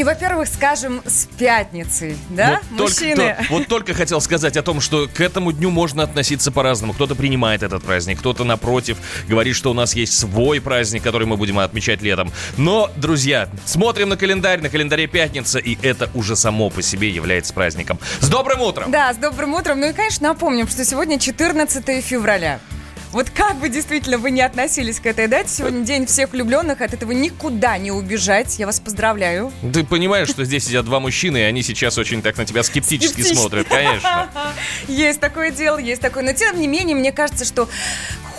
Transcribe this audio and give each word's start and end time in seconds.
И, 0.00 0.04
во-первых, 0.04 0.48
скажем, 0.48 1.02
с 1.04 1.26
пятницей, 1.26 2.16
да, 2.30 2.62
вот 2.70 2.88
мужчины? 2.88 3.16
Только, 3.16 3.46
вот 3.50 3.66
только 3.66 3.92
хотел 3.92 4.22
сказать 4.22 4.56
о 4.56 4.62
том, 4.62 4.80
что 4.80 5.06
к 5.12 5.20
этому 5.20 5.52
дню 5.52 5.68
можно 5.68 6.02
относиться 6.02 6.50
по-разному. 6.50 6.94
Кто-то 6.94 7.14
принимает 7.14 7.62
этот 7.62 7.82
праздник, 7.82 8.18
кто-то, 8.20 8.44
напротив, 8.44 8.96
говорит, 9.28 9.54
что 9.54 9.70
у 9.70 9.74
нас 9.74 9.94
есть 9.94 10.18
свой 10.18 10.62
праздник, 10.62 11.02
который 11.02 11.26
мы 11.26 11.36
будем 11.36 11.58
отмечать 11.58 12.00
летом. 12.00 12.32
Но, 12.56 12.90
друзья, 12.96 13.50
смотрим 13.66 14.08
на 14.08 14.16
календарь, 14.16 14.62
на 14.62 14.70
календаре 14.70 15.06
пятница, 15.06 15.58
и 15.58 15.76
это 15.82 16.08
уже 16.14 16.34
само 16.34 16.70
по 16.70 16.80
себе 16.80 17.10
является 17.10 17.52
праздником. 17.52 17.98
С 18.20 18.28
добрым 18.30 18.62
утром! 18.62 18.90
Да, 18.90 19.12
с 19.12 19.18
добрым 19.18 19.52
утром. 19.52 19.80
Ну 19.80 19.90
и, 19.90 19.92
конечно, 19.92 20.28
напомним, 20.28 20.66
что 20.66 20.82
сегодня 20.82 21.18
14 21.18 22.02
февраля. 22.02 22.58
Вот 23.12 23.28
как 23.30 23.56
бы 23.56 23.68
действительно 23.68 24.18
вы 24.18 24.30
не 24.30 24.40
относились 24.40 25.00
к 25.00 25.06
этой 25.06 25.26
дате, 25.26 25.48
сегодня 25.48 25.84
день 25.84 26.06
всех 26.06 26.30
влюбленных, 26.30 26.80
от 26.80 26.94
этого 26.94 27.10
никуда 27.10 27.76
не 27.76 27.90
убежать. 27.90 28.58
Я 28.58 28.66
вас 28.66 28.78
поздравляю. 28.78 29.52
Ты 29.72 29.82
понимаешь, 29.84 30.28
что 30.28 30.44
здесь 30.44 30.66
сидят 30.66 30.84
два 30.84 31.00
мужчины, 31.00 31.38
и 31.38 31.42
они 31.42 31.62
сейчас 31.62 31.98
очень 31.98 32.22
так 32.22 32.36
на 32.38 32.44
тебя 32.46 32.62
скептически 32.62 33.14
Скептично. 33.22 33.40
смотрят, 33.40 33.66
конечно. 33.68 34.28
Есть 34.88 35.18
такое 35.20 35.50
дело, 35.50 35.78
есть 35.78 36.00
такое. 36.00 36.22
Но 36.22 36.32
тем 36.32 36.60
не 36.60 36.68
менее, 36.68 36.94
мне 36.96 37.10
кажется, 37.10 37.44
что 37.44 37.68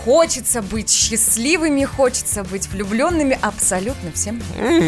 хочется 0.04 0.62
быть 0.62 0.90
счастливыми, 0.90 1.84
хочется 1.86 2.44
быть 2.44 2.68
влюбленными 2.68 3.38
абсолютно 3.42 4.12
всем. 4.12 4.42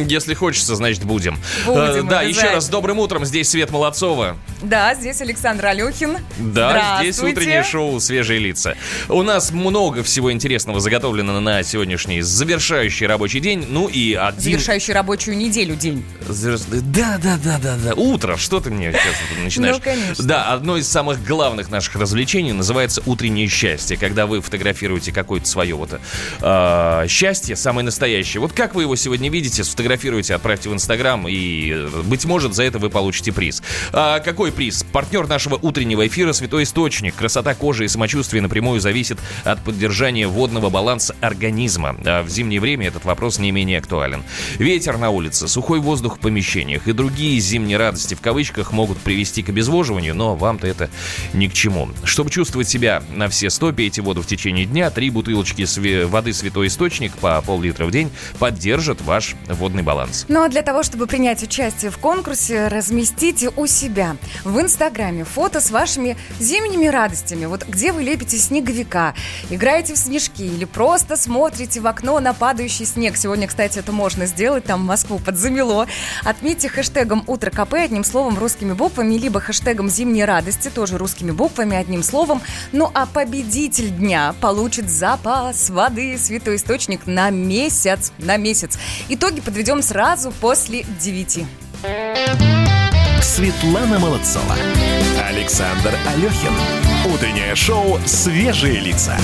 Если 0.07 0.33
хочется, 0.33 0.75
значит 0.75 1.03
будем. 1.03 1.37
Будем, 1.65 2.07
Э, 2.07 2.09
Да, 2.09 2.21
еще 2.21 2.49
раз 2.49 2.69
добрым 2.69 2.99
утром. 2.99 3.25
Здесь 3.25 3.49
Свет 3.49 3.71
Молодцова. 3.71 4.37
Да, 4.61 4.95
здесь 4.95 5.21
Александр 5.21 5.65
Алехин. 5.67 6.17
Да, 6.37 6.99
здесь 7.01 7.19
утреннее 7.19 7.63
шоу 7.63 7.99
«Свежие 7.99 8.39
лица». 8.39 8.75
У 9.09 9.21
нас 9.23 9.51
много 9.51 10.03
всего 10.03 10.31
интересного 10.31 10.79
заготовлено 10.79 11.39
на 11.39 11.63
сегодняшний 11.63 12.21
завершающий 12.21 13.05
рабочий 13.07 13.39
день. 13.39 13.65
Ну 13.69 13.87
и 13.87 14.13
один... 14.13 14.41
Завершающий 14.41 14.93
рабочую 14.93 15.37
неделю 15.37 15.75
день. 15.75 16.05
Да, 16.27 17.17
да, 17.21 17.37
да, 17.43 17.59
да, 17.61 17.75
да. 17.83 17.93
Утро. 17.93 18.37
Что 18.37 18.59
ты 18.59 18.69
мне 18.71 18.91
сейчас 18.91 19.43
начинаешь? 19.43 19.75
Ну, 19.75 19.81
конечно. 19.81 20.23
Да, 20.25 20.51
одно 20.53 20.77
из 20.77 20.87
самых 20.87 21.23
главных 21.25 21.69
наших 21.69 21.95
развлечений 21.95 22.53
называется 22.53 23.01
утреннее 23.05 23.47
счастье, 23.47 23.97
когда 23.97 24.25
вы 24.27 24.41
фотографируете 24.41 25.02
какое-то 25.11 25.47
свое 25.47 25.75
вот 25.75 25.99
э, 26.41 27.05
счастье, 27.07 27.55
самое 27.55 27.85
настоящее. 27.85 28.41
Вот 28.41 28.53
как 28.53 28.75
вы 28.75 28.83
его 28.83 28.95
сегодня 28.95 29.29
видите, 29.29 29.63
сфотографируйте, 29.63 30.35
отправьте 30.35 30.69
в 30.69 30.73
Инстаграм, 30.73 31.27
и, 31.27 31.87
быть 32.03 32.25
может, 32.25 32.53
за 32.53 32.63
это 32.63 32.79
вы 32.79 32.89
получите 32.89 33.31
приз. 33.31 33.61
А 33.91 34.19
какой 34.19 34.51
приз? 34.51 34.83
Партнер 34.91 35.27
нашего 35.27 35.55
утреннего 35.61 36.07
эфира 36.07 36.33
«Святой 36.33 36.63
Источник». 36.63 37.15
Красота 37.15 37.53
кожи 37.55 37.85
и 37.85 37.87
самочувствие 37.87 38.41
напрямую 38.41 38.79
зависит 38.79 39.19
от 39.43 39.63
поддержания 39.63 40.27
водного 40.27 40.69
баланса 40.69 41.15
организма. 41.21 41.95
А 42.05 42.23
в 42.23 42.29
зимнее 42.29 42.59
время 42.59 42.87
этот 42.87 43.05
вопрос 43.05 43.39
не 43.39 43.51
менее 43.51 43.79
актуален. 43.79 44.23
Ветер 44.57 44.97
на 44.97 45.09
улице, 45.09 45.47
сухой 45.47 45.79
воздух 45.79 46.17
в 46.17 46.19
помещениях 46.19 46.87
и 46.87 46.93
другие 46.93 47.39
зимние 47.39 47.77
радости 47.77 48.15
в 48.15 48.21
кавычках 48.21 48.71
могут 48.71 48.97
привести 48.99 49.43
к 49.43 49.49
обезвоживанию, 49.49 50.15
но 50.15 50.35
вам-то 50.35 50.67
это 50.67 50.89
ни 51.33 51.47
к 51.47 51.53
чему. 51.53 51.89
Чтобы 52.03 52.29
чувствовать 52.29 52.69
себя 52.69 53.03
на 53.11 53.27
все 53.29 53.49
сто, 53.49 53.71
пейте 53.71 54.01
воду 54.01 54.21
в 54.21 54.27
течение 54.27 54.65
дня. 54.65 54.89
Три 54.93 55.09
бутылочки 55.09 55.65
воды 56.05 56.33
«Святой 56.33 56.67
Источник» 56.67 57.13
по 57.17 57.41
пол-литра 57.41 57.85
в 57.85 57.91
день 57.91 58.11
поддержат 58.39 59.01
ваш 59.01 59.35
водный 59.47 59.81
баланс. 59.83 60.25
Ну 60.27 60.43
а 60.43 60.49
для 60.49 60.61
того, 60.61 60.83
чтобы 60.83 61.07
принять 61.07 61.41
участие 61.41 61.89
в 61.89 61.97
конкурсе, 61.97 62.67
разместите 62.67 63.49
у 63.55 63.65
себя 63.65 64.15
в 64.43 64.59
Инстаграме 64.59 65.23
фото 65.23 65.61
с 65.61 65.71
вашими 65.71 66.15
зимними 66.39 66.87
радостями. 66.87 67.45
Вот 67.45 67.65
где 67.67 67.91
вы 67.91 68.03
лепите 68.03 68.37
снеговика, 68.37 69.15
играете 69.49 69.95
в 69.95 69.97
снежки 69.97 70.43
или 70.43 70.65
просто 70.65 71.17
смотрите 71.17 71.79
в 71.79 71.87
окно 71.87 72.19
на 72.19 72.33
падающий 72.33 72.85
снег. 72.85 73.17
Сегодня, 73.17 73.47
кстати, 73.47 73.79
это 73.79 73.91
можно 73.91 74.25
сделать, 74.27 74.65
там 74.65 74.81
Москву 74.81 75.19
подзамело. 75.19 75.87
Отметьте 76.23 76.69
хэштегом 76.69 77.23
«Утро 77.27 77.49
КП» 77.49 77.73
одним 77.73 78.03
словом 78.03 78.37
русскими 78.37 78.73
буквами, 78.73 79.15
либо 79.15 79.39
хэштегом 79.39 79.89
«Зимние 79.89 80.25
радости» 80.25 80.69
тоже 80.69 80.97
русскими 80.97 81.31
буквами 81.31 81.75
одним 81.75 82.03
словом. 82.03 82.41
Ну 82.71 82.91
а 82.93 83.05
победитель 83.05 83.89
дня 83.89 84.35
получит 84.39 84.82
запас 84.89 85.69
воды 85.69 86.17
«Святой 86.17 86.57
Источник» 86.57 87.07
на 87.07 87.29
месяц. 87.29 88.11
На 88.17 88.37
месяц. 88.37 88.77
Итоги 89.09 89.41
подведем 89.41 89.81
сразу 89.81 90.31
после 90.31 90.83
9. 91.01 91.45
Светлана 93.21 93.99
Молодцова. 93.99 94.55
Александр 95.27 95.93
Алехин. 96.07 96.53
Утреннее 97.13 97.55
шоу 97.55 97.99
«Свежие 98.05 98.79
лица». 98.79 99.17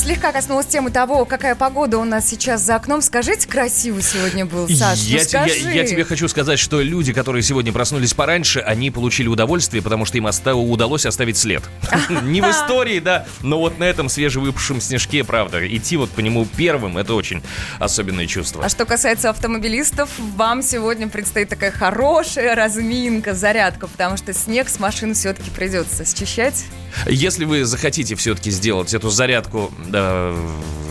Слегка 0.00 0.32
коснулась 0.32 0.64
темы 0.66 0.90
того, 0.90 1.26
какая 1.26 1.54
погода 1.54 1.98
у 1.98 2.04
нас 2.04 2.26
сейчас 2.26 2.62
за 2.62 2.76
окном. 2.76 3.02
Скажите, 3.02 3.46
красиво 3.46 4.00
сегодня 4.00 4.46
был, 4.46 4.66
Саш, 4.66 4.98
ну 5.02 5.08
я, 5.10 5.24
те- 5.26 5.36
я- 5.36 5.72
я 5.72 5.84
тебе 5.86 6.04
хочу 6.04 6.26
сказать, 6.26 6.58
что 6.58 6.80
люди, 6.80 7.12
которые 7.12 7.42
сегодня 7.42 7.70
проснулись 7.70 8.14
пораньше, 8.14 8.60
они 8.60 8.90
получили 8.90 9.28
удовольствие, 9.28 9.82
потому 9.82 10.06
что 10.06 10.16
им 10.16 10.24
оста- 10.24 10.54
удалось 10.54 11.04
оставить 11.04 11.36
след. 11.36 11.62
Не 12.22 12.40
в 12.40 12.46
истории, 12.50 12.98
да, 12.98 13.26
но 13.42 13.58
вот 13.58 13.78
на 13.78 13.84
этом 13.84 14.08
свежевыпавшем 14.08 14.80
снежке, 14.80 15.22
правда. 15.22 15.64
Идти 15.68 15.98
вот 15.98 16.08
по 16.10 16.20
нему 16.20 16.46
первым, 16.56 16.96
это 16.96 17.12
очень 17.12 17.42
особенное 17.78 18.26
чувство. 18.26 18.64
А 18.64 18.70
что 18.70 18.86
касается 18.86 19.28
автомобилистов, 19.28 20.08
вам 20.34 20.62
сегодня 20.62 21.08
предстоит 21.08 21.50
такая 21.50 21.70
хорошая 21.72 22.54
разминка, 22.56 23.34
зарядка, 23.34 23.86
потому 23.86 24.16
что 24.16 24.32
снег 24.32 24.70
с 24.70 24.78
машин 24.80 25.12
все-таки 25.12 25.50
придется 25.50 26.06
счищать. 26.06 26.64
Если 27.06 27.44
вы 27.44 27.64
захотите 27.64 28.16
все-таки 28.16 28.50
сделать 28.50 28.94
эту 28.94 29.10
зарядку 29.10 29.72
да, 29.90 30.34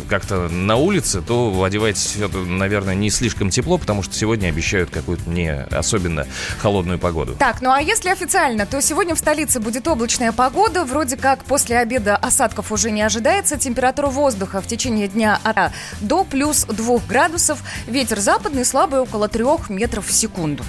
как-то 0.10 0.50
на 0.50 0.76
улице, 0.76 1.22
то 1.22 1.64
одевайтесь, 1.64 2.16
это, 2.18 2.40
наверное, 2.40 2.96
не 2.96 3.10
слишком 3.10 3.50
тепло, 3.50 3.78
потому 3.78 4.04
что 4.04 4.14
сегодня 4.16 4.50
обещают 4.50 4.90
какую-то 4.90 5.30
не 5.30 5.54
особенно 5.54 6.26
холодную 6.58 7.00
погоду. 7.00 7.36
Так, 7.38 7.62
ну 7.62 7.72
а 7.72 7.82
если 7.82 8.10
официально, 8.10 8.66
то 8.66 8.82
сегодня 8.82 9.16
в 9.16 9.20
столице 9.20 9.60
будет 9.60 9.88
облачная 9.88 10.32
погода. 10.32 10.84
Вроде 10.84 11.16
как 11.16 11.44
после 11.44 11.78
обеда 11.78 12.18
осадков 12.18 12.72
уже 12.72 12.92
не 12.92 13.02
ожидается. 13.02 13.58
Температура 13.58 14.08
воздуха 14.08 14.62
в 14.62 14.68
течение 14.68 15.08
дня 15.08 15.40
от 15.44 15.72
до 16.02 16.24
плюс 16.24 16.66
2 16.66 17.00
градусов. 17.08 17.60
Ветер 17.88 18.20
западный 18.20 18.66
слабый 18.66 19.00
около 19.02 19.28
3 19.28 19.46
метров 19.70 20.08
в 20.08 20.12
секунду. 20.12 20.64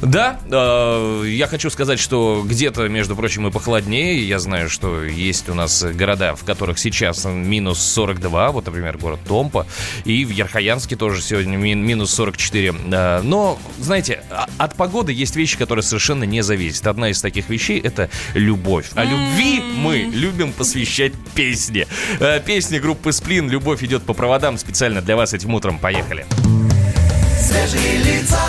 Да, 0.00 0.40
э, 0.50 1.24
я 1.28 1.46
хочу 1.46 1.70
сказать, 1.70 2.00
что 2.00 2.42
где-то, 2.44 2.88
между 2.88 3.14
прочим, 3.14 3.46
и 3.46 3.50
похолоднее. 3.50 4.26
Я 4.26 4.38
знаю, 4.38 4.68
что 4.68 5.04
есть 5.04 5.48
у 5.48 5.54
нас 5.54 5.82
города, 5.82 6.34
в 6.34 6.44
которых 6.44 6.78
сейчас 6.78 7.24
минус 7.24 7.61
42, 7.74 8.50
вот, 8.50 8.66
например, 8.66 8.98
город 8.98 9.20
Томпа, 9.26 9.66
и 10.04 10.24
в 10.24 10.30
Ярхаянске 10.30 10.96
тоже 10.96 11.22
сегодня 11.22 11.56
мин- 11.56 11.84
минус 11.84 12.12
44. 12.14 12.74
Э, 12.90 13.20
но, 13.22 13.58
знаете, 13.78 14.22
а- 14.30 14.46
от 14.58 14.74
погоды 14.76 15.12
есть 15.12 15.36
вещи, 15.36 15.56
которые 15.56 15.82
совершенно 15.82 16.24
не 16.24 16.42
зависят. 16.42 16.86
Одна 16.86 17.08
из 17.10 17.20
таких 17.20 17.48
вещей— 17.48 17.80
это 17.84 18.10
любовь. 18.34 18.86
А 18.94 19.04
любви 19.04 19.60
мы 19.76 19.98
любим 20.12 20.52
посвящать 20.52 21.12
песни. 21.34 21.86
Э, 22.20 22.40
Песни 22.44 22.78
группы 22.78 23.12
«Сплин» 23.12 23.48
«Любовь 23.48 23.82
идет 23.84 24.02
по 24.02 24.12
проводам» 24.14 24.58
специально 24.58 25.00
для 25.00 25.16
вас 25.16 25.32
этим 25.34 25.54
утром. 25.54 25.78
Поехали. 25.78 26.26
Свежие 27.40 27.98
лица. 27.98 28.40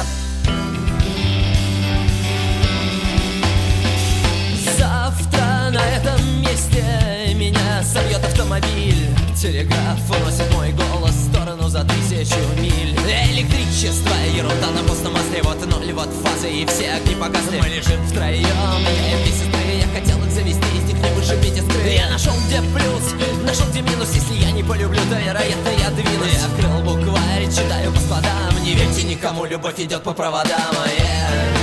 Меня 7.53 7.83
собьет 7.83 8.23
автомобиль. 8.23 9.07
Телеграф 9.39 9.99
уносит 10.09 10.51
мой 10.53 10.71
голос 10.71 11.11
в 11.11 11.29
сторону 11.31 11.69
за 11.69 11.83
тысячу 11.83 12.39
миль. 12.57 12.95
Электричество, 13.31 14.13
ерунда 14.35 14.71
на 14.71 14.83
постном 14.87 15.13
масле 15.13 15.41
Вот 15.43 15.65
ноль, 15.65 15.91
вот 15.93 16.09
фазы 16.23 16.49
и 16.49 16.65
все 16.65 16.93
огни 16.93 17.15
погасли 17.15 17.59
Мы 17.59 17.67
лежим 17.67 18.05
втроем, 18.07 18.41
я 18.41 19.19
и 19.19 19.23
две 19.23 19.31
сестры. 19.31 19.73
Я 19.79 19.99
хотел 19.99 20.17
их 20.23 20.31
завести, 20.31 20.77
из 20.77 20.83
них 20.83 20.97
не 20.97 21.11
вышибить 21.15 21.57
искры. 21.57 21.89
Я 21.89 22.09
нашел 22.09 22.33
где 22.47 22.61
плюс, 22.61 23.13
нашел 23.45 23.67
где 23.67 23.81
минус. 23.81 24.09
Если 24.13 24.35
я 24.35 24.51
не 24.51 24.63
полюблю, 24.63 24.99
то 25.09 25.15
вероятно 25.19 25.69
я 25.79 25.89
двинусь. 25.91 26.33
Я 26.33 26.45
открыл 26.45 26.81
букварь, 26.81 27.45
читаю 27.49 27.91
по 27.91 27.99
складам. 27.99 28.63
Не 28.63 28.73
верьте 28.73 29.03
никому, 29.03 29.45
любовь 29.45 29.79
идет 29.79 30.03
по 30.03 30.13
проводам. 30.13 30.59
Yeah. 30.99 31.62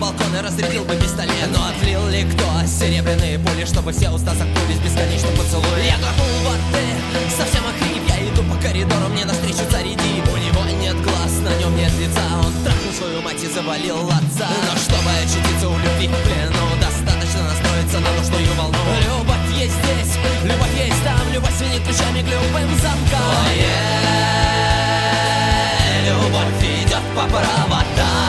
Балкон 0.00 0.32
и 0.36 0.40
разрядил 0.40 0.84
бы 0.84 0.94
пистолет. 0.94 1.50
Но 1.50 1.66
отлил 1.66 2.06
ли 2.08 2.22
кто 2.22 2.44
серебряные 2.66 3.38
пули 3.38 3.64
Чтобы 3.64 3.90
все 3.92 4.10
уста 4.10 4.32
закнулись 4.34 4.78
бесконечно 4.78 5.28
поцелуй 5.30 5.82
Я 5.82 5.98
глотнул 5.98 6.30
воды, 6.46 6.86
совсем 7.34 7.66
охрип 7.66 8.02
Я 8.06 8.22
иду 8.28 8.42
по 8.44 8.54
коридору, 8.62 9.08
мне 9.10 9.24
навстречу 9.24 9.66
царь 9.70 9.88
Дип 9.88 10.26
У 10.30 10.36
него 10.36 10.62
нет 10.78 10.94
глаз, 11.02 11.42
на 11.42 11.50
нем 11.58 11.74
нет 11.76 11.92
лица. 11.98 12.22
Он 12.38 12.52
трахнул 12.62 12.92
свою 12.94 13.22
мать 13.22 13.42
и 13.42 13.48
завалил 13.48 14.06
отца. 14.06 14.46
Но 14.46 14.78
чтобы 14.78 15.10
очутиться 15.18 15.68
у 15.68 15.74
любви 15.74 16.06
в 16.06 16.18
плену 16.22 16.64
Достаточно 16.78 17.42
настроиться 17.42 17.98
на 17.98 18.10
нужную 18.14 18.54
волну 18.54 18.78
Любовь 19.02 19.50
есть 19.58 19.74
здесь, 19.82 20.14
любовь 20.44 20.74
есть 20.78 21.02
там. 21.02 21.26
Любовь 21.34 21.56
свинит 21.58 21.82
ключами 21.82 22.22
к 22.22 22.30
любым 22.30 22.70
замкам. 22.78 23.26
Ой, 23.50 23.66
Любовь 26.06 26.62
идет 26.62 27.02
по 27.16 27.26
проводам 27.26 28.27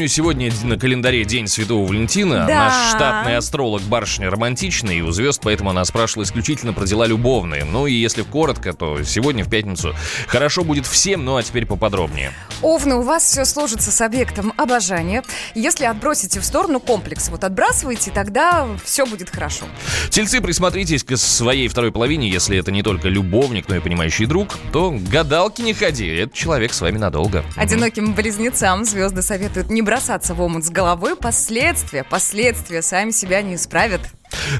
напомню, 0.00 0.08
сегодня 0.08 0.50
на 0.64 0.78
календаре 0.78 1.24
День 1.24 1.46
Святого 1.46 1.86
Валентина. 1.86 2.46
Да. 2.46 2.56
Наш 2.56 2.94
штатный 2.94 3.36
астролог 3.36 3.82
барышня 3.82 4.30
романтичный, 4.30 4.98
и 4.98 5.02
у 5.02 5.10
звезд 5.10 5.42
поэтому 5.44 5.68
она 5.68 5.84
спрашивала 5.84 6.24
исключительно 6.24 6.72
про 6.72 6.86
дела 6.86 7.06
любовные. 7.06 7.64
Ну 7.64 7.86
и 7.86 7.92
если 7.92 8.22
коротко, 8.22 8.72
то 8.72 9.02
сегодня 9.02 9.44
в 9.44 9.50
пятницу 9.50 9.94
хорошо 10.26 10.64
будет 10.64 10.86
всем, 10.86 11.26
ну 11.26 11.36
а 11.36 11.42
теперь 11.42 11.66
поподробнее. 11.66 12.32
Овны, 12.62 12.94
у 12.94 13.02
вас 13.02 13.24
все 13.24 13.44
сложится 13.44 13.90
с 13.90 14.00
объектом 14.00 14.54
обожания. 14.56 15.22
Если 15.54 15.84
отбросите 15.84 16.40
в 16.40 16.44
сторону 16.46 16.80
комплекс, 16.80 17.28
вот 17.28 17.44
отбрасывайте, 17.44 18.10
тогда 18.10 18.66
все 18.82 19.04
будет 19.04 19.28
хорошо. 19.28 19.66
Тельцы, 20.08 20.40
присмотритесь 20.40 21.04
к 21.04 21.14
своей 21.18 21.68
второй 21.68 21.92
половине, 21.92 22.30
если 22.30 22.56
это 22.56 22.72
не 22.72 22.82
только 22.82 23.08
любовник, 23.08 23.68
но 23.68 23.76
и 23.76 23.80
понимающий 23.80 24.24
друг, 24.24 24.56
то 24.72 24.96
гадалки 25.12 25.60
не 25.60 25.74
ходи, 25.74 26.06
этот 26.06 26.34
человек 26.34 26.72
с 26.72 26.80
вами 26.80 26.96
надолго. 26.96 27.44
Одиноким 27.56 28.14
близнецам 28.14 28.86
звезды 28.86 29.20
советуют 29.20 29.68
не 29.68 29.82
бросаться 29.90 30.34
в 30.34 30.40
омут 30.40 30.64
с 30.64 30.70
головой. 30.70 31.16
Последствия, 31.16 32.04
последствия 32.04 32.80
сами 32.80 33.10
себя 33.10 33.42
не 33.42 33.56
исправят. 33.56 34.02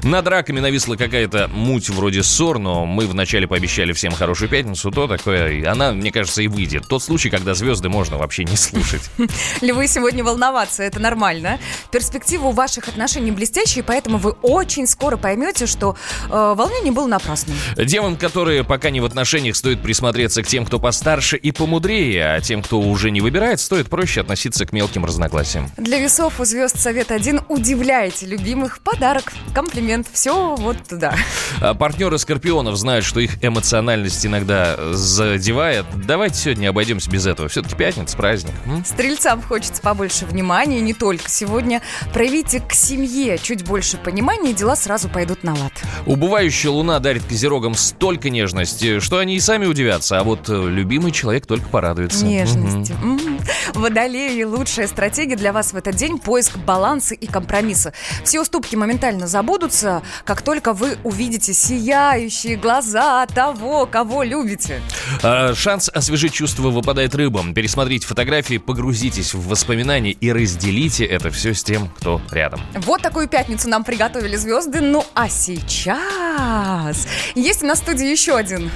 Над 0.03 0.27
раками 0.27 0.59
нависла 0.59 0.95
какая-то 0.95 1.49
муть 1.53 1.89
вроде 1.89 2.23
ссор, 2.23 2.59
но 2.59 2.85
мы 2.85 3.07
вначале 3.07 3.47
пообещали 3.47 3.93
всем 3.93 4.13
хорошую 4.13 4.49
пятницу, 4.49 4.91
то 4.91 5.07
такое, 5.07 5.69
она, 5.69 5.91
мне 5.91 6.11
кажется, 6.11 6.41
и 6.41 6.47
выйдет. 6.47 6.87
Тот 6.87 7.03
случай, 7.03 7.29
когда 7.29 7.53
звезды 7.53 7.89
можно 7.89 8.17
вообще 8.17 8.43
не 8.43 8.55
слушать. 8.55 9.09
Львы 9.61 9.87
сегодня 9.87 10.23
волноваться, 10.23 10.83
это 10.83 10.99
нормально. 10.99 11.59
Перспективы 11.91 12.49
у 12.49 12.51
ваших 12.51 12.87
отношений 12.87 13.31
блестящие, 13.31 13.83
поэтому 13.83 14.17
вы 14.17 14.31
очень 14.41 14.87
скоро 14.87 15.17
поймете, 15.17 15.65
что 15.65 15.95
э, 16.29 16.29
волнение 16.29 16.91
было 16.91 17.07
напрасным. 17.07 17.55
Девам, 17.77 18.17
которые 18.17 18.63
пока 18.63 18.89
не 18.89 18.99
в 18.99 19.05
отношениях, 19.05 19.55
стоит 19.55 19.81
присмотреться 19.81 20.43
к 20.43 20.47
тем, 20.47 20.65
кто 20.65 20.79
постарше 20.79 21.37
и 21.37 21.51
помудрее, 21.51 22.35
а 22.35 22.41
тем, 22.41 22.61
кто 22.61 22.79
уже 22.79 23.11
не 23.11 23.21
выбирает, 23.21 23.59
стоит 23.59 23.89
проще 23.89 24.21
относиться 24.21 24.65
к 24.65 24.73
мелким 24.73 25.05
разногласиям. 25.05 25.69
Для 25.77 25.99
весов 25.99 26.39
у 26.39 26.45
звезд 26.45 26.79
совет 26.79 27.11
один. 27.11 27.41
Удивляйте 27.49 28.25
любимых. 28.25 28.79
Подарок, 28.79 29.33
комплимент. 29.61 30.07
Все 30.11 30.55
вот 30.55 30.77
туда. 30.87 31.15
А 31.59 31.73
партнеры 31.75 32.17
скорпионов 32.17 32.75
знают, 32.77 33.05
что 33.05 33.19
их 33.19 33.43
эмоциональность 33.43 34.25
иногда 34.25 34.75
задевает. 34.93 35.85
Давайте 35.95 36.35
сегодня 36.35 36.69
обойдемся 36.69 37.09
без 37.11 37.27
этого. 37.27 37.47
Все-таки 37.47 37.75
пятница, 37.75 38.17
праздник. 38.17 38.53
м? 38.65 38.83
Стрельцам 38.83 39.41
хочется 39.41 39.81
побольше 39.81 40.25
внимания, 40.25 40.81
не 40.81 40.93
только 40.93 41.29
сегодня. 41.29 41.81
Проявите 42.13 42.59
к 42.59 42.73
семье 42.73 43.37
чуть 43.37 43.63
больше 43.63 43.97
понимания, 43.97 44.51
и 44.51 44.53
дела 44.53 44.75
сразу 44.75 45.09
пойдут 45.09 45.43
на 45.43 45.53
лад. 45.53 45.73
Убывающая 46.07 46.71
луна 46.71 46.99
дарит 46.99 47.23
козерогам 47.23 47.75
столько 47.75 48.29
нежности, 48.29 48.99
что 48.99 49.19
они 49.19 49.35
и 49.35 49.39
сами 49.39 49.67
удивятся, 49.67 50.19
а 50.19 50.23
вот 50.23 50.49
э, 50.49 50.69
любимый 50.69 51.11
человек 51.11 51.45
только 51.45 51.67
порадуется. 51.67 52.25
Нежности. 52.25 52.95
М. 53.03 53.39
Водолеи, 53.75 54.43
лучшая 54.43 54.87
стратегия 54.87 55.35
для 55.35 55.53
вас 55.53 55.73
в 55.73 55.75
этот 55.75 55.95
день– 55.95 56.17
поиск 56.19 56.57
баланса 56.57 57.13
и 57.13 57.27
компромисса. 57.27 57.93
Все 58.23 58.41
уступки 58.41 58.75
моментально 58.75 59.27
забудутся, 59.51 60.01
как 60.23 60.41
только 60.41 60.71
вы 60.71 60.97
увидите 61.03 61.53
сияющие 61.53 62.55
глаза 62.55 63.25
того, 63.25 63.85
кого 63.85 64.23
любите. 64.23 64.81
А, 65.23 65.53
шанс 65.53 65.89
освежить 65.93 66.33
чувства 66.33 66.69
выпадает 66.69 67.13
рыбам. 67.15 67.53
Пересмотрите 67.53 68.07
фотографии, 68.07 68.57
погрузитесь 68.57 69.33
в 69.33 69.47
воспоминания 69.49 70.11
и 70.11 70.31
разделите 70.31 71.03
это 71.03 71.31
все 71.31 71.53
с 71.53 71.63
тем, 71.63 71.89
кто 71.89 72.21
рядом. 72.31 72.61
Вот 72.75 73.01
такую 73.01 73.27
пятницу 73.27 73.67
нам 73.67 73.83
приготовили 73.83 74.37
звезды. 74.37 74.79
Ну 74.79 75.03
а 75.15 75.27
сейчас 75.27 77.07
есть 77.35 77.61
у 77.61 77.65
нас 77.65 77.79
в 77.79 77.83
студии 77.83 78.07
еще 78.07 78.37
один 78.37 78.71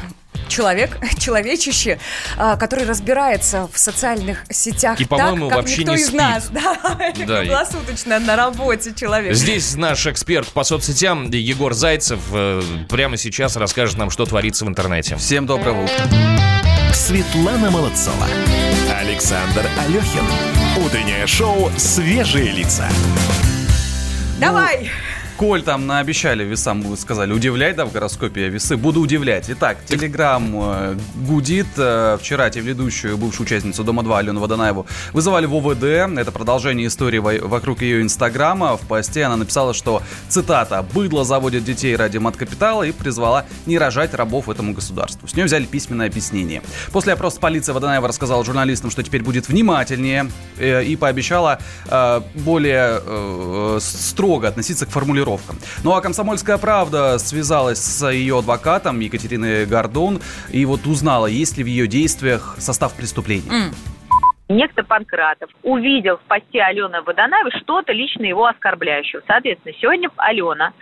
человек, 0.48 0.98
человечище, 1.20 2.00
а, 2.38 2.56
который 2.58 2.86
разбирается 2.86 3.68
в 3.72 3.78
социальных 3.80 4.44
сетях 4.50 5.00
И, 5.00 5.06
по-моему, 5.06 5.50
так, 5.50 5.58
как 5.58 5.66
вообще 5.66 5.82
никто 5.82 5.96
не 5.96 6.02
из 6.02 6.08
спит. 6.08 6.20
нас. 6.20 6.50
Да, 6.52 6.98
это 7.00 7.26
Да, 7.26 7.44
и- 7.44 7.48
круглосуточно 7.48 8.20
на 8.20 8.36
работе 8.36 8.94
человек. 8.96 9.34
Здесь 9.36 9.76
наш 9.76 10.06
эксперт 10.08 10.48
по 10.50 10.64
соцсетям 10.64 11.30
Егор 11.32 11.74
Зайцев 11.74 12.20
э, 12.32 12.62
прямо 12.90 13.18
сейчас 13.18 13.56
расскажет 13.56 13.98
нам, 13.98 14.10
что 14.10 14.26
творится 14.26 14.66
в 14.66 14.68
интернете. 14.70 15.16
Всем 15.18 15.46
доброго 15.46 15.84
утра. 15.84 16.06
Светлана 16.94 17.72
Молодцова. 17.72 18.28
Александр 19.00 19.66
Алехин. 19.86 20.26
Утреннее 20.86 21.28
шоу 21.28 21.72
«Свежие 21.78 22.52
лица». 22.52 22.88
Давай! 24.40 24.90
Коль 25.38 25.64
там 25.64 25.86
наобещали 25.86 26.46
весам, 26.46 26.82
вы 26.82 26.96
сказали, 26.96 27.34
удивляй, 27.34 27.74
да, 27.74 27.86
в 27.86 27.92
гороскопе 27.92 28.48
весы. 28.48 28.78
Буду 28.78 29.02
удивлять. 29.02 29.50
Итак, 29.50 29.78
Телеграм 29.86 30.50
э, 30.54 30.98
гудит. 31.28 31.68
Э, 31.76 32.18
Вчера 32.22 32.50
телеведущую, 32.50 33.18
бывшую 33.18 33.46
участницу 33.46 33.84
Дома-2 33.84 34.18
Алену 34.18 34.40
Водонаеву 34.40 34.86
вызывали 35.12 35.46
в 35.46 35.54
ОВД. 35.54 35.84
Это 36.18 36.32
продолжение 36.32 36.88
истории 36.88 37.18
во- 37.18 37.48
вокруг 37.50 37.82
ее 37.82 38.02
инстаграма. 38.02 38.78
В 38.78 38.82
посте 38.88 39.24
она 39.24 39.36
написала, 39.36 39.74
что, 39.74 40.02
цитата, 40.30 40.86
«Быдло 40.94 41.26
заводит 41.26 41.66
детей 41.66 41.98
ради 41.98 42.18
маткапитала» 42.18 42.84
и 42.84 42.94
призвала 42.94 43.46
не 43.66 43.78
рожать 43.78 44.14
рабов 44.14 44.48
этому 44.48 44.72
государству. 44.74 45.28
С 45.28 45.34
нее 45.36 45.48
взяли 45.48 45.66
письменное 45.66 46.08
объяснение. 46.08 46.62
После 46.94 47.12
опроса 47.12 47.42
полиции 47.42 47.74
Водонаева 47.74 48.08
рассказала 48.08 48.46
журналистам, 48.46 48.90
что 48.90 49.04
теперь 49.04 49.22
будет 49.22 49.50
внимательнее 49.50 50.32
э, 50.58 50.86
и 50.86 50.96
пообещала 50.96 51.60
более 52.36 53.80
строго 53.82 54.48
относиться 54.48 54.86
к 54.86 54.90
формулировкам. 54.90 55.25
Ну 55.84 55.94
а 55.94 56.02
«Комсомольская 56.02 56.58
правда» 56.58 57.18
связалась 57.18 57.80
с 57.80 58.10
ее 58.10 58.40
адвокатом 58.40 59.00
Екатериной 59.00 59.66
Гордон 59.66 60.20
и 60.52 60.66
вот 60.66 60.86
узнала, 60.86 61.26
есть 61.28 61.58
ли 61.58 61.64
в 61.64 61.68
ее 61.68 61.88
действиях 61.88 62.56
состав 62.58 62.96
преступления. 62.96 63.72
некто 64.48 64.84
Панкратов 64.84 65.50
увидел 65.64 66.18
в 66.18 66.22
посте 66.22 66.62
Алены 66.62 67.02
Водонаевой 67.02 67.52
что-то 67.62 67.92
лично 67.94 68.26
его 68.26 68.46
оскорбляющего. 68.46 69.22
Соответственно, 69.28 69.74
сегодня 69.82 70.10
Алена 70.18 70.74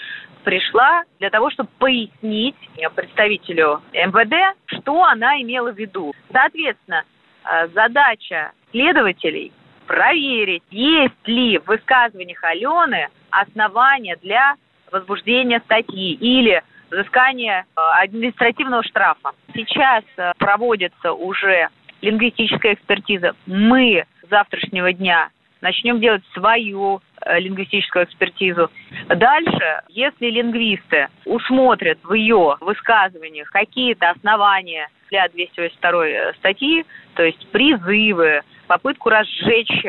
пришла 0.44 1.04
для 1.20 1.30
того, 1.30 1.50
чтобы 1.52 1.70
пояснить 1.80 2.56
представителю 2.96 3.82
МВД, 3.94 4.58
что 4.66 5.04
она 5.04 5.42
имела 5.42 5.72
в 5.72 5.78
виду. 5.78 6.14
Соответственно, 6.32 7.04
э, 7.46 7.68
задача 7.70 8.52
следователей 8.72 9.52
проверить, 9.94 10.64
есть 10.72 11.28
ли 11.28 11.60
в 11.60 11.68
высказываниях 11.68 12.44
Алены 12.44 13.10
основания 13.30 14.18
для 14.24 14.56
возбуждения 14.92 15.62
статьи 15.66 16.14
или 16.14 16.64
взыскания 16.90 17.62
э, 17.62 17.80
административного 18.02 18.84
штрафа. 18.84 19.34
Сейчас 19.54 20.04
э, 20.18 20.32
проводится 20.40 21.14
уже 21.14 21.70
лингвистическая 22.02 22.74
экспертиза. 22.74 23.36
Мы 23.46 24.06
с 24.24 24.30
завтрашнего 24.30 24.92
дня 24.94 25.30
начнем 25.62 26.02
делать 26.02 26.24
свою 26.34 27.02
лингвистическую 27.26 28.06
экспертизу. 28.06 28.70
Дальше, 29.08 29.82
если 29.90 30.30
лингвисты 30.30 31.08
усмотрят 31.26 32.00
в 32.04 32.14
ее 32.14 32.58
высказываниях 32.60 33.50
какие-то 33.50 34.12
основания 34.12 34.90
для 35.10 35.28
282 35.30 36.34
статьи, 36.40 36.86
то 37.16 37.24
есть 37.24 37.48
призывы, 37.52 38.42
попытку 38.68 39.10
разжечь 39.10 39.86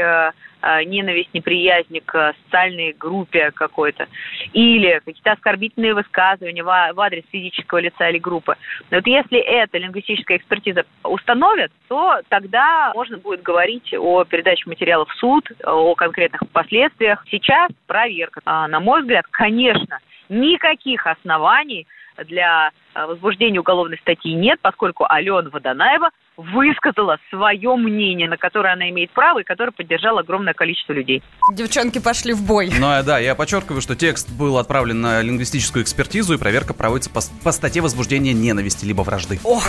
Э, 0.66 0.82
ненависть, 0.82 1.28
неприязнь 1.34 2.00
к 2.00 2.34
социальной 2.44 2.94
группе 2.94 3.50
какой-то, 3.50 4.06
или 4.54 4.98
какие-то 5.04 5.32
оскорбительные 5.32 5.92
высказывания 5.92 6.62
в 6.62 7.00
адрес 7.00 7.22
физического 7.30 7.80
лица 7.80 8.08
или 8.08 8.16
группы. 8.16 8.56
Но 8.90 8.96
вот 8.96 9.06
если 9.06 9.38
эта 9.38 9.76
лингвистическая 9.76 10.38
экспертиза 10.38 10.86
установит, 11.02 11.70
то 11.88 12.20
тогда 12.30 12.92
можно 12.94 13.18
будет 13.18 13.42
говорить 13.42 13.92
о 13.92 14.24
передаче 14.24 14.62
материалов 14.66 15.10
в 15.10 15.18
суд, 15.18 15.46
о 15.64 15.94
конкретных 15.94 16.48
последствиях. 16.50 17.23
Сейчас 17.30 17.70
проверка. 17.86 18.40
А, 18.44 18.68
на 18.68 18.80
мой 18.80 19.02
взгляд, 19.02 19.26
конечно, 19.30 19.98
никаких 20.28 21.06
оснований 21.06 21.86
для 22.26 22.70
э, 22.94 23.06
возбуждения 23.06 23.58
уголовной 23.58 23.98
статьи 23.98 24.34
нет, 24.34 24.60
поскольку 24.62 25.04
Алена 25.08 25.50
Водонаева 25.50 26.10
высказала 26.36 27.18
свое 27.30 27.74
мнение, 27.76 28.28
на 28.28 28.36
которое 28.36 28.72
она 28.72 28.88
имеет 28.90 29.10
право 29.10 29.40
и 29.40 29.44
которое 29.44 29.72
поддержало 29.72 30.20
огромное 30.20 30.54
количество 30.54 30.92
людей. 30.92 31.22
Девчонки 31.52 32.00
пошли 32.00 32.32
в 32.32 32.46
бой. 32.46 32.70
Ну, 32.78 32.86
а, 32.86 33.02
да, 33.02 33.18
я 33.18 33.34
подчеркиваю, 33.34 33.80
что 33.80 33.96
текст 33.96 34.30
был 34.36 34.58
отправлен 34.58 35.00
на 35.00 35.22
лингвистическую 35.22 35.82
экспертизу, 35.82 36.34
и 36.34 36.38
проверка 36.38 36.74
проводится 36.74 37.10
по, 37.10 37.20
по 37.42 37.52
статье 37.52 37.82
возбуждения 37.82 38.32
ненависти 38.32 38.84
либо 38.84 39.02
вражды. 39.02 39.38
Ох. 39.44 39.64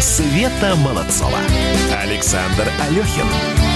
Света 0.00 0.76
Молодцова. 0.76 1.38
Александр 2.00 2.68
Алехин. 2.86 3.26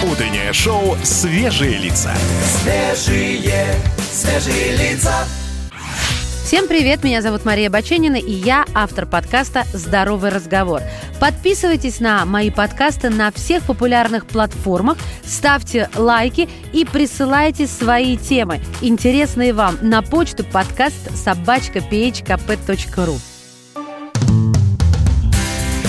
Утреннее 0.09 0.53
шоу 0.53 0.97
«Свежие 1.03 1.79
лица». 1.79 2.13
Свежие, 2.45 3.75
свежие 3.99 4.77
лица. 4.77 5.25
Всем 6.45 6.69
привет, 6.69 7.03
меня 7.03 7.23
зовут 7.23 7.45
Мария 7.45 7.71
Баченина, 7.71 8.17
и 8.17 8.31
я 8.31 8.65
автор 8.73 9.05
подкаста 9.05 9.65
«Здоровый 9.73 10.31
разговор». 10.31 10.81
Подписывайтесь 11.19 11.99
на 11.99 12.25
мои 12.25 12.51
подкасты 12.51 13.11
на 13.11 13.33
всех 13.33 13.65
популярных 13.65 14.27
платформах, 14.27 14.99
ставьте 15.25 15.91
лайки 15.97 16.49
и 16.73 16.85
присылайте 16.85 17.67
свои 17.67 18.17
темы, 18.17 18.61
интересные 18.81 19.53
вам, 19.53 19.77
на 19.83 20.03
почту 20.03 20.45
подкаст 20.45 21.17
собачка 21.17 21.81
phkp.ru. 21.81 23.32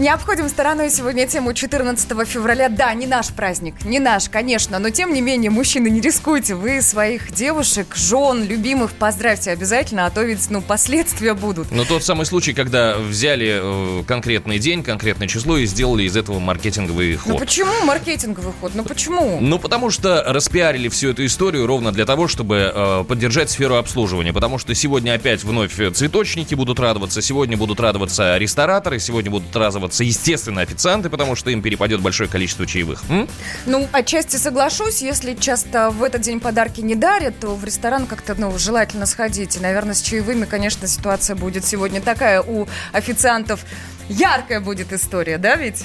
Не 0.00 0.08
обходим 0.08 0.48
стороной 0.48 0.88
сегодня 0.88 1.26
тему 1.26 1.52
14 1.52 2.26
февраля. 2.26 2.70
Да, 2.70 2.94
не 2.94 3.06
наш 3.06 3.28
праздник, 3.28 3.84
не 3.84 3.98
наш, 3.98 4.30
конечно, 4.30 4.78
но 4.78 4.88
тем 4.88 5.12
не 5.12 5.20
менее, 5.20 5.50
мужчины, 5.50 5.90
не 5.90 6.00
рискуйте. 6.00 6.54
Вы 6.54 6.80
своих 6.80 7.30
девушек, 7.32 7.94
жен, 7.94 8.46
любимых 8.46 8.92
поздравьте 8.92 9.50
обязательно, 9.50 10.06
а 10.06 10.10
то 10.10 10.22
ведь, 10.22 10.48
ну, 10.48 10.62
последствия 10.62 11.34
будут. 11.34 11.70
Ну, 11.70 11.84
тот 11.84 12.02
самый 12.02 12.24
случай, 12.24 12.54
когда 12.54 12.96
взяли 12.96 13.60
э, 13.62 14.04
конкретный 14.06 14.58
день, 14.58 14.82
конкретное 14.82 15.28
число 15.28 15.58
и 15.58 15.66
сделали 15.66 16.04
из 16.04 16.16
этого 16.16 16.38
маркетинговый 16.38 17.16
ход. 17.16 17.34
Ну, 17.34 17.38
почему 17.38 17.84
маркетинговый 17.84 18.54
ход? 18.58 18.72
Ну, 18.74 18.84
почему? 18.84 19.36
Ну, 19.38 19.58
потому 19.58 19.90
что 19.90 20.24
распиарили 20.26 20.88
всю 20.88 21.10
эту 21.10 21.26
историю 21.26 21.66
ровно 21.66 21.92
для 21.92 22.06
того, 22.06 22.26
чтобы 22.26 22.72
э, 22.74 23.04
поддержать 23.06 23.50
сферу 23.50 23.74
обслуживания. 23.74 24.32
Потому 24.32 24.56
что 24.56 24.74
сегодня 24.74 25.12
опять 25.12 25.44
вновь 25.44 25.74
цветочники 25.74 26.54
будут 26.54 26.80
радоваться, 26.80 27.20
сегодня 27.20 27.58
будут 27.58 27.80
радоваться 27.80 28.38
рестораторы, 28.38 28.98
сегодня 28.98 29.30
будут 29.30 29.54
радоваться 29.54 29.89
радоваться, 29.90 30.04
естественно, 30.04 30.62
официанты, 30.62 31.10
потому 31.10 31.36
что 31.36 31.50
им 31.50 31.62
перепадет 31.62 32.00
большое 32.00 32.28
количество 32.28 32.66
чаевых. 32.66 33.02
М? 33.08 33.28
Ну, 33.66 33.88
отчасти 33.92 34.36
соглашусь. 34.36 35.02
Если 35.02 35.34
часто 35.34 35.90
в 35.90 36.02
этот 36.02 36.22
день 36.22 36.40
подарки 36.40 36.80
не 36.80 36.94
дарят, 36.94 37.38
то 37.40 37.54
в 37.54 37.64
ресторан 37.64 38.06
как-то, 38.06 38.34
ну, 38.34 38.56
желательно 38.58 39.06
сходить. 39.06 39.56
И, 39.56 39.60
наверное, 39.60 39.94
с 39.94 40.02
чаевыми, 40.02 40.44
конечно, 40.44 40.86
ситуация 40.86 41.36
будет 41.36 41.64
сегодня 41.64 42.00
такая 42.00 42.40
у 42.40 42.68
официантов 42.92 43.64
яркая 44.10 44.60
будет 44.60 44.92
история, 44.92 45.38
да 45.38 45.56
ведь? 45.56 45.84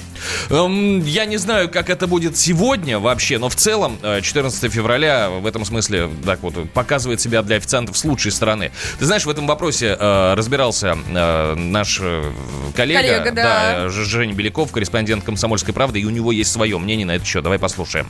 Эм, 0.50 1.02
я 1.04 1.24
не 1.24 1.36
знаю, 1.36 1.70
как 1.70 1.88
это 1.88 2.06
будет 2.06 2.36
сегодня 2.36 2.98
вообще, 2.98 3.38
но 3.38 3.48
в 3.48 3.54
целом 3.54 3.98
14 4.02 4.64
э, 4.64 4.68
февраля 4.68 5.30
в 5.30 5.46
этом 5.46 5.64
смысле 5.64 6.10
так 6.24 6.42
вот 6.42 6.70
показывает 6.72 7.20
себя 7.20 7.42
для 7.42 7.56
официантов 7.56 7.96
с 7.96 8.04
лучшей 8.04 8.32
стороны. 8.32 8.72
Ты 8.98 9.06
знаешь, 9.06 9.24
в 9.24 9.30
этом 9.30 9.46
вопросе 9.46 9.96
э, 9.98 10.34
разбирался 10.34 10.98
э, 11.08 11.54
наш 11.54 12.00
э, 12.02 12.32
коллега, 12.74 13.00
коллега 13.00 13.32
да. 13.32 13.42
да, 13.84 13.88
Женя 13.88 14.34
Беляков, 14.34 14.72
корреспондент 14.72 15.24
«Комсомольской 15.24 15.72
правды», 15.72 16.00
и 16.00 16.04
у 16.04 16.10
него 16.10 16.32
есть 16.32 16.52
свое 16.52 16.78
мнение 16.78 17.06
на 17.06 17.16
это 17.16 17.24
счет. 17.24 17.42
Давай 17.42 17.58
послушаем 17.58 18.06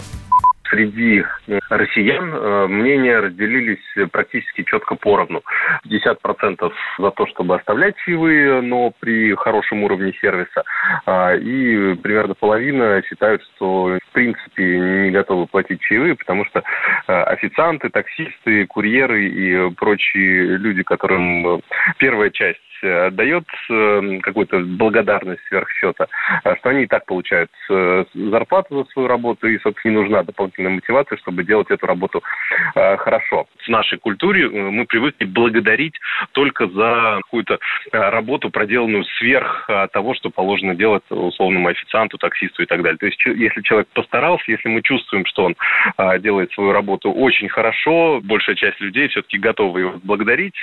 среди 0.70 1.24
россиян 1.68 2.34
э, 2.34 2.66
мнения 2.68 3.18
разделились 3.18 4.10
практически 4.10 4.62
четко 4.62 4.94
поровну. 4.94 5.42
50% 5.86 6.72
за 6.98 7.10
то, 7.10 7.26
чтобы 7.26 7.56
оставлять 7.56 7.96
чаевые, 8.04 8.60
но 8.60 8.92
при 9.00 9.34
хорошем 9.34 9.84
уровне 9.84 10.12
сервиса. 10.20 10.64
А, 11.06 11.34
и 11.34 11.94
примерно 11.94 12.34
половина 12.34 13.02
считают, 13.02 13.42
что 13.54 13.98
в 14.02 14.12
принципе 14.12 14.78
не 14.78 15.10
готовы 15.10 15.46
платить 15.46 15.80
чаевые, 15.80 16.14
потому 16.14 16.44
что 16.46 16.62
э, 17.06 17.12
официанты, 17.12 17.88
таксисты, 17.90 18.66
курьеры 18.66 19.26
и 19.26 19.70
прочие 19.74 20.56
люди, 20.56 20.82
которым 20.82 21.46
э, 21.46 21.60
первая 21.98 22.30
часть 22.30 22.60
Э, 22.82 23.10
дает 23.10 23.44
э, 23.70 24.18
какую-то 24.22 24.60
благодарность 24.60 25.40
сверх 25.48 25.70
счета, 25.70 26.06
а 26.44 26.56
что 26.56 26.70
они 26.70 26.82
и 26.82 26.86
так 26.86 27.06
получают 27.06 27.50
э, 27.70 28.04
зарплату 28.14 28.82
за 28.82 28.90
свою 28.90 29.08
работу, 29.08 29.48
и, 29.48 29.58
собственно, 29.58 29.92
не 29.92 29.98
нужна 30.00 30.22
дополнительная 30.22 30.72
мотивация, 30.72 31.16
чтобы 31.18 31.44
делать 31.44 31.70
эту 31.70 31.86
работу 31.86 32.22
хорошо. 32.74 33.46
В 33.64 33.68
нашей 33.68 33.98
культуре 33.98 34.48
мы 34.48 34.84
привыкли 34.84 35.24
благодарить 35.24 35.94
только 36.32 36.66
за 36.66 37.20
какую-то 37.22 37.58
работу, 37.92 38.50
проделанную 38.50 39.04
сверх 39.18 39.68
того, 39.92 40.14
что 40.14 40.30
положено 40.30 40.74
делать 40.74 41.02
условному 41.10 41.68
официанту, 41.68 42.18
таксисту 42.18 42.62
и 42.62 42.66
так 42.66 42.82
далее. 42.82 42.98
То 42.98 43.06
есть, 43.06 43.20
если 43.24 43.62
человек 43.62 43.88
постарался, 43.92 44.44
если 44.50 44.68
мы 44.68 44.82
чувствуем, 44.82 45.24
что 45.26 45.44
он 45.44 45.56
делает 46.20 46.52
свою 46.52 46.72
работу 46.72 47.12
очень 47.12 47.48
хорошо, 47.48 48.20
большая 48.22 48.56
часть 48.56 48.80
людей 48.80 49.08
все-таки 49.08 49.38
готовы 49.38 49.80
его 49.80 49.94
благодарить, 50.02 50.56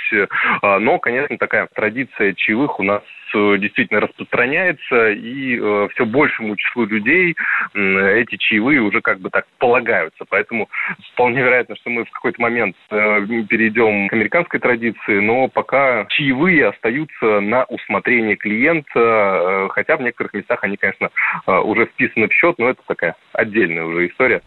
но, 0.62 0.98
конечно, 0.98 1.36
такая 1.38 1.68
традиция 1.74 2.03
традиция 2.04 2.34
чаевых 2.34 2.78
у 2.80 2.82
нас 2.82 3.02
э, 3.34 3.56
действительно 3.58 4.00
распространяется, 4.00 5.10
и 5.10 5.58
э, 5.58 5.88
все 5.92 6.04
большему 6.04 6.56
числу 6.56 6.86
людей 6.86 7.34
эти 7.74 8.36
чаевые 8.36 8.80
уже 8.80 9.00
как 9.00 9.20
бы 9.20 9.30
так 9.30 9.46
полагаются. 9.58 10.24
Поэтому 10.28 10.68
вполне 11.12 11.40
вероятно, 11.40 11.76
что 11.76 11.90
мы 11.90 12.04
в 12.04 12.10
какой-то 12.10 12.40
момент 12.40 12.76
э, 12.90 13.26
перейдем 13.48 14.08
к 14.08 14.12
американской 14.12 14.60
традиции, 14.60 15.20
но 15.20 15.48
пока 15.48 16.06
чаевые 16.06 16.68
остаются 16.68 17.40
на 17.40 17.64
усмотрение 17.64 18.36
клиента, 18.36 19.68
хотя 19.70 19.96
в 19.96 20.02
некоторых 20.02 20.34
местах 20.34 20.62
они, 20.62 20.76
конечно, 20.76 21.10
уже 21.46 21.86
вписаны 21.86 22.28
в 22.28 22.32
счет, 22.32 22.58
но 22.58 22.70
это 22.70 22.80
такая 22.86 23.16
отдельная 23.32 23.84
уже 23.84 24.08
история. 24.08 24.42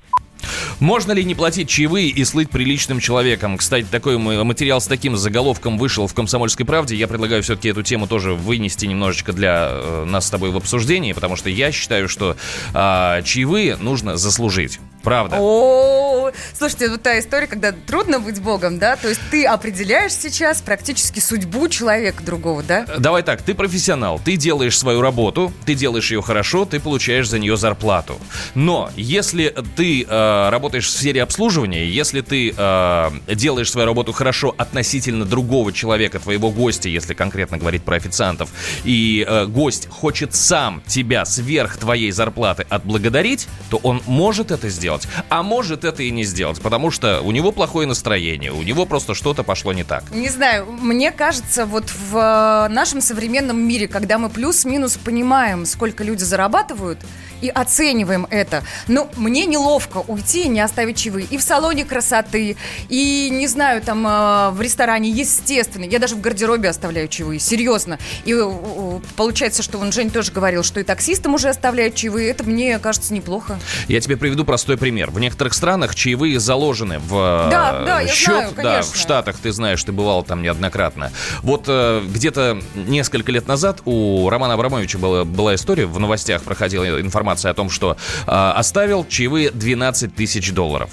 Можно 0.79 1.13
ли 1.13 1.23
не 1.23 1.33
платить 1.33 1.69
чаевые 1.69 2.09
и 2.09 2.23
слыть 2.23 2.51
приличным 2.51 2.99
человеком? 2.99 3.57
Кстати, 3.57 3.87
такой 3.89 4.17
материал 4.17 4.79
с 4.79 4.85
таким 4.85 5.17
заголовком 5.17 5.77
вышел 5.79 6.05
в 6.05 6.13
«Комсомольской 6.13 6.67
правде». 6.67 6.95
Я 6.95 7.07
предлагаю 7.07 7.41
все-таки 7.41 7.69
эту 7.69 7.81
тему 7.81 8.05
тоже 8.05 8.33
вынести 8.33 8.85
немножечко 8.85 9.33
для 9.33 9.69
э, 9.71 10.05
нас 10.05 10.27
с 10.27 10.29
тобой 10.29 10.51
в 10.51 10.57
обсуждении, 10.57 11.13
потому 11.13 11.35
что 11.35 11.49
я 11.49 11.71
считаю, 11.71 12.07
что 12.07 12.37
э, 12.75 13.21
чаевые 13.23 13.75
нужно 13.77 14.17
заслужить. 14.17 14.79
Правда. 15.07 15.37
О, 15.39 16.31
слушайте, 16.53 16.89
вот 16.89 17.01
та 17.01 17.17
история, 17.17 17.47
когда 17.47 17.71
трудно 17.71 18.19
быть 18.19 18.41
богом, 18.41 18.77
да? 18.77 18.97
То 18.97 19.07
есть 19.07 19.21
ты 19.31 19.45
определяешь 19.45 20.11
сейчас 20.11 20.61
практически 20.61 21.21
судьбу 21.21 21.69
человека 21.69 22.21
другого, 22.23 22.61
да? 22.61 22.85
Давай 22.97 23.23
так, 23.23 23.41
ты 23.41 23.55
профессионал, 23.55 24.19
ты 24.19 24.35
делаешь 24.35 24.77
свою 24.77 24.99
работу, 24.99 25.53
ты 25.65 25.75
делаешь 25.75 26.11
ее 26.11 26.21
хорошо, 26.21 26.65
ты 26.65 26.81
получаешь 26.81 27.29
за 27.29 27.39
нее 27.39 27.55
зарплату. 27.55 28.17
Но 28.53 28.89
если 28.97 29.55
ты 29.77 30.03
э, 30.03 30.49
работаешь 30.49 30.87
в 30.87 30.89
сфере 30.89 31.23
обслуживания, 31.23 31.87
если 31.87 32.19
ты 32.19 32.53
э, 32.57 33.09
делаешь 33.29 33.71
свою 33.71 33.87
работу 33.87 34.11
хорошо 34.11 34.53
относительно 34.57 35.23
другого 35.23 35.71
человека, 35.71 36.19
твоего 36.19 36.51
гостя, 36.51 36.89
если 36.89 37.13
конкретно 37.13 37.57
говорить 37.57 37.83
про 37.83 37.95
официантов, 37.95 38.49
и 38.83 39.25
э, 39.25 39.45
гость 39.45 39.87
хочет 39.89 40.35
сам 40.35 40.83
тебя 40.85 41.23
сверх 41.23 41.77
твоей 41.77 42.11
зарплаты 42.11 42.65
отблагодарить, 42.67 43.47
то 43.69 43.77
он 43.83 44.01
может 44.05 44.51
это 44.51 44.67
сделать, 44.67 44.96
а 45.29 45.43
может 45.43 45.83
это 45.83 46.03
и 46.03 46.11
не 46.11 46.23
сделать, 46.23 46.61
потому 46.61 46.91
что 46.91 47.21
у 47.21 47.31
него 47.31 47.51
плохое 47.51 47.87
настроение, 47.87 48.51
у 48.51 48.63
него 48.63 48.85
просто 48.85 49.13
что-то 49.13 49.43
пошло 49.43 49.73
не 49.73 49.83
так. 49.83 50.03
Не 50.11 50.29
знаю, 50.29 50.65
мне 50.65 51.11
кажется, 51.11 51.65
вот 51.65 51.85
в 51.89 52.17
э, 52.17 52.73
нашем 52.73 53.01
современном 53.01 53.59
мире, 53.59 53.87
когда 53.87 54.17
мы 54.17 54.29
плюс-минус 54.29 54.97
понимаем, 54.97 55.65
сколько 55.65 56.03
люди 56.03 56.23
зарабатывают, 56.23 56.99
и 57.41 57.49
оцениваем 57.49 58.27
это. 58.29 58.63
Но 58.87 59.09
мне 59.15 59.45
неловко 59.45 60.03
уйти 60.07 60.45
и 60.45 60.47
не 60.47 60.59
оставить 60.59 60.97
чаевые. 60.97 61.27
И 61.29 61.37
в 61.37 61.41
салоне 61.41 61.85
красоты, 61.85 62.57
и, 62.89 63.29
не 63.31 63.47
знаю, 63.47 63.81
там 63.81 64.05
э, 64.07 64.49
в 64.51 64.61
ресторане, 64.61 65.09
естественно. 65.09 65.83
Я 65.83 65.99
даже 65.99 66.15
в 66.15 66.21
гардеробе 66.21 66.69
оставляю 66.69 67.07
чаевые, 67.07 67.39
серьезно. 67.39 67.99
И 68.25 68.33
э, 68.33 68.99
получается, 69.15 69.63
что 69.63 69.77
он 69.77 69.91
Жень 69.91 70.09
тоже 70.09 70.31
говорил, 70.31 70.63
что 70.63 70.79
и 70.79 70.83
таксистам 70.83 71.33
уже 71.33 71.49
оставляют 71.49 71.95
чаевые. 71.95 72.29
Это 72.29 72.43
мне 72.43 72.79
кажется 72.79 73.13
неплохо. 73.13 73.59
Я 73.87 74.01
тебе 74.01 74.17
приведу 74.17 74.45
простой 74.45 74.77
пример. 74.77 75.11
В 75.11 75.19
некоторых 75.19 75.53
странах 75.53 75.95
чаевые 75.95 76.39
заложены 76.39 76.99
в 76.99 77.13
э, 77.13 77.49
Да, 77.51 77.83
да, 77.85 78.01
я 78.01 78.07
счет. 78.07 78.25
знаю, 78.25 78.51
да, 78.55 78.63
конечно. 78.63 78.93
в 78.93 78.97
Штатах 78.97 79.37
ты 79.37 79.51
знаешь, 79.51 79.83
ты 79.83 79.91
бывал 79.91 80.23
там 80.23 80.41
неоднократно. 80.41 81.11
Вот 81.41 81.65
э, 81.67 82.03
где-то 82.07 82.59
несколько 82.75 83.31
лет 83.31 83.47
назад 83.47 83.81
у 83.85 84.29
Романа 84.29 84.53
Абрамовича 84.53 84.97
была, 84.97 85.23
была 85.23 85.55
история, 85.55 85.85
в 85.85 85.99
новостях 85.99 86.43
проходила 86.43 86.99
информация 86.99 87.26
о 87.49 87.53
том, 87.53 87.69
что 87.69 87.97
э, 88.25 88.31
оставил 88.31 89.05
чаевые 89.07 89.51
12 89.51 90.15
тысяч 90.15 90.51
долларов. 90.51 90.89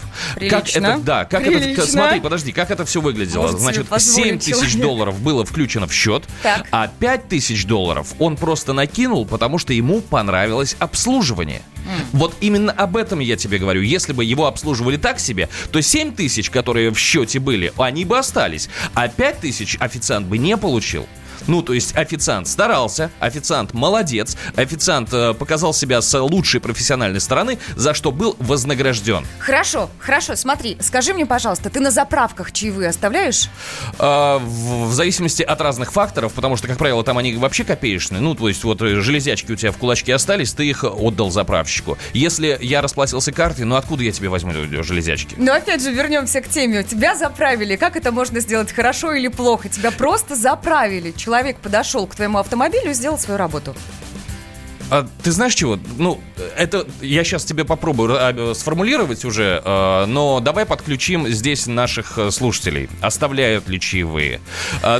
Как 0.48 0.68
это, 0.74 0.98
да, 1.02 1.24
как 1.24 1.42
это, 1.42 1.58
Прилично. 1.58 1.86
смотри, 1.86 2.20
подожди, 2.20 2.52
как 2.52 2.70
это 2.70 2.84
все 2.84 3.00
выглядело? 3.00 3.42
Может 3.42 3.60
Значит, 3.60 3.88
позволить 3.88 4.42
7 4.42 4.54
тысяч 4.54 4.76
долларов 4.76 5.20
было 5.20 5.44
включено 5.44 5.86
в 5.86 5.92
счет, 5.92 6.24
Так. 6.42 6.66
а 6.70 6.88
5 6.88 7.28
тысяч 7.28 7.66
долларов 7.66 8.08
он 8.18 8.36
просто 8.36 8.72
накинул, 8.72 9.26
потому 9.26 9.58
что 9.58 9.72
ему 9.72 10.00
понравилось 10.00 10.76
обслуживание. 10.78 11.62
Вот 12.12 12.34
именно 12.40 12.72
об 12.72 12.96
этом 12.96 13.18
я 13.20 13.36
тебе 13.36 13.58
говорю. 13.58 13.82
Если 13.82 14.12
бы 14.12 14.24
его 14.24 14.46
обслуживали 14.46 14.96
так 14.96 15.20
себе, 15.20 15.48
то 15.70 15.80
7 15.82 16.14
тысяч, 16.14 16.50
которые 16.50 16.90
в 16.90 16.98
счете 16.98 17.38
были, 17.38 17.72
они 17.76 18.04
бы 18.04 18.18
остались. 18.18 18.68
А 18.94 19.08
5 19.08 19.40
тысяч 19.40 19.76
официант 19.80 20.26
бы 20.26 20.38
не 20.38 20.56
получил. 20.56 21.06
Ну, 21.46 21.62
то 21.62 21.72
есть 21.72 21.96
официант 21.96 22.48
старался, 22.48 23.10
официант 23.20 23.74
молодец, 23.74 24.36
официант 24.56 25.12
э, 25.12 25.34
показал 25.34 25.74
себя 25.74 26.00
с 26.00 26.18
лучшей 26.18 26.60
профессиональной 26.60 27.20
стороны, 27.20 27.58
за 27.76 27.94
что 27.94 28.10
был 28.10 28.36
вознагражден. 28.38 29.26
Хорошо, 29.38 29.90
хорошо, 29.98 30.36
смотри, 30.36 30.76
скажи 30.80 31.14
мне, 31.14 31.26
пожалуйста, 31.26 31.70
ты 31.70 31.80
на 31.80 31.90
заправках 31.90 32.52
чаевые 32.52 32.90
оставляешь? 32.90 33.48
А, 33.98 34.38
в, 34.38 34.88
в 34.88 34.92
зависимости 34.92 35.42
от 35.42 35.60
разных 35.60 35.92
факторов, 35.92 36.32
потому 36.32 36.56
что, 36.56 36.66
как 36.68 36.78
правило, 36.78 37.04
там 37.04 37.18
они 37.18 37.34
вообще 37.36 37.64
копеечные. 37.64 38.20
Ну, 38.20 38.34
то 38.34 38.48
есть, 38.48 38.64
вот 38.64 38.80
э, 38.82 39.00
железячки 39.00 39.52
у 39.52 39.56
тебя 39.56 39.72
в 39.72 39.76
кулачке 39.76 40.14
остались, 40.14 40.52
ты 40.52 40.66
их 40.66 40.84
отдал 40.84 41.30
заправщику. 41.30 41.98
Если 42.12 42.58
я 42.60 42.80
расплатился 42.80 43.32
картой, 43.32 43.64
ну 43.64 43.76
откуда 43.76 44.02
я 44.04 44.12
тебе 44.12 44.28
возьму 44.28 44.52
железячки? 44.52 45.34
Но 45.38 45.52
опять 45.52 45.82
же, 45.82 45.90
вернемся 45.92 46.40
к 46.40 46.48
теме. 46.48 46.82
Тебя 46.84 47.16
заправили. 47.16 47.76
Как 47.76 47.96
это 47.96 48.12
можно 48.12 48.40
сделать, 48.40 48.72
хорошо 48.72 49.12
или 49.12 49.28
плохо? 49.28 49.68
Тебя 49.68 49.90
просто 49.90 50.36
заправили. 50.36 51.12
Человек 51.12 51.33
подошел 51.58 52.06
к 52.06 52.14
твоему 52.14 52.38
автомобилю 52.38 52.90
и 52.90 52.94
сделал 52.94 53.18
свою 53.18 53.38
работу. 53.38 53.74
А, 54.94 55.08
ты 55.24 55.32
знаешь 55.32 55.56
чего? 55.56 55.76
Ну, 55.98 56.20
это 56.56 56.86
я 57.00 57.24
сейчас 57.24 57.44
тебе 57.44 57.64
попробую 57.64 58.16
а, 58.16 58.54
сформулировать 58.54 59.24
уже, 59.24 59.60
э, 59.64 60.04
но 60.06 60.38
давай 60.38 60.66
подключим 60.66 61.26
здесь 61.26 61.66
наших 61.66 62.16
э, 62.16 62.30
слушателей. 62.30 62.88
Оставляют 63.00 63.68
ли 63.68 63.80
чаевые? 63.80 64.40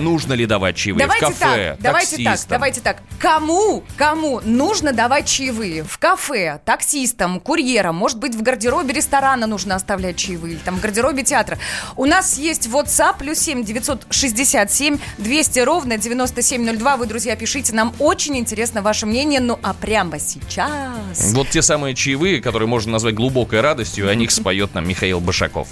Нужно 0.00 0.32
ли 0.32 0.46
давать 0.46 0.74
чаевые 0.74 1.06
давайте 1.06 1.26
в 1.26 1.38
кафе? 1.38 1.70
так, 1.70 1.80
давайте 1.80 2.24
так, 2.24 2.40
давайте 2.48 2.80
так. 2.80 3.02
Кому, 3.20 3.84
кому 3.96 4.40
нужно 4.44 4.92
давать 4.92 5.26
чаевые? 5.28 5.84
В 5.84 5.96
кафе, 5.98 6.60
таксистам, 6.64 7.38
курьерам, 7.38 7.94
может 7.94 8.18
быть, 8.18 8.34
в 8.34 8.42
гардеробе 8.42 8.94
ресторана 8.94 9.46
нужно 9.46 9.76
оставлять 9.76 10.16
чаевые, 10.16 10.54
или 10.54 10.60
там 10.60 10.76
в 10.76 10.80
гардеробе 10.80 11.22
театра. 11.22 11.56
У 11.96 12.04
нас 12.04 12.36
есть 12.36 12.66
WhatsApp, 12.66 13.18
плюс 13.20 13.38
7 13.38 13.64
967 13.64 14.98
200 15.18 15.58
ровно 15.60 15.98
9702. 15.98 16.96
Вы, 16.96 17.06
друзья, 17.06 17.36
пишите, 17.36 17.72
нам 17.72 17.94
очень 18.00 18.36
интересно 18.36 18.82
ваше 18.82 19.06
мнение. 19.06 19.38
Ну, 19.38 19.56
а 19.62 19.72
прямо 19.84 20.18
сейчас... 20.18 21.34
Вот 21.34 21.50
те 21.50 21.60
самые 21.60 21.94
чаевые, 21.94 22.40
которые 22.40 22.66
можно 22.66 22.92
назвать 22.92 23.14
глубокой 23.14 23.60
радостью, 23.60 24.08
о 24.08 24.14
них 24.14 24.30
споет 24.30 24.72
нам 24.72 24.88
Михаил 24.88 25.20
Башаков. 25.20 25.68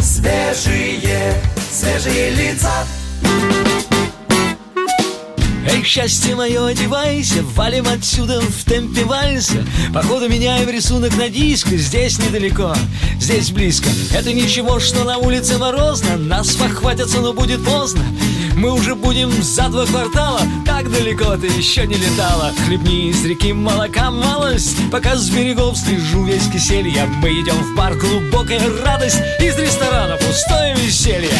Свежие, 0.00 1.40
свежие 1.70 2.30
лица. 2.30 2.84
Эй, 5.64 5.84
счастье 5.84 6.34
мое, 6.34 6.66
одевайся, 6.66 7.42
валим 7.54 7.86
отсюда 7.86 8.40
в 8.40 8.64
темпе 8.64 9.04
вальса. 9.04 9.64
Походу 9.94 10.28
меняем 10.28 10.68
рисунок 10.68 11.16
на 11.16 11.28
диск, 11.28 11.68
здесь 11.68 12.18
недалеко, 12.18 12.74
здесь 13.20 13.50
близко. 13.50 13.88
Это 14.12 14.32
ничего, 14.32 14.80
что 14.80 15.04
на 15.04 15.18
улице 15.18 15.58
морозно, 15.58 16.16
нас 16.16 16.56
похватятся, 16.56 17.20
но 17.20 17.32
будет 17.32 17.64
поздно. 17.64 18.04
Мы 18.56 18.72
уже 18.72 18.94
будем 18.94 19.30
за 19.42 19.68
два 19.68 19.86
квартала, 19.86 20.40
так 20.66 20.90
далеко 20.90 21.36
ты 21.36 21.46
еще 21.46 21.86
не 21.86 21.94
летала. 21.94 22.52
Хлебни 22.66 23.10
из 23.10 23.24
реки 23.24 23.52
молока 23.52 24.10
малость, 24.10 24.78
пока 24.90 25.16
с 25.16 25.30
берегов 25.30 25.78
слежу 25.78 26.24
весь 26.24 26.48
киселья 26.48 27.06
Мы 27.06 27.40
идем 27.40 27.56
в 27.56 27.76
бар, 27.76 27.94
глубокая 27.94 28.60
радость, 28.84 29.20
из 29.38 29.56
ресторана 29.56 30.16
пустое 30.16 30.74
веселье 30.74 31.30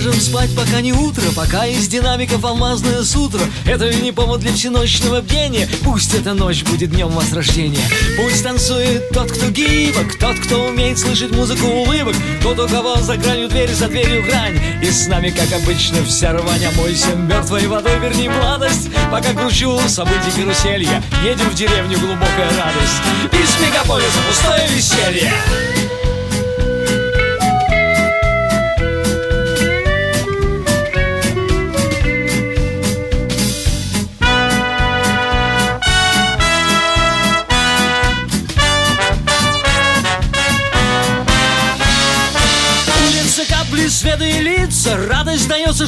ляжем 0.00 0.18
спать, 0.18 0.54
пока 0.56 0.80
не 0.80 0.92
утро 0.92 1.22
Пока 1.36 1.66
из 1.66 1.86
динамиков 1.86 2.42
алмазное 2.44 3.02
сутро. 3.02 3.40
Это 3.66 3.92
не 3.92 4.12
повод 4.12 4.40
для 4.40 4.52
всеночного 4.52 5.20
бдения. 5.20 5.68
Пусть 5.84 6.14
эта 6.14 6.32
ночь 6.32 6.62
будет 6.64 6.90
днем 6.90 7.08
возрождения. 7.08 7.82
Пусть 8.16 8.42
танцует 8.42 9.10
тот, 9.10 9.30
кто 9.30 9.50
гибок 9.50 10.18
Тот, 10.18 10.38
кто 10.38 10.68
умеет 10.68 10.98
слышать 10.98 11.32
музыку 11.32 11.66
улыбок 11.66 12.14
Тот, 12.42 12.58
у 12.58 12.68
кого 12.68 12.96
за 12.96 13.16
гранью 13.16 13.48
дверь, 13.48 13.72
за 13.72 13.88
дверью 13.88 14.24
грань. 14.24 14.58
И 14.82 14.90
с 14.90 15.06
нами, 15.06 15.30
как 15.30 15.52
обычно, 15.62 16.02
вся 16.04 16.32
рвань 16.32 16.64
Омойся 16.64 17.14
мертвой 17.14 17.66
водой, 17.66 17.98
верни 18.00 18.28
младость. 18.28 18.88
Пока 19.10 19.32
кручу 19.34 19.78
событий 19.86 20.30
каруселья 20.34 21.02
Едем 21.22 21.50
в 21.50 21.54
деревню, 21.54 21.98
глубокая 21.98 22.48
радость. 22.56 23.02
Из 23.32 23.60
мегаполиса 23.60 24.18
пустое 24.28 24.66
веселье 24.74 25.32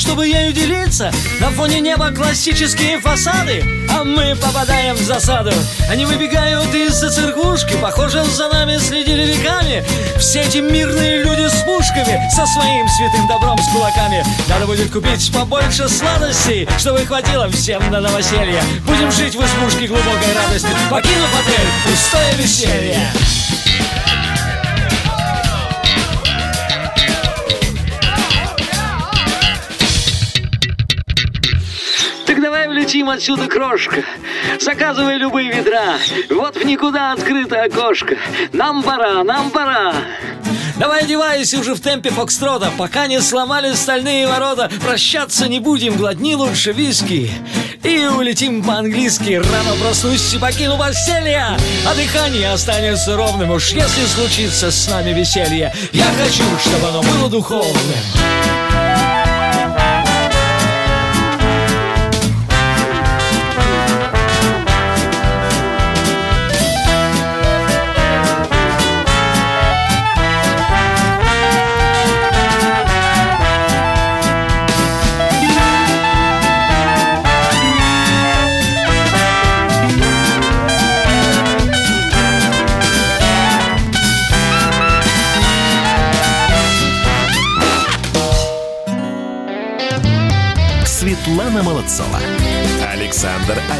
чтобы 0.03 0.27
ею 0.27 0.53
делиться. 0.53 1.12
На 1.41 1.51
фоне 1.51 1.79
неба 1.81 2.11
классические 2.11 2.99
фасады 2.99 3.65
А 3.88 4.03
мы 4.03 4.35
попадаем 4.35 4.97
в 4.97 5.01
засаду. 5.01 5.53
Они 5.88 6.05
выбегают 6.05 6.75
из-за 6.75 7.09
церквушки 7.09 7.77
Похоже, 7.81 8.25
за 8.25 8.49
нами 8.49 8.79
следили 8.79 9.33
веками. 9.33 9.85
Все 10.19 10.41
эти 10.41 10.59
мирные 10.59 11.23
люди 11.23 11.47
с 11.49 11.62
пушками 11.62 12.21
Со 12.31 12.45
своим 12.47 12.88
святым 12.88 13.29
добром 13.29 13.57
с 13.59 13.69
кулаками. 13.69 14.25
Надо 14.49 14.67
будет 14.67 14.91
купить 14.91 15.33
побольше 15.33 15.88
сладостей 15.88 16.69
Чтобы 16.79 17.07
хватило 17.07 17.49
всем 17.51 17.88
на 17.93 18.01
новоселье. 18.01 18.61
Будем 18.85 19.12
жить 19.12 19.37
в 19.37 19.41
избушке 19.41 19.87
глубокой 19.87 20.35
радости 20.35 20.71
Покинув 20.91 21.31
отель, 21.41 21.69
пустое 21.87 22.35
веселье 22.38 23.52
улетим 32.92 33.09
отсюда, 33.09 33.46
крошка 33.46 34.05
Заказывай 34.61 35.16
любые 35.16 35.50
ведра 35.50 35.96
Вот 36.28 36.57
в 36.57 36.64
никуда 36.64 37.12
открыто 37.12 37.62
окошко 37.62 38.16
Нам 38.52 38.83
пора, 38.83 39.24
нам 39.24 39.50
пора 39.50 39.94
Давай 40.76 41.05
одевайся 41.05 41.59
уже 41.59 41.74
в 41.74 41.81
темпе 41.81 42.11
фокстрота, 42.11 42.72
пока 42.76 43.07
не 43.07 43.20
сломали 43.20 43.72
стальные 43.74 44.26
ворота. 44.26 44.70
Прощаться 44.85 45.46
не 45.46 45.61
будем, 45.61 45.96
глотни 45.96 46.35
лучше 46.35 46.72
виски. 46.72 47.31
И 47.85 48.07
улетим 48.07 48.64
по-английски. 48.64 49.35
Рано 49.35 49.76
проснусь 49.81 50.35
и 50.35 50.38
покину 50.38 50.78
постелье, 50.78 51.57
а 51.87 51.94
дыхание 51.94 52.50
останется 52.50 53.16
ровным. 53.16 53.50
Уж 53.50 53.72
если 53.72 54.07
случится 54.07 54.72
с 54.72 54.88
нами 54.88 55.11
веселье, 55.11 55.72
я 55.92 56.07
хочу, 56.18 56.42
чтобы 56.59 56.88
оно 56.88 57.02
было 57.02 57.28
духовным. 57.28 58.62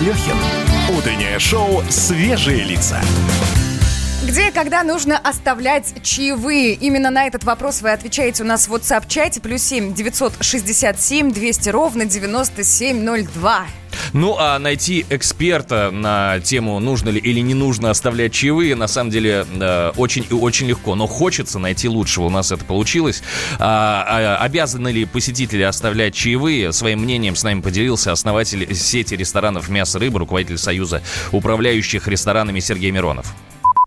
Алехин. 0.03 0.37
Утреннее 0.99 1.39
шоу 1.39 1.81
«Свежие 1.89 2.65
лица». 2.65 3.01
Где 4.25 4.49
и 4.49 4.51
когда 4.51 4.83
нужно 4.83 5.17
оставлять 5.17 5.95
чаевые? 6.03 6.75
Именно 6.75 7.11
на 7.11 7.29
этот 7.29 7.45
вопрос 7.45 7.83
вы 7.83 7.93
отвечаете 7.93 8.43
у 8.43 8.47
нас 8.47 8.67
в 8.67 8.75
WhatsApp-чате. 8.75 9.41
Плюс 9.41 9.63
7 9.63 9.95
967 9.95 11.31
200 11.31 11.69
ровно 11.69 12.05
9702. 12.05 13.67
Ну, 14.13 14.37
а 14.39 14.59
найти 14.59 15.07
эксперта 15.09 15.91
на 15.91 16.39
тему, 16.41 16.79
нужно 16.81 17.09
ли 17.09 17.19
или 17.19 17.41
не 17.41 17.55
нужно 17.55 17.91
оставлять 17.91 18.33
чаевые, 18.33 18.75
на 18.75 18.87
самом 18.87 19.11
деле 19.11 19.45
очень 19.97 20.27
и 20.31 20.35
очень 20.35 20.69
легко. 20.69 20.95
Но 20.95 21.07
хочется 21.07 21.59
найти 21.59 21.89
лучшего. 21.89 22.25
У 22.25 22.31
нас 22.31 22.53
это 22.53 22.65
получилось. 22.65 23.23
А, 23.59 24.05
а, 24.07 24.45
обязаны 24.45 24.93
ли 24.93 25.07
посетители 25.07 25.63
оставлять 25.63 26.15
чаевые? 26.15 26.73
Своим 26.73 27.01
мнением 27.01 27.37
с 27.37 27.45
нами 27.45 27.63
поделился 27.63 28.13
основатель 28.13 28.75
сети 28.75 29.15
ресторанов 29.15 29.69
«Мясо 29.69 29.99
рыба», 29.99 30.19
руководитель 30.19 30.59
Союза 30.59 31.03
управляющих 31.33 32.07
ресторанами 32.09 32.61
Сергей 32.61 32.91
Миронов. 32.91 33.35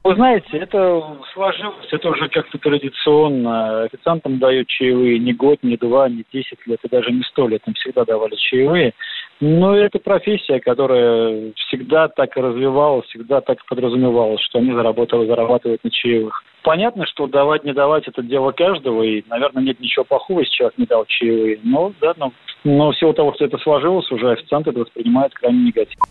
Вы 0.04 0.14
знаете, 0.14 0.46
это 0.52 1.18
сложилось, 1.34 1.88
это 1.92 2.10
уже 2.10 2.30
как-то 2.30 2.60
традиционно. 2.60 3.86
Официантам 3.86 4.38
дают 4.38 4.68
чаевые 4.68 5.18
не 5.18 5.34
год, 5.34 5.58
не 5.64 5.78
два, 5.78 6.08
не 6.08 6.24
десять 6.32 6.60
лет, 6.68 6.80
и 6.84 6.90
даже 6.90 7.12
не 7.12 7.24
сто 7.24 7.48
лет. 7.48 7.64
Им 7.66 7.74
всегда 7.74 8.06
давали 8.06 8.36
чаевые. 8.36 8.94
Но 9.42 9.76
это 9.76 10.00
профессия, 10.00 10.60
которая 10.60 11.52
всегда 11.68 12.08
так 12.08 12.36
развивалась, 12.38 13.06
всегда 13.08 13.42
так 13.42 13.66
подразумевалась, 13.66 14.42
что 14.42 14.60
они 14.60 14.72
заработали, 14.72 15.28
зарабатывают 15.28 15.84
на 15.84 15.92
чаевых. 15.92 16.42
Понятно, 16.64 17.06
что 17.06 17.28
давать, 17.28 17.64
не 17.64 17.74
давать– 17.74 18.08
это 18.08 18.24
дело 18.24 18.52
каждого, 18.52 19.04
и, 19.04 19.24
наверное, 19.30 19.62
нет 19.62 19.80
ничего 19.80 20.06
плохого, 20.06 20.40
если 20.40 20.54
человек 20.54 20.78
не 20.78 20.86
дал 20.86 21.06
чаевые. 21.06 21.60
Но, 21.64 21.92
да, 22.00 22.14
но, 22.18 22.32
но 22.64 22.92
в 22.92 22.98
силу 22.98 23.14
того, 23.14 23.34
что 23.34 23.46
это 23.46 23.58
сложилось, 23.58 24.10
уже 24.12 24.32
официанты 24.32 24.72
это 24.72 24.80
воспринимают 24.80 25.34
крайне 25.34 25.66
негативно. 25.66 26.06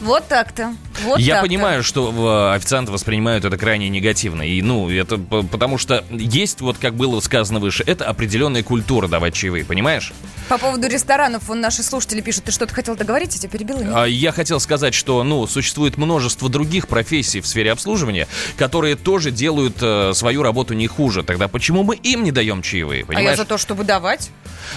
Вот 0.00 0.28
так-то. 0.28 0.74
Вот 1.04 1.18
Я 1.18 1.34
так-то. 1.34 1.48
понимаю, 1.48 1.82
что 1.82 2.50
э, 2.52 2.56
официанты 2.56 2.92
воспринимают 2.92 3.44
это 3.44 3.56
крайне 3.56 3.88
негативно. 3.88 4.42
И, 4.42 4.62
ну, 4.62 4.88
это 4.90 5.18
потому 5.18 5.76
что 5.78 6.04
есть, 6.10 6.60
вот 6.60 6.78
как 6.78 6.94
было 6.94 7.18
сказано 7.20 7.58
выше, 7.58 7.82
это 7.86 8.04
определенная 8.06 8.62
культура 8.62 9.08
давать 9.08 9.34
чаевые, 9.34 9.64
понимаешь? 9.64 10.12
По 10.48 10.56
поводу 10.58 10.88
ресторанов, 10.88 11.48
вон 11.48 11.60
наши 11.60 11.82
слушатели 11.82 12.20
пишут, 12.20 12.44
ты 12.44 12.52
что-то 12.52 12.74
хотел 12.74 12.96
договорить, 12.96 13.34
я 13.34 13.40
тебя 13.40 13.50
перебила? 13.50 13.78
нет? 13.80 13.92
А 13.94 14.04
Я 14.06 14.32
хотел 14.32 14.60
сказать, 14.60 14.94
что, 14.94 15.22
ну, 15.24 15.46
существует 15.46 15.96
множество 15.98 16.48
других 16.48 16.88
профессий 16.88 17.40
в 17.40 17.46
сфере 17.46 17.72
обслуживания, 17.72 18.28
которые 18.56 18.94
тоже 18.96 19.30
делают 19.30 19.76
э, 19.80 20.12
свою 20.14 20.42
работу 20.42 20.74
не 20.74 20.86
хуже. 20.86 21.22
Тогда 21.22 21.48
почему 21.48 21.82
мы 21.82 21.96
им 21.96 22.22
не 22.24 22.32
даем 22.32 22.62
чаевые, 22.62 23.00
А 23.00 23.02
я 23.02 23.06
понимаешь? 23.06 23.36
за 23.38 23.44
то, 23.44 23.58
чтобы 23.58 23.84
давать. 23.84 24.30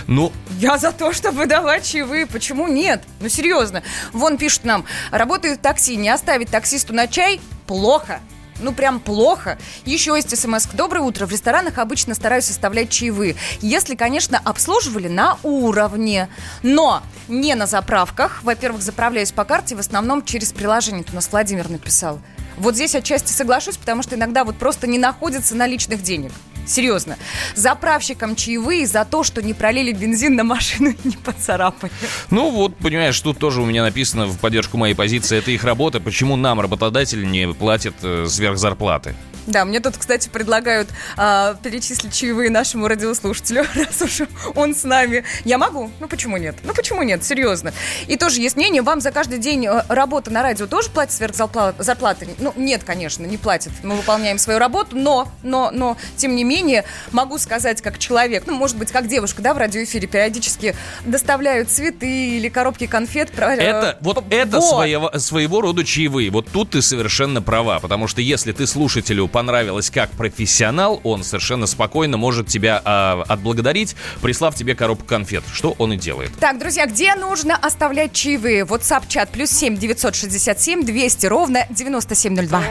Ну, 0.08 0.32
Я 0.60 0.78
за 0.78 0.92
то, 0.92 1.12
чтобы 1.14 1.46
давать 1.48 1.90
чаевые. 1.90 2.26
Почему 2.26 2.68
нет? 2.68 3.04
Ну, 3.20 3.30
серьезно. 3.30 3.84
Вон 4.14 4.38
пишут 4.38 4.64
нам, 4.66 4.86
работаю 5.12 5.56
в 5.56 5.58
такси, 5.60 5.96
не 5.96 6.10
оставить 6.10 6.50
таксисту 6.50 6.94
на 6.94 7.08
чай– 7.08 7.40
плохо. 7.68 8.20
Ну, 8.60 8.74
прям 8.74 9.00
плохо. 9.00 9.58
Еще 9.86 10.16
есть 10.16 10.38
смс 10.38 10.68
Доброе 10.74 11.02
утро. 11.02 11.26
В 11.26 11.32
ресторанах 11.32 11.80
обычно 11.80 12.14
стараюсь 12.14 12.50
оставлять 12.50 12.90
чаевые. 12.90 13.36
Если, 13.62 13.96
конечно, 13.96 14.40
обслуживали 14.44 15.08
на 15.08 15.38
уровне. 15.44 16.30
Но 16.62 17.02
не 17.28 17.56
на 17.56 17.66
заправках. 17.66 18.44
Во-первых, 18.44 18.82
заправляюсь 18.82 19.32
по 19.32 19.46
карте 19.46 19.76
в 19.76 19.80
основном 19.80 20.24
через 20.24 20.52
приложение. 20.52 21.02
Это 21.02 21.14
у 21.14 21.16
нас 21.16 21.30
Владимир 21.32 21.70
написал. 21.70 22.20
Вот 22.58 22.76
здесь 22.76 22.94
отчасти 22.94 23.32
соглашусь, 23.32 23.78
потому 23.78 24.04
что 24.04 24.16
иногда 24.16 24.44
вот 24.44 24.58
просто 24.58 24.86
не 24.86 25.00
находится 25.00 25.56
наличных 25.56 26.04
денег. 26.04 26.32
Серьезно. 26.66 27.18
Заправщикам 27.56 28.36
чаевые 28.36 28.88
за 28.88 29.06
то, 29.06 29.24
что 29.24 29.42
не 29.42 29.54
пролили 29.54 29.92
бензин 29.92 30.36
на 30.36 30.44
машину 30.44 30.92
и 30.92 31.08
не 31.08 31.18
поцарапали. 31.18 31.92
ну 32.30 32.50
вот, 32.52 32.76
понимаешь, 32.78 33.20
тут 33.20 33.38
тоже 33.40 33.62
у 33.62 33.66
меня 33.66 33.84
написано 33.84 34.26
в 34.26 34.38
поддержку 34.38 34.78
моей 34.78 34.94
позиции, 34.94 35.38
это 35.38 35.52
их 35.52 35.64
работа, 35.64 36.00
почему 36.00 36.36
нам, 36.36 36.60
работодатели, 36.60 37.26
не 37.26 37.54
платят 37.54 37.96
э, 38.04 38.26
сверхзарплаты? 38.28 39.16
Да, 39.48 39.66
мне 39.66 39.80
тут, 39.80 39.98
кстати, 39.98 40.30
предлагают 40.30 40.90
а, 41.18 41.56
перечислить 41.64 42.14
чаевые 42.14 42.50
нашему 42.50 42.88
радиослушателю, 42.88 43.66
раз 43.76 44.02
уж 44.02 44.22
он 44.56 44.76
с 44.76 44.84
нами. 44.84 45.24
Я 45.46 45.58
могу? 45.58 45.90
Ну 46.00 46.08
почему 46.08 46.38
нет? 46.38 46.56
Ну 46.64 46.74
почему 46.74 47.04
нет? 47.04 47.24
Серьезно. 47.24 47.74
И 48.08 48.18
тоже 48.18 48.40
есть 48.42 48.56
мнение, 48.56 48.82
вам 48.82 49.02
за 49.02 49.12
каждый 49.12 49.40
день 49.40 49.66
э, 49.66 49.84
работы 49.90 50.30
на 50.32 50.44
радио 50.44 50.68
тоже 50.68 50.90
платят 50.90 51.14
сверхзарплаты? 51.16 51.84
Зарплаты? 51.84 52.28
Ну 52.40 52.54
нет, 52.56 52.84
конечно, 52.84 53.26
не 53.26 53.38
платят. 53.38 53.72
Мы 53.84 53.96
выполняем 53.96 54.38
свою 54.38 54.60
работу, 54.60 54.96
но, 54.96 55.28
но, 55.44 55.72
но, 55.72 55.98
тем 56.18 56.36
не 56.36 56.44
менее, 56.44 56.84
могу 57.12 57.38
сказать 57.38 57.82
как 57.82 57.98
человек, 57.98 58.44
ну 58.48 58.54
может 58.56 58.78
быть 58.78 58.92
как 58.92 59.08
девушка, 59.08 59.42
да, 59.42 59.54
в 59.54 59.58
радиоэфире 59.58 60.08
периодически 60.08 60.76
доставляют 61.06 61.70
цветы 61.70 62.38
или 62.38 62.50
коробки 62.50 62.86
конфет. 62.88 63.32
э, 63.38 63.44
Это, 63.44 63.98
вот 64.02 64.24
п- 64.28 64.36
это 64.36 64.60
вот. 64.60 64.70
своего, 64.70 65.12
своего 65.20 65.62
рода 65.62 65.84
чаевые. 65.84 66.30
Вот 66.30 66.48
тут 66.52 66.72
ты 66.72 66.82
совершенно 66.82 67.42
права, 67.42 67.80
потому 67.80 68.08
что 68.08 68.22
если 68.22 68.52
ты 68.52 68.68
слушателю 68.68 69.28
понравилось 69.32 69.90
как 69.90 70.12
профессионал, 70.12 71.00
он 71.04 71.24
совершенно 71.24 71.66
спокойно 71.68 72.18
может 72.18 72.48
тебя 72.48 72.82
а, 72.84 73.24
отблагодарить, 73.28 73.96
прислав 74.22 74.56
тебе 74.56 74.76
коробку 74.76 75.06
конфет, 75.06 75.44
что 75.52 75.76
он 75.78 75.94
и 75.94 75.98
делает. 75.98 76.32
Так, 76.40 76.60
друзья, 76.60 76.86
где 76.86 77.16
нужно 77.16 77.56
оставлять 77.56 78.14
чаевые? 78.14 78.64
WhatsApp-чат 78.66 79.30
плюс 79.32 79.50
7 79.52 79.78
967 79.78 80.86
200 80.86 81.26
ровно 81.26 81.66
9702. 81.70 82.64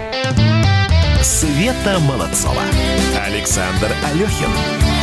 Света 1.22 1.98
Молодцова. 2.00 2.62
Александр 3.26 3.90
Алехин. 4.10 4.50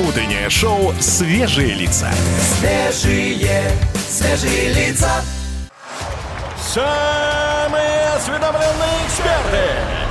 Утреннее 0.08 0.50
шоу 0.50 0.94
«Свежие 1.00 1.74
лица». 1.74 2.12
Свежие, 2.60 3.72
свежие 4.10 4.74
лица. 4.74 5.24
Самые 6.60 8.10
осведомленные 8.16 9.06
эксперты, 9.08 9.68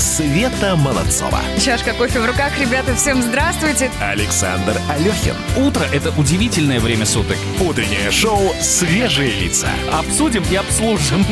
Света 0.00 0.76
Молодцова. 0.76 1.40
Чашка 1.62 1.92
кофе 1.92 2.20
в 2.20 2.26
руках. 2.26 2.58
Ребята, 2.58 2.94
всем 2.94 3.20
здравствуйте. 3.20 3.90
Александр 4.00 4.80
Алехин. 4.88 5.34
Утро– 5.58 5.84
это 5.92 6.10
удивительное 6.18 6.80
время 6.80 7.04
суток. 7.04 7.36
Утреннее 7.60 8.10
шоу 8.10 8.54
«Свежие 8.62 9.30
лица». 9.30 9.68
Обсудим 9.92 10.42
и 10.50 10.56
обслужим. 10.56 11.24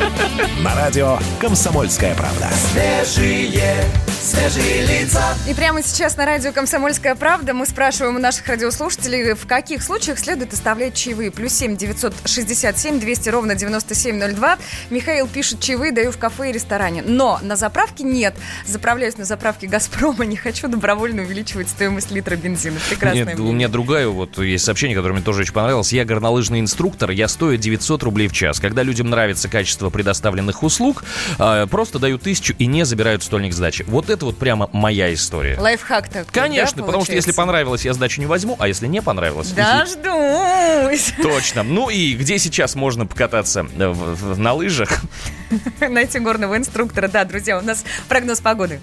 На 0.64 0.74
радио 0.74 1.18
«Комсомольская 1.40 2.14
правда». 2.14 2.48
Свежие, 2.72 3.84
свежие 4.18 4.86
лица. 4.86 5.22
И 5.46 5.52
прямо 5.52 5.82
сейчас 5.82 6.16
на 6.16 6.24
радио 6.24 6.52
«Комсомольская 6.52 7.14
правда» 7.16 7.52
мы 7.52 7.66
спрашиваем 7.66 8.16
у 8.16 8.18
наших 8.18 8.46
радиослушателей, 8.48 9.34
в 9.34 9.46
каких 9.46 9.82
случаях 9.82 10.18
следует 10.18 10.54
оставлять 10.54 10.94
чаевые. 10.94 11.30
Плюс 11.30 11.52
семь 11.52 11.76
девятьсот 11.76 12.14
шестьдесят 12.24 12.78
семь 12.78 12.98
двести 12.98 13.28
ровно 13.28 13.54
девяносто 13.54 13.94
семь 13.94 14.16
ноль 14.16 14.32
два. 14.32 14.56
Михаил 14.88 15.26
пишет, 15.26 15.60
чаевые 15.60 15.92
даю 15.92 16.12
в 16.12 16.16
кафе 16.16 16.48
и 16.48 16.52
ресторане. 16.52 17.02
Но 17.02 17.38
на 17.42 17.56
заправке 17.56 18.05
нет. 18.06 18.34
Заправляюсь 18.66 19.16
на 19.18 19.24
заправке 19.24 19.66
«Газпрома». 19.66 20.24
Не 20.24 20.36
хочу 20.36 20.68
добровольно 20.68 21.22
увеличивать 21.22 21.68
стоимость 21.68 22.10
литра 22.10 22.36
бензина. 22.36 22.78
Прекрасное 22.88 23.24
Нет, 23.24 23.34
у 23.34 23.38
мнение. 23.42 23.54
меня 23.54 23.68
другая, 23.68 24.08
вот 24.08 24.38
есть 24.38 24.64
сообщение, 24.64 24.96
которое 24.96 25.14
мне 25.14 25.22
тоже 25.22 25.42
очень 25.42 25.52
понравилось. 25.52 25.92
Я 25.92 26.04
горнолыжный 26.04 26.60
инструктор, 26.60 27.10
я 27.10 27.28
стою 27.28 27.56
900 27.56 28.02
рублей 28.02 28.28
в 28.28 28.32
час. 28.32 28.60
Когда 28.60 28.82
людям 28.82 29.10
нравится 29.10 29.48
качество 29.48 29.90
предоставленных 29.90 30.62
услуг, 30.62 31.04
э, 31.38 31.66
просто 31.70 31.98
дают 31.98 32.22
тысячу 32.22 32.54
и 32.58 32.66
не 32.66 32.84
забирают 32.84 33.22
стольник 33.22 33.52
сдачи. 33.52 33.84
Вот 33.88 34.10
это 34.10 34.24
вот 34.26 34.38
прямо 34.38 34.68
моя 34.72 35.12
история. 35.12 35.58
Лайфхак 35.58 36.08
такой, 36.08 36.32
Конечно, 36.32 36.78
да, 36.82 36.84
потому 36.86 37.04
что 37.04 37.14
если 37.14 37.32
понравилось, 37.32 37.84
я 37.84 37.92
сдачу 37.94 38.20
не 38.20 38.26
возьму, 38.26 38.56
а 38.58 38.68
если 38.68 38.86
не 38.86 39.02
понравилось... 39.02 39.50
Дождусь. 39.50 41.12
Точно. 41.22 41.62
Ну 41.62 41.88
и 41.90 42.14
где 42.14 42.38
сейчас 42.38 42.74
можно 42.74 43.06
покататься 43.06 43.66
э, 43.78 43.88
в- 43.88 44.34
в- 44.34 44.38
на 44.38 44.52
лыжах? 44.52 45.02
Найти 45.80 46.18
горного 46.18 46.56
инструктора. 46.56 47.08
Да, 47.08 47.24
друзья, 47.24 47.58
у 47.58 47.62
нас 47.62 47.84
прогноз 48.08 48.40
погоды. 48.40 48.80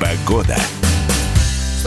Погода. 0.00 0.56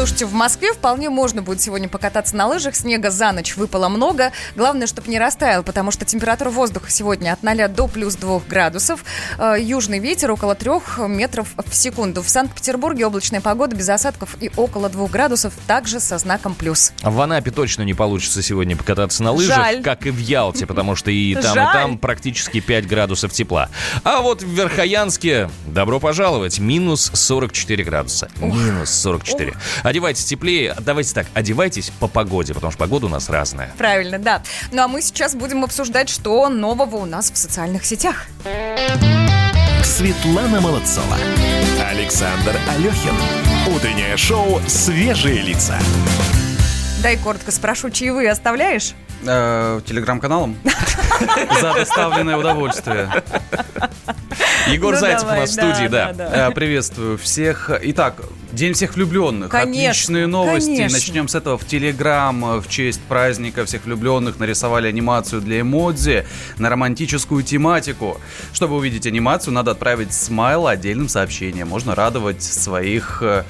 Слушайте, 0.01 0.25
в 0.25 0.33
Москве 0.33 0.73
вполне 0.73 1.11
можно 1.11 1.43
будет 1.43 1.61
сегодня 1.61 1.87
покататься 1.87 2.35
на 2.35 2.47
лыжах. 2.47 2.75
Снега 2.75 3.11
за 3.11 3.31
ночь 3.33 3.55
выпало 3.55 3.87
много. 3.87 4.31
Главное, 4.55 4.87
чтобы 4.87 5.11
не 5.11 5.19
растаял, 5.19 5.61
потому 5.61 5.91
что 5.91 6.05
температура 6.05 6.49
воздуха 6.49 6.89
сегодня 6.89 7.33
от 7.33 7.43
0 7.43 7.67
до 7.67 7.87
плюс 7.87 8.15
2 8.15 8.41
градусов. 8.49 9.05
Э, 9.37 9.57
Южный 9.59 9.99
ветер 9.99 10.31
около 10.31 10.55
3 10.55 11.07
метров 11.07 11.49
в 11.55 11.75
секунду. 11.75 12.23
В 12.23 12.29
Санкт-Петербурге 12.29 13.05
облачная 13.05 13.41
погода 13.41 13.75
без 13.75 13.89
осадков 13.89 14.37
и 14.41 14.49
около 14.57 14.89
2 14.89 15.07
градусов, 15.07 15.53
также 15.67 15.99
со 15.99 16.17
знаком 16.17 16.55
плюс. 16.55 16.93
В 17.03 17.21
Анапе 17.21 17.51
точно 17.51 17.83
не 17.83 17.93
получится 17.93 18.41
сегодня 18.41 18.75
покататься 18.75 19.21
на 19.21 19.33
лыжах, 19.33 19.55
Жаль. 19.55 19.83
как 19.83 20.07
и 20.07 20.09
в 20.09 20.17
Ялте, 20.17 20.65
потому 20.65 20.95
что 20.95 21.11
и 21.11 21.35
там, 21.35 21.53
Жаль. 21.53 21.69
и 21.69 21.73
там 21.73 21.97
практически 21.99 22.59
5 22.59 22.87
градусов 22.87 23.33
тепла. 23.33 23.69
А 24.03 24.21
вот 24.21 24.41
в 24.41 24.49
Верхоянске, 24.49 25.47
добро 25.67 25.99
пожаловать, 25.99 26.57
минус 26.57 27.11
44 27.13 27.83
градуса. 27.83 28.31
Минус 28.37 28.89
44. 28.89 29.53
Одевайтесь 29.91 30.23
теплее. 30.23 30.73
Давайте 30.80 31.13
так, 31.13 31.27
одевайтесь 31.34 31.91
по 31.99 32.08
погоде, 32.08 32.54
потому 32.54 32.71
что 32.71 32.80
погода 32.80 33.08
у 33.08 33.10
нас 33.10 33.27
разная. 33.30 33.73
Правильно, 33.77 34.19
да. 34.19 34.41
Ну 34.71 34.82
а 34.82 34.88
мы 34.88 35.01
сейчас 35.01 35.36
будем 35.36 35.65
обсуждать, 35.65 36.08
что 36.08 36.47
нового 36.47 36.95
у 36.95 37.06
нас 37.06 37.30
в 37.30 37.36
социальных 37.36 37.84
сетях. 37.84 38.27
Светлана 39.84 40.62
Молодцова. 40.62 41.17
Александр 41.89 42.56
Алехин. 42.69 43.13
Утреннее 43.75 44.15
шоу 44.15 44.62
«Свежие 44.65 45.41
лица». 45.41 45.77
Дай 47.04 47.17
коротко 47.17 47.51
спрошу, 47.51 47.89
чаевые 47.89 48.32
оставляешь? 48.32 48.93
Э, 49.25 49.82
Телеграм-каналом? 49.86 50.56
За 51.62 51.73
доставленное 51.73 52.38
удовольствие. 52.38 53.12
Егор 54.69 54.93
Ну, 54.93 55.00
Зайцев 55.00 55.21
давай, 55.21 55.38
у 55.38 55.41
нас 55.41 55.50
в 55.50 55.54
студии, 55.54 55.88
да, 55.88 56.13
да. 56.13 56.30
да, 56.30 56.47
Э, 56.50 56.52
Приветствую 56.52 57.17
всех. 57.17 57.69
Итак, 57.84 58.15
День 58.52 58.74
всех 58.74 58.95
влюбленных. 58.95 59.50
Конечно, 59.50 59.91
Отличные 59.91 60.28
новости. 60.28 60.67
конечно. 60.76 60.97
Начнем 60.97 61.28
с 61.30 61.36
этого. 61.36 61.58
В 61.58 61.65
Телеграм 61.65 62.43
э, 62.45 62.60
в 62.60 62.67
честь 62.67 63.00
праздника 63.02 63.65
всех 63.65 63.86
влюбленных 63.86 64.39
нарисовали 64.39 64.88
анимацию 64.88 65.41
для 65.41 65.62
эмодзи 65.62 66.26
на 66.58 66.69
романтическую 66.69 67.43
тематику. 67.43 68.19
Чтобы 68.52 68.76
увидеть 68.76 69.08
анимацию, 69.08 69.54
надо 69.54 69.71
отправить 69.71 70.13
смайл 70.13 70.67
отдельным 70.67 71.08
сообщением. 71.08 71.69
Можно 71.69 71.95
радовать 71.95 72.43
своих 72.43 73.19
э, 73.21 73.43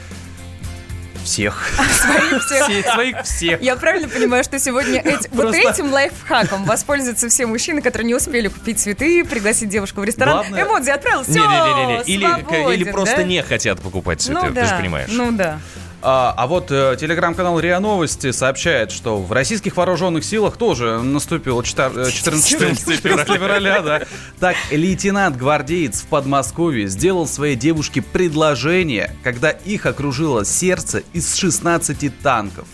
всех. 1.24 1.64
Своих 2.02 2.44
всех. 2.46 2.64
Все- 2.68 2.92
Своих 2.92 3.22
всех. 3.24 3.62
Я 3.62 3.76
правильно 3.76 4.08
понимаю, 4.08 4.44
что 4.44 4.60
сегодня 4.60 5.00
эти- 5.02 5.30
вот 5.32 5.54
этим 5.54 5.92
лайфхаком 5.92 6.64
воспользуются 6.66 7.30
все 7.30 7.46
мужчины, 7.46 7.82
которые 7.82 8.08
не 8.08 8.16
успели 8.16 8.48
купить 8.48 8.80
цветы, 8.80 9.24
пригласить 9.24 9.70
девушку 9.70 10.02
в 10.02 10.04
ресторан. 10.04 10.38
Главное- 10.40 10.64
Эмодзи 10.64 10.90
отправил, 10.90 11.24
все, 11.24 11.34
Не-не-не-не. 11.34 12.04
Или, 12.04 12.26
свободен, 12.26 12.72
или 12.72 12.92
просто 12.92 13.18
да? 13.18 13.24
не 13.24 13.42
хотят 13.44 13.80
покупать 13.82 14.22
цветы, 14.22 14.42
Ну 14.48 14.54
ты 14.54 14.66
же 14.66 14.76
понимаешь. 14.76 15.10
ну 15.12 15.32
да. 15.32 15.60
А, 16.04 16.34
а 16.36 16.48
вот 16.48 16.72
э, 16.72 16.96
телеграм-канал 17.00 17.60
РИА 17.60 17.80
Новости 17.80 18.32
сообщает, 18.32 18.92
что 18.92 19.22
в 19.22 19.32
российских 19.32 19.78
вооруженных 19.78 20.24
силах 20.24 20.58
тоже 20.58 21.00
наступило 21.02 21.64
14, 21.64 22.12
14 22.14 23.00
февраля, 23.00 23.82
да. 23.82 24.02
Так, 24.40 24.56
лейтенант-гвардеец 24.72 26.02
в 26.02 26.08
Подмосковье 26.08 26.88
сделал 26.88 27.28
своей 27.28 27.56
девушке 27.56 28.02
предложение, 28.02 29.16
когда 29.24 29.52
их 29.52 29.86
окружило 29.86 30.44
сердце 30.44 31.04
из 31.14 31.36
16 31.36 32.20
танков. 32.20 32.68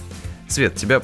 Свет, 0.48 0.76
тебя 0.76 1.02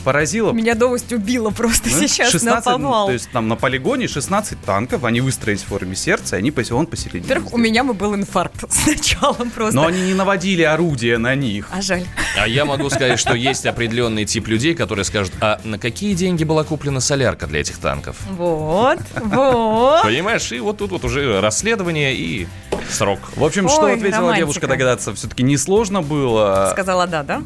поразило? 0.00 0.52
Меня 0.52 0.74
новость 0.74 1.12
убила 1.12 1.50
просто 1.50 1.88
Ну, 1.90 1.96
сейчас 1.96 2.30
16, 2.32 2.66
на 2.66 2.72
повал. 2.78 3.06
То 3.06 3.12
есть 3.12 3.30
там 3.30 3.48
на 3.48 3.56
полигоне 3.56 4.08
16 4.08 4.60
танков, 4.62 5.04
они 5.04 5.20
выстроились 5.20 5.62
в 5.62 5.66
форме 5.66 5.96
сердца, 5.96 6.36
и 6.36 6.38
они 6.38 6.52
он 6.70 6.86
посередине. 6.86 7.22
Во-первых, 7.22 7.52
у 7.54 7.58
меня 7.58 7.84
бы 7.84 7.94
был 7.94 8.14
инфаркт 8.14 8.64
сначала 8.70 9.34
просто. 9.34 9.74
Но 9.74 9.86
они 9.86 10.02
не 10.02 10.14
наводили 10.14 10.62
орудия 10.62 11.18
на 11.18 11.34
них. 11.34 11.68
А 11.72 11.80
жаль. 11.80 12.04
А 12.38 12.46
я 12.46 12.64
могу 12.64 12.90
сказать, 12.90 13.18
что 13.18 13.34
есть 13.34 13.66
определенный 13.66 14.24
тип 14.24 14.48
людей, 14.48 14.74
которые 14.74 15.04
скажут, 15.04 15.32
а 15.40 15.60
на 15.64 15.78
какие 15.78 16.14
деньги 16.14 16.44
была 16.44 16.64
куплена 16.64 17.00
солярка 17.00 17.46
для 17.46 17.60
этих 17.60 17.78
танков? 17.78 18.16
Вот, 18.30 18.98
вот. 19.14 20.02
Понимаешь, 20.02 20.52
и 20.52 20.60
вот 20.60 20.78
тут 20.78 20.90
вот 20.90 21.04
уже 21.04 21.40
расследование 21.40 22.14
и 22.14 22.46
срок. 22.90 23.18
В 23.36 23.44
общем, 23.44 23.66
Ой, 23.66 23.70
что 23.70 23.86
ответила 23.86 24.20
романтика. 24.20 24.38
девушка, 24.38 24.66
догадаться 24.66 25.14
все-таки 25.14 25.42
несложно 25.42 26.02
было. 26.02 26.68
Сказала 26.72 27.06
да, 27.06 27.22
да? 27.22 27.42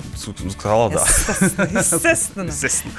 Сказала 0.51 0.91
да. 0.91 1.05
Естественно. 1.65 2.49
Естественно. 2.49 2.93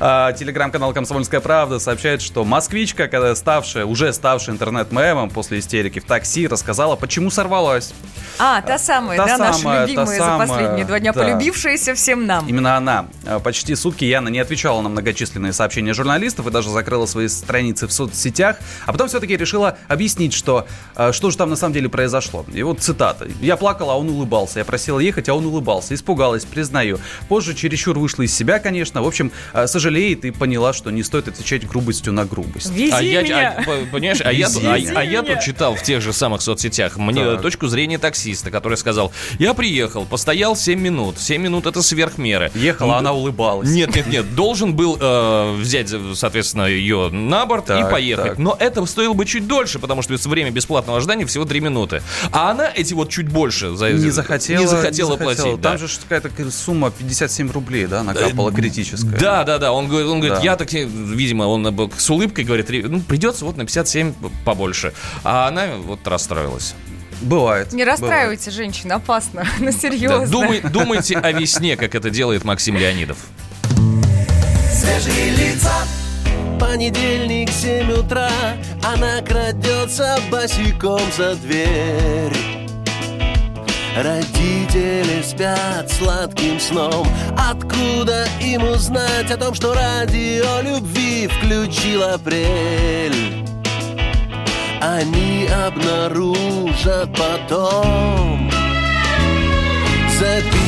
А, 0.00 0.32
Телеграм-канал 0.32 0.92
«Комсомольская 0.92 1.40
правда» 1.40 1.78
сообщает, 1.78 2.22
что 2.22 2.44
москвичка, 2.44 3.08
когда 3.08 3.34
ставшая, 3.34 3.84
уже 3.84 4.12
ставшая 4.12 4.54
интернет-мемом 4.54 5.30
после 5.30 5.58
истерики 5.58 5.98
в 6.00 6.04
такси, 6.04 6.46
рассказала, 6.46 6.96
почему 6.96 7.30
сорвалась. 7.30 7.92
А, 8.38 8.62
та 8.62 8.78
самая, 8.78 9.18
Та 9.18 9.26
да, 9.26 9.36
наша 9.38 9.58
самая, 9.58 9.80
та 9.80 9.86
любимая 9.86 10.06
за 10.06 10.24
самая, 10.24 10.48
последние 10.48 10.84
два 10.86 10.98
дня, 11.00 11.12
да. 11.12 11.20
полюбившаяся 11.22 11.94
всем 11.94 12.24
нам. 12.26 12.48
Именно 12.48 12.76
она. 12.76 13.06
А, 13.26 13.38
Почти 13.38 13.74
сутки 13.74 14.04
Яна 14.04 14.28
не 14.28 14.38
отвечала 14.38 14.80
на 14.80 14.88
многочисленные 14.88 15.52
сообщения 15.52 15.92
журналистов 15.92 16.46
и 16.46 16.50
даже 16.50 16.70
закрыла 16.70 17.04
свои 17.06 17.28
страницы 17.28 17.86
в 17.86 17.92
соцсетях, 17.92 18.56
а 18.86 18.92
потом 18.92 19.08
все-таки 19.08 19.36
решила 19.36 19.76
объяснить, 19.88 20.32
что, 20.32 20.66
а, 20.94 21.12
что 21.12 21.30
же 21.30 21.36
там 21.36 21.50
на 21.50 21.56
самом 21.56 21.74
деле 21.74 21.89
произошло. 21.90 22.44
И 22.52 22.62
вот 22.62 22.80
цитата. 22.80 23.28
«Я 23.40 23.56
плакала, 23.56 23.92
а 23.94 23.96
он 23.96 24.08
улыбался. 24.08 24.60
Я 24.60 24.64
просила 24.64 24.98
ехать, 24.98 25.28
а 25.28 25.34
он 25.34 25.44
улыбался. 25.46 25.94
Испугалась, 25.94 26.44
признаю. 26.44 26.98
Позже 27.28 27.54
чересчур 27.54 27.98
вышла 27.98 28.22
из 28.22 28.34
себя, 28.34 28.58
конечно. 28.58 29.02
В 29.02 29.06
общем, 29.06 29.32
а, 29.52 29.66
сожалеет 29.66 30.24
и 30.24 30.30
поняла, 30.30 30.72
что 30.72 30.90
не 30.90 31.02
стоит 31.02 31.28
отвечать 31.28 31.66
грубостью 31.66 32.12
на 32.12 32.24
грубость. 32.24 32.70
Вези 32.70 32.92
А 32.92 33.02
я, 33.02 33.22
меня. 33.22 33.54
а, 33.58 33.62
по- 33.62 33.86
понимаешь, 33.92 34.20
а 34.24 34.32
я, 34.32 34.48
тут- 34.48 34.64
а- 34.64 34.74
а 35.00 35.04
я 35.04 35.22
тут 35.22 35.40
читал 35.40 35.74
в 35.74 35.82
тех 35.82 36.00
же 36.00 36.12
самых 36.12 36.42
соцсетях 36.42 36.96
мне 36.96 37.24
Так. 37.24 37.42
точку 37.42 37.66
зрения 37.66 37.98
таксиста, 37.98 38.50
который 38.50 38.76
сказал, 38.78 39.12
я 39.38 39.54
приехал, 39.54 40.04
постоял 40.06 40.56
7 40.56 40.80
минут, 40.80 41.18
7 41.18 41.42
минут 41.42 41.66
это 41.66 41.82
сверхмера. 41.82 42.50
Ехала, 42.54 42.92
Ну, 42.92 42.94
она 42.94 43.12
улыбалась. 43.12 43.68
Нет, 43.68 43.94
нет, 43.96 44.06
нет, 44.06 44.34
должен 44.34 44.74
был 44.74 44.96
э, 45.00 45.56
взять, 45.58 45.88
соответственно, 46.14 46.66
ее 46.66 47.08
на 47.10 47.46
борт 47.46 47.64
и 47.64 47.68
Так, 47.68 47.90
поехать. 47.90 48.24
так. 48.30 48.38
Но 48.38 48.56
это 48.58 48.84
стоило 48.86 49.12
бы 49.14 49.24
чуть 49.26 49.46
дольше, 49.46 49.78
потому 49.78 50.02
что 50.02 50.16
время 50.28 50.50
бесплатного 50.50 50.98
ожидания 50.98 51.26
всего 51.26 51.44
3 51.44 51.60
минуты. 51.60 51.79
А 52.32 52.50
она 52.50 52.70
эти 52.74 52.94
вот 52.94 53.10
чуть 53.10 53.28
больше 53.28 53.76
за, 53.76 53.90
Не 53.92 54.10
захотела, 54.10 54.60
не 54.60 54.66
захотела 54.66 55.16
платить. 55.16 55.60
Там 55.60 55.60
да. 55.60 55.76
же 55.78 55.86
какая-то 56.08 56.50
сумма 56.50 56.90
57 56.90 57.50
рублей, 57.50 57.86
да, 57.86 58.02
накапала 58.02 58.52
критическая. 58.52 59.16
Да, 59.18 59.44
да, 59.44 59.58
да. 59.58 59.72
Он 59.72 59.88
говорит, 59.88 60.08
он 60.08 60.20
говорит 60.20 60.38
Да. 60.38 60.44
я 60.44 60.56
так, 60.56 60.72
видимо, 60.72 61.44
он 61.44 61.66
э, 61.66 61.88
с 61.96 62.10
улыбкой 62.10 62.44
говорит, 62.44 62.70
«Ре- 62.70 62.84
ну, 62.86 63.00
придется 63.00 63.44
вот 63.44 63.56
на 63.56 63.64
57 63.64 64.14
побольше. 64.44 64.92
А 65.24 65.48
она 65.48 65.68
вот 65.84 66.06
расстроилась. 66.06 66.74
Бывает. 67.22 67.72
Не 67.72 67.84
расстраивайте, 67.84 68.50
женщин, 68.50 68.92
опасно. 68.92 69.46
Ну, 69.60 69.66
Да, 69.66 69.72
серьезно. 69.72 70.26
думай- 70.26 70.60
думайте 70.62 71.16
о 71.18 71.32
весне, 71.32 71.76
как 71.76 71.94
это 71.94 72.08
делает 72.10 72.44
Максим 72.44 72.76
Леонидов. 72.76 73.18
Свежие 74.72 75.30
лица. 75.30 75.72
Понедельник, 76.60 77.50
7 77.50 77.90
утра. 77.92 78.30
Она 78.84 79.20
крадется 79.22 80.18
босиком 80.30 81.00
за 81.16 81.34
дверь. 81.36 82.36
Родители 83.96 85.22
спят 85.22 85.90
сладким 85.90 86.60
сном. 86.60 87.06
Откуда 87.36 88.26
им 88.40 88.62
узнать 88.64 89.30
о 89.30 89.36
том, 89.36 89.54
что 89.54 89.74
радио 89.74 90.60
любви 90.60 91.26
включил 91.26 92.04
апрель? 92.04 93.40
они 94.80 95.46
обнаружат 95.46 97.10
потом. 97.16 98.50
Записку 100.18 100.59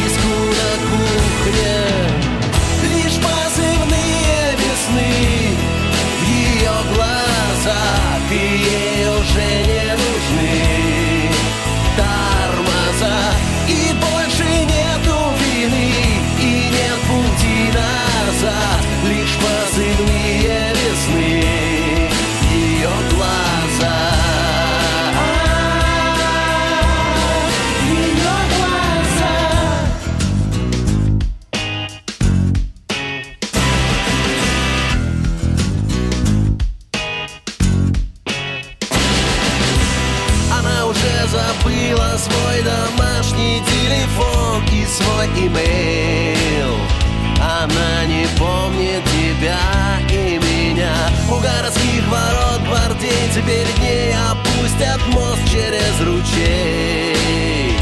перед 53.41 53.79
ней 53.79 54.15
опустят 54.15 55.01
мост 55.09 55.41
через 55.51 56.01
ручей. 56.01 57.77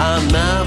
Она 0.00 0.64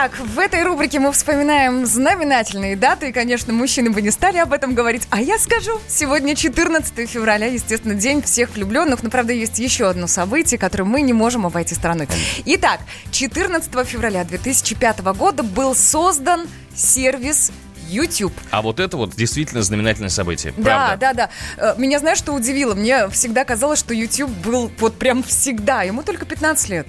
Так, 0.00 0.18
в 0.18 0.38
этой 0.38 0.62
рубрике 0.62 0.98
мы 0.98 1.12
вспоминаем 1.12 1.84
знаменательные 1.84 2.74
даты, 2.74 3.10
и, 3.10 3.12
конечно, 3.12 3.52
мужчины 3.52 3.90
бы 3.90 4.00
не 4.00 4.10
стали 4.10 4.38
об 4.38 4.54
этом 4.54 4.74
говорить, 4.74 5.06
а 5.10 5.20
я 5.20 5.38
скажу, 5.38 5.78
сегодня 5.88 6.34
14 6.34 7.06
февраля, 7.06 7.48
естественно, 7.48 7.92
день 7.92 8.22
всех 8.22 8.54
влюбленных, 8.54 9.02
но, 9.02 9.10
правда, 9.10 9.34
есть 9.34 9.58
еще 9.58 9.90
одно 9.90 10.06
событие, 10.06 10.56
которое 10.56 10.84
мы 10.84 11.02
не 11.02 11.12
можем 11.12 11.44
обойти 11.44 11.74
стороной. 11.74 12.08
Итак, 12.46 12.80
14 13.10 13.70
февраля 13.86 14.24
2005 14.24 15.00
года 15.00 15.42
был 15.42 15.74
создан 15.74 16.46
сервис 16.74 17.52
YouTube. 17.90 18.32
А 18.50 18.62
вот 18.62 18.80
это 18.80 18.96
вот 18.96 19.14
действительно 19.16 19.62
знаменательное 19.62 20.10
событие. 20.10 20.52
Да, 20.56 20.96
правда. 20.96 20.96
да, 21.00 21.12
да. 21.58 21.72
Э, 21.74 21.74
Меня 21.78 21.98
знаешь, 21.98 22.18
что 22.18 22.32
удивило? 22.32 22.74
Мне 22.74 23.08
всегда 23.10 23.44
казалось, 23.44 23.78
что 23.78 23.92
YouTube 23.94 24.30
был 24.44 24.70
вот 24.78 24.96
прям 24.98 25.22
всегда. 25.22 25.82
Ему 25.82 26.02
только 26.02 26.24
15 26.26 26.68
лет. 26.68 26.88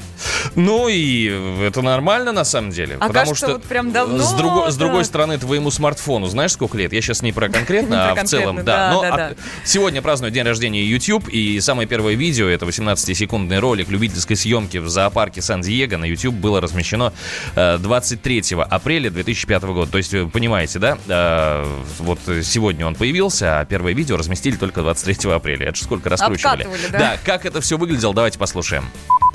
Ну 0.56 0.88
и 0.88 1.26
это 1.64 1.82
нормально 1.82 2.32
на 2.32 2.44
самом 2.44 2.72
деле. 2.72 2.96
А 3.00 3.08
потому 3.08 3.14
кажется, 3.14 3.46
что 3.46 3.54
вот 3.54 3.64
прям 3.64 3.92
давно, 3.92 4.20
с, 4.20 4.34
друго- 4.34 4.70
с 4.70 4.76
да. 4.76 4.86
другой 4.86 5.06
стороны, 5.06 5.38
твоему 5.38 5.72
смартфону, 5.72 6.28
знаешь, 6.28 6.52
сколько 6.54 6.78
лет? 6.78 6.94
Я 6.94 7.02
сейчас 7.02 7.22
не 7.22 7.32
про 7.32 7.48
Не 7.52 7.54
конкретно, 7.54 8.12
а 8.12 8.16
про 8.16 8.24
в 8.24 8.28
целом, 8.28 8.58
конкретно, 8.58 8.64
да. 8.64 8.90
да, 8.90 8.94
Но 8.94 9.02
да, 9.02 9.10
а- 9.28 9.36
сегодня 9.66 10.02
празднует 10.02 10.34
день 10.34 10.44
рождения 10.46 10.84
YouTube, 10.84 11.28
и 11.30 11.60
самое 11.60 11.88
первое 11.88 12.14
видео, 12.16 12.48
это 12.48 12.66
18-секундный 12.66 13.60
ролик 13.60 13.90
любительской 13.90 14.36
съемки 14.36 14.78
в 14.78 14.90
зоопарке 14.90 15.42
Сан-Диего 15.42 15.98
на 15.98 16.06
YouTube 16.06 16.36
было 16.36 16.62
размещено 16.62 17.14
э, 17.56 17.78
23 17.78 18.56
апреля 18.70 19.10
2005 19.10 19.64
года. 19.64 19.92
То 19.92 19.98
есть, 19.98 20.14
вы 20.14 20.30
понимаете, 20.30 20.80
да? 20.80 20.91
Э, 21.08 21.64
вот 22.00 22.20
сегодня 22.44 22.86
он 22.86 22.96
появился, 22.96 23.60
а 23.60 23.66
первое 23.66 23.94
видео 23.94 24.18
разместили 24.18 24.56
только 24.56 24.82
23 24.82 25.32
апреля. 25.32 25.68
Это 25.68 25.78
же 25.78 25.84
сколько 25.84 26.10
раскручивали. 26.10 26.64
Обкатывали, 26.64 26.92
да? 26.92 27.00
Да, 27.00 27.14
как 27.24 27.46
это 27.46 27.62
все 27.62 27.78
выглядело, 27.78 28.14
давайте 28.14 28.40
послушаем. 28.40 28.86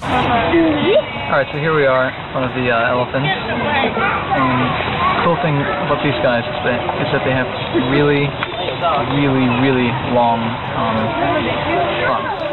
Alright, 0.03 1.49
so 1.51 1.59
here 1.59 1.75
we 1.75 1.85
are 1.85 2.07
in 2.07 2.14
front 2.33 2.47
of 2.47 2.55
the 2.55 2.71
uh, 2.71 2.95
elephants. 2.95 3.27
And 3.27 5.27
cool 5.27 5.35
thing 5.42 5.59
about 5.59 5.99
these 6.07 6.14
guys 6.23 6.47
is 6.47 6.59
that, 6.62 6.79
is 7.03 7.11
that 7.11 7.27
they 7.27 7.35
have 7.35 7.51
really, 7.90 8.31
really, 9.19 9.51
really 9.59 9.90
long 10.14 10.38
um, 10.79 11.03
trunks. 12.07 12.46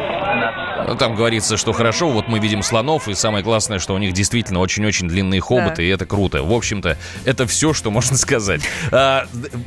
Ну, 0.87 0.95
Там 0.95 1.15
говорится, 1.15 1.57
что 1.57 1.73
хорошо, 1.73 2.09
вот 2.09 2.27
мы 2.27 2.39
видим 2.39 2.63
слонов, 2.63 3.07
и 3.07 3.13
самое 3.13 3.43
классное, 3.43 3.79
что 3.79 3.93
у 3.93 3.97
них 3.97 4.13
действительно 4.13 4.59
очень-очень 4.59 5.07
длинные 5.07 5.41
хоботы, 5.41 5.77
Да. 5.77 5.83
и 5.83 5.87
это 5.87 6.05
круто. 6.05 6.43
В 6.43 6.51
общем-то, 6.53 6.97
это 7.25 7.47
все, 7.47 7.73
что 7.73 7.91
можно 7.91 8.17
сказать. 8.23 8.61
А, 8.91 9.25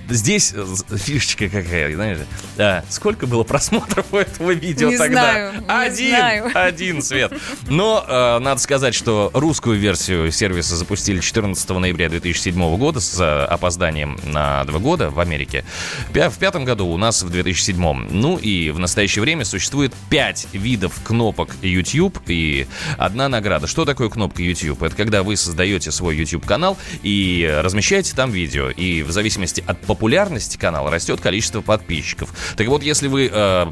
здесь 0.09 0.53
э, 0.55 0.97
фишечка 0.97 1.49
какая, 1.49 1.95
знаешь, 1.95 2.19
а, 2.59 2.85
сколько 2.89 3.27
было 3.27 3.43
просмотров 3.45 4.07
у 4.13 4.17
этого 4.17 4.53
видео 4.53 4.89
Не 4.91 4.99
тогда? 4.99 5.23
знаю, 5.23 5.53
не 5.61 5.65
один, 5.69 6.09
знаю. 6.11 6.51
один, 6.55 7.03
Свет. 7.03 7.33
Но 7.69 8.05
э, 8.07 8.39
надо 8.39 8.61
сказать, 8.61 8.95
что 8.95 9.31
русскую 9.35 9.79
версию 9.79 10.31
сервиса 10.33 10.77
запустили 10.77 11.21
14 11.21 11.69
ноября 11.71 12.09
2007 12.09 12.77
года 12.77 13.01
с 13.01 13.45
опозданием 13.47 14.19
на 14.25 14.65
два 14.65 14.79
года 14.79 15.11
в 15.11 15.21
Америке. 15.21 15.65
В 16.11 16.39
пятом 16.39 16.65
году 16.65 16.87
у 16.87 16.97
нас 16.97 17.23
в 17.23 17.31
2007. 17.31 18.09
Ну 18.11 18.37
и 18.37 18.71
в 18.71 18.79
настоящее 18.79 19.23
время 19.23 19.45
существует 19.45 19.93
пять 20.11 20.47
видов 20.53 20.93
кнопок 21.07 21.51
YouTube 21.63 22.19
и 22.27 22.67
одна 22.99 23.29
награда. 23.29 23.69
Что 23.69 23.85
такое 23.85 24.09
кнопка 24.09 24.43
YouTube? 24.43 24.83
Это 24.83 24.97
когда 24.97 25.23
вы 25.23 25.37
создаете 25.37 25.93
свой 25.93 26.17
YouTube-канал 26.17 26.77
и 27.05 27.49
размещаете 27.63 28.17
там 28.17 28.33
видео. 28.33 28.71
И 28.71 29.03
в 29.03 29.13
зависимости 29.13 29.63
от 29.65 29.81
популярности 29.83 30.57
канала 30.57 30.91
растет 30.91 31.21
количество 31.21 31.61
подписчиков. 31.61 32.35
Так 32.57 32.67
вот, 32.67 32.83
если 32.83 33.07
вы 33.07 33.31
э, 33.33 33.67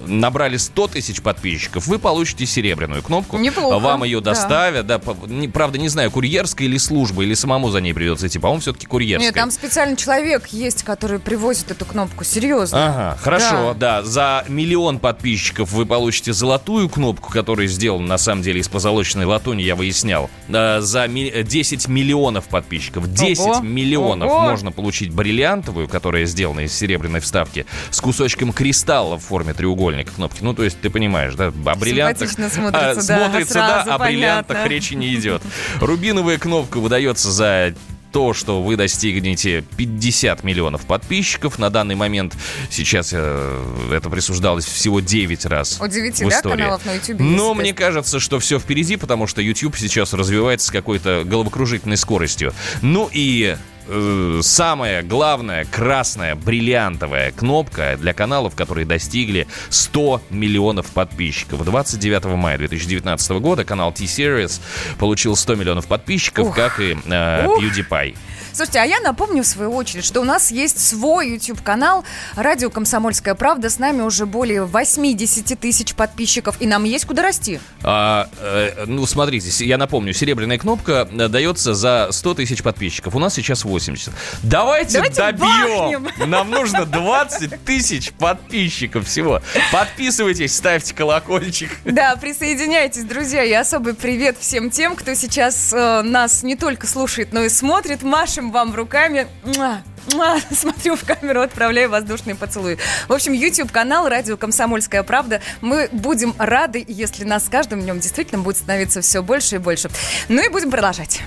набрали 0.00 0.56
100 0.56 0.88
тысяч 0.88 1.20
подписчиков, 1.22 1.86
вы 1.86 1.98
получите 1.98 2.46
серебряную 2.46 3.02
кнопку. 3.02 3.38
Неплохо, 3.38 3.78
Вам 3.78 4.04
ее 4.04 4.20
да. 4.20 4.32
доставят. 4.32 4.86
Да, 4.86 4.98
по- 4.98 5.16
не- 5.26 5.48
правда, 5.48 5.78
не 5.78 5.88
знаю, 5.88 6.10
курьерская 6.10 6.66
или 6.68 6.76
служба, 6.78 7.22
или 7.22 7.34
самому 7.34 7.70
за 7.70 7.80
ней 7.80 7.92
придется 7.94 8.26
идти. 8.26 8.38
По-моему, 8.38 8.60
все-таки 8.60 8.86
курьерская. 8.86 9.28
Нет, 9.28 9.34
там 9.34 9.50
специальный 9.50 9.96
человек 9.96 10.48
есть, 10.48 10.82
который 10.82 11.18
привозит 11.18 11.70
эту 11.70 11.84
кнопку. 11.84 12.24
Серьезно. 12.24 12.86
Ага, 12.86 13.18
хорошо, 13.20 13.74
да. 13.78 14.02
За 14.02 14.44
миллион 14.48 14.98
подписчиков 14.98 15.72
вы 15.72 15.86
получите 15.86 16.32
золотую 16.32 16.88
кнопку, 16.88 17.30
которая 17.32 17.66
сделана 17.66 18.06
на 18.06 18.18
самом 18.18 18.42
деле 18.42 18.60
из 18.60 18.68
позолоченной 18.68 19.24
латуни, 19.24 19.62
я 19.62 19.74
выяснял. 19.76 20.30
Да, 20.48 20.80
за 20.80 21.06
ми- 21.06 21.30
10 21.42 21.88
миллионов 21.88 22.48
подписчиков. 22.48 23.12
10 23.12 23.40
Ого, 23.40 23.60
миллионов 23.60 24.30
ого. 24.30 24.40
можно 24.42 24.72
получить 24.72 25.10
бриллиантовую, 25.12 25.88
которая 25.88 26.24
сделана 26.26 26.60
из 26.60 26.74
серебряной 26.76 27.20
вставки, 27.20 27.66
с 27.90 28.00
кусочком 28.00 28.52
кристалла 28.52 29.18
в 29.18 29.22
форме 29.24 29.54
треугольника. 29.54 29.85
Треугольник 29.86 30.12
кнопки. 30.12 30.42
Ну, 30.42 30.54
то 30.54 30.64
есть, 30.64 30.80
ты 30.80 30.90
понимаешь, 30.90 31.34
да, 31.34 31.46
о 31.48 31.74
бриллиантах... 31.76 32.30
Симпатично 32.30 32.50
смотрится, 32.50 33.08
да, 33.08 33.28
смотрится, 33.28 33.54
да, 33.54 33.82
сразу 33.84 33.92
о 33.92 33.98
бриллиантах 33.98 34.66
речи 34.66 34.94
не 34.94 35.14
идет. 35.14 35.42
Рубиновая 35.80 36.38
кнопка 36.38 36.78
выдается 36.78 37.30
за 37.30 37.74
то, 38.12 38.32
что 38.32 38.62
вы 38.62 38.76
достигнете 38.76 39.62
50 39.76 40.42
миллионов 40.42 40.86
подписчиков. 40.86 41.58
На 41.58 41.68
данный 41.70 41.96
момент 41.96 42.34
сейчас 42.70 43.10
э, 43.12 43.92
это 43.92 44.08
присуждалось 44.08 44.64
всего 44.64 45.00
9 45.00 45.44
раз 45.46 45.78
У 45.78 45.84
в 45.84 45.88
да, 45.88 46.08
истории. 46.08 46.56
каналов 46.56 46.86
на 46.86 46.94
YouTube 46.94 47.20
Но 47.20 47.48
есть, 47.48 47.60
мне 47.60 47.74
кажется, 47.74 48.18
что 48.18 48.38
все 48.38 48.58
впереди, 48.58 48.96
потому 48.96 49.26
что 49.26 49.42
YouTube 49.42 49.76
сейчас 49.76 50.14
развивается 50.14 50.68
с 50.68 50.70
какой-то 50.70 51.24
головокружительной 51.26 51.98
скоростью. 51.98 52.54
Ну 52.80 53.10
и 53.12 53.56
э, 53.88 54.40
самая 54.42 55.02
главная 55.02 55.64
красная 55.64 56.34
бриллиантовая 56.34 57.32
кнопка 57.32 57.96
для 57.98 58.12
каналов, 58.12 58.54
которые 58.54 58.86
достигли 58.86 59.46
100 59.70 60.22
миллионов 60.30 60.86
подписчиков. 60.86 61.64
29 61.64 62.24
мая 62.36 62.58
2019 62.58 63.30
года 63.32 63.64
канал 63.64 63.92
T-Series 63.92 64.60
получил 64.98 65.36
100 65.36 65.54
миллионов 65.54 65.86
подписчиков, 65.86 66.48
Ух. 66.48 66.56
как 66.56 66.80
и 66.80 66.96
э, 67.04 67.46
Ух. 67.46 67.62
PewDiePie. 67.62 68.16
Слушайте, 68.56 68.78
а 68.78 68.84
я 68.86 69.00
напомню 69.00 69.42
в 69.42 69.46
свою 69.46 69.70
очередь, 69.74 70.02
что 70.02 70.22
у 70.22 70.24
нас 70.24 70.50
есть 70.50 70.80
свой 70.80 71.28
YouTube-канал 71.32 72.06
«Радио 72.36 72.70
Комсомольская 72.70 73.34
правда». 73.34 73.68
С 73.68 73.78
нами 73.78 74.00
уже 74.00 74.24
более 74.24 74.64
80 74.64 75.60
тысяч 75.60 75.94
подписчиков, 75.94 76.56
и 76.58 76.66
нам 76.66 76.84
есть 76.84 77.04
куда 77.04 77.22
расти. 77.22 77.60
А, 77.82 78.30
э, 78.40 78.84
ну, 78.86 79.04
смотрите, 79.04 79.50
я 79.66 79.76
напомню, 79.76 80.14
серебряная 80.14 80.56
кнопка 80.56 81.06
э, 81.12 81.28
дается 81.28 81.74
за 81.74 82.08
100 82.10 82.32
тысяч 82.32 82.62
подписчиков. 82.62 83.14
У 83.14 83.18
нас 83.18 83.34
сейчас 83.34 83.62
80. 83.62 84.14
Давайте, 84.42 85.02
Давайте 85.02 85.16
добьем! 85.20 86.04
бахнем! 86.04 86.08
Нам 86.30 86.50
нужно 86.50 86.86
20 86.86 87.62
тысяч 87.62 88.12
подписчиков 88.12 89.06
всего. 89.06 89.42
Подписывайтесь, 89.70 90.56
ставьте 90.56 90.94
колокольчик. 90.94 91.72
Да, 91.84 92.16
присоединяйтесь, 92.16 93.04
друзья, 93.04 93.44
и 93.44 93.52
особый 93.52 93.92
привет 93.92 94.38
всем 94.40 94.70
тем, 94.70 94.96
кто 94.96 95.12
сейчас 95.12 95.74
э, 95.74 96.00
нас 96.00 96.42
не 96.42 96.56
только 96.56 96.86
слушает, 96.86 97.34
но 97.34 97.42
и 97.42 97.50
смотрит. 97.50 98.02
Машем 98.46 98.52
вам 98.52 98.74
руками. 98.74 99.26
Смотрю 100.50 100.94
в 100.94 101.04
камеру, 101.04 101.40
отправляю 101.40 101.90
воздушные 101.90 102.36
поцелуи. 102.36 102.78
В 103.08 103.12
общем, 103.12 103.32
YouTube-канал 103.32 104.08
«Радио 104.08 104.36
Комсомольская 104.36 105.02
правда». 105.02 105.40
Мы 105.60 105.88
будем 105.90 106.32
рады, 106.38 106.84
если 106.86 107.24
нас 107.24 107.46
с 107.46 107.48
каждым 107.48 107.80
днем 107.82 107.98
действительно 107.98 108.40
будет 108.40 108.56
становиться 108.56 109.00
все 109.00 109.22
больше 109.22 109.56
и 109.56 109.58
больше. 109.58 109.90
Ну 110.28 110.44
и 110.44 110.48
будем 110.48 110.70
продолжать. 110.70 111.22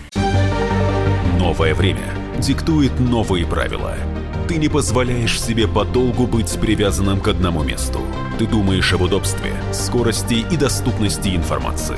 Новое 1.38 1.76
время 1.76 2.06
диктует 2.38 2.98
новые 3.00 3.46
правила. 3.46 3.96
Ты 4.48 4.56
не 4.56 4.70
позволяешь 4.70 5.42
себе 5.42 5.68
подолгу 5.68 6.26
быть 6.26 6.58
привязанным 6.60 7.20
к 7.20 7.28
одному 7.28 7.64
месту. 7.64 8.02
Ты 8.38 8.48
думаешь 8.48 8.94
об 8.94 9.02
удобстве, 9.02 9.54
скорости 9.74 10.46
и 10.50 10.56
доступности 10.56 11.36
информации. 11.36 11.98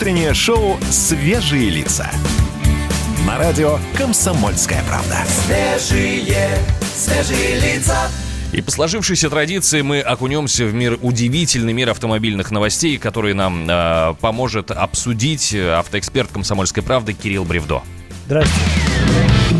Утреннее 0.00 0.32
шоу 0.32 0.78
«Свежие 0.90 1.68
лица». 1.68 2.10
На 3.26 3.36
радио 3.36 3.78
«Комсомольская 3.98 4.82
правда». 4.88 5.18
Свежие, 5.28 6.48
свежие 6.96 7.60
лица. 7.60 8.08
И 8.50 8.62
по 8.62 8.70
сложившейся 8.70 9.28
традиции 9.28 9.82
мы 9.82 10.00
окунемся 10.00 10.64
в 10.64 10.72
мир, 10.72 10.98
удивительный 11.02 11.74
мир 11.74 11.90
автомобильных 11.90 12.50
новостей, 12.50 12.96
который 12.96 13.34
нам 13.34 13.66
э, 13.68 14.14
поможет 14.22 14.70
обсудить 14.70 15.52
э, 15.52 15.70
автоэксперт 15.74 16.30
комсомольской 16.32 16.82
правды 16.82 17.12
Кирилл 17.12 17.44
Бревдо. 17.44 17.82
Здравствуйте. 18.24 18.70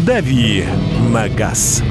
«Дави 0.06 0.64
на 1.10 1.28
газ». 1.28 1.82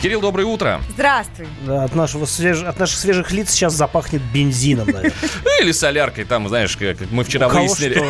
Кирилл, 0.00 0.22
доброе 0.22 0.44
утро. 0.44 0.80
Здравствуй. 0.94 1.46
Да, 1.66 1.84
от, 1.84 1.94
нашего 1.94 2.24
свеж- 2.24 2.64
от 2.64 2.78
наших 2.78 2.98
свежих 2.98 3.32
лиц 3.32 3.50
сейчас 3.50 3.74
запахнет 3.74 4.22
бензином, 4.32 4.86
наверное. 4.86 5.12
Или 5.60 5.72
соляркой, 5.72 6.24
там, 6.24 6.48
знаешь, 6.48 6.74
как 6.78 6.96
мы 7.10 7.22
вчера 7.22 7.48
У 7.48 7.50
кого 7.50 7.66
выяснили. 7.66 8.02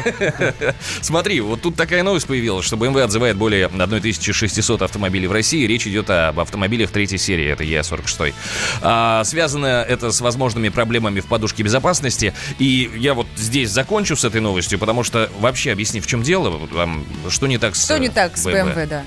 Смотри, 1.00 1.40
вот 1.40 1.62
тут 1.62 1.74
такая 1.74 2.04
новость 2.04 2.28
появилась, 2.28 2.64
что 2.64 2.76
BMW 2.76 3.02
отзывает 3.02 3.36
более 3.36 3.66
1600 3.66 4.82
автомобилей 4.82 5.26
в 5.26 5.32
России. 5.32 5.66
Речь 5.66 5.84
идет 5.88 6.08
об 6.10 6.38
автомобилях 6.38 6.92
третьей 6.92 7.18
серии, 7.18 7.48
это 7.50 7.64
Е46. 7.64 8.34
А, 8.82 9.24
связано 9.24 9.84
это 9.88 10.12
с 10.12 10.20
возможными 10.20 10.68
проблемами 10.68 11.18
в 11.18 11.26
подушке 11.26 11.64
безопасности. 11.64 12.34
И 12.60 12.88
я 12.98 13.14
вот 13.14 13.26
здесь 13.36 13.70
закончу 13.70 14.14
с 14.14 14.24
этой 14.24 14.40
новостью, 14.40 14.78
потому 14.78 15.02
что 15.02 15.28
вообще 15.40 15.72
объясни, 15.72 16.00
в 16.00 16.06
чем 16.06 16.22
дело, 16.22 16.68
там, 16.68 17.04
что 17.28 17.48
не 17.48 17.58
так 17.58 17.74
с 17.74 17.84
Что 17.84 17.98
не 17.98 18.10
так 18.10 18.36
с 18.36 18.46
BMW, 18.46 18.86
да? 18.86 19.02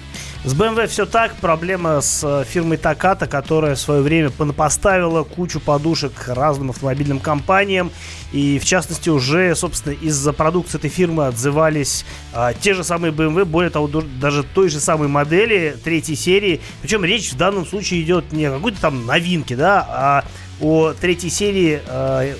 С 0.45 0.53
BMW 0.53 0.87
все 0.87 1.05
так. 1.05 1.37
Проблема 1.37 2.01
с 2.01 2.21
э, 2.21 2.43
фирмой 2.43 2.75
Takata, 2.75 3.27
которая 3.27 3.75
в 3.75 3.79
свое 3.79 4.01
время 4.01 4.29
поставила 4.29 5.23
кучу 5.23 5.61
подушек 5.61 6.11
разным 6.27 6.71
автомобильным 6.71 7.21
компаниям. 7.21 7.93
И, 8.33 8.59
в 8.59 8.65
частности, 8.65 9.09
уже, 9.09 9.55
собственно, 9.55 9.93
из-за 9.93 10.33
продукции 10.33 10.77
этой 10.79 10.89
фирмы 10.89 11.27
отзывались 11.27 12.05
а, 12.33 12.53
те 12.53 12.73
же 12.73 12.83
самые 12.83 13.13
BMW, 13.13 13.45
более 13.45 13.69
того, 13.69 13.87
даже 13.87 14.43
той 14.43 14.67
же 14.67 14.81
самой 14.81 15.07
модели 15.07 15.77
третьей 15.81 16.17
серии. 16.17 16.59
Причем 16.81 17.05
речь 17.05 17.31
в 17.31 17.37
данном 17.37 17.65
случае 17.65 18.01
идет 18.01 18.33
не 18.33 18.43
о 18.47 18.55
какой-то 18.55 18.81
там 18.81 19.05
новинке, 19.05 19.55
да, 19.55 19.87
а 19.87 20.25
о 20.59 20.91
третьей 20.91 21.29
серии, 21.29 21.79
а, 21.87 22.35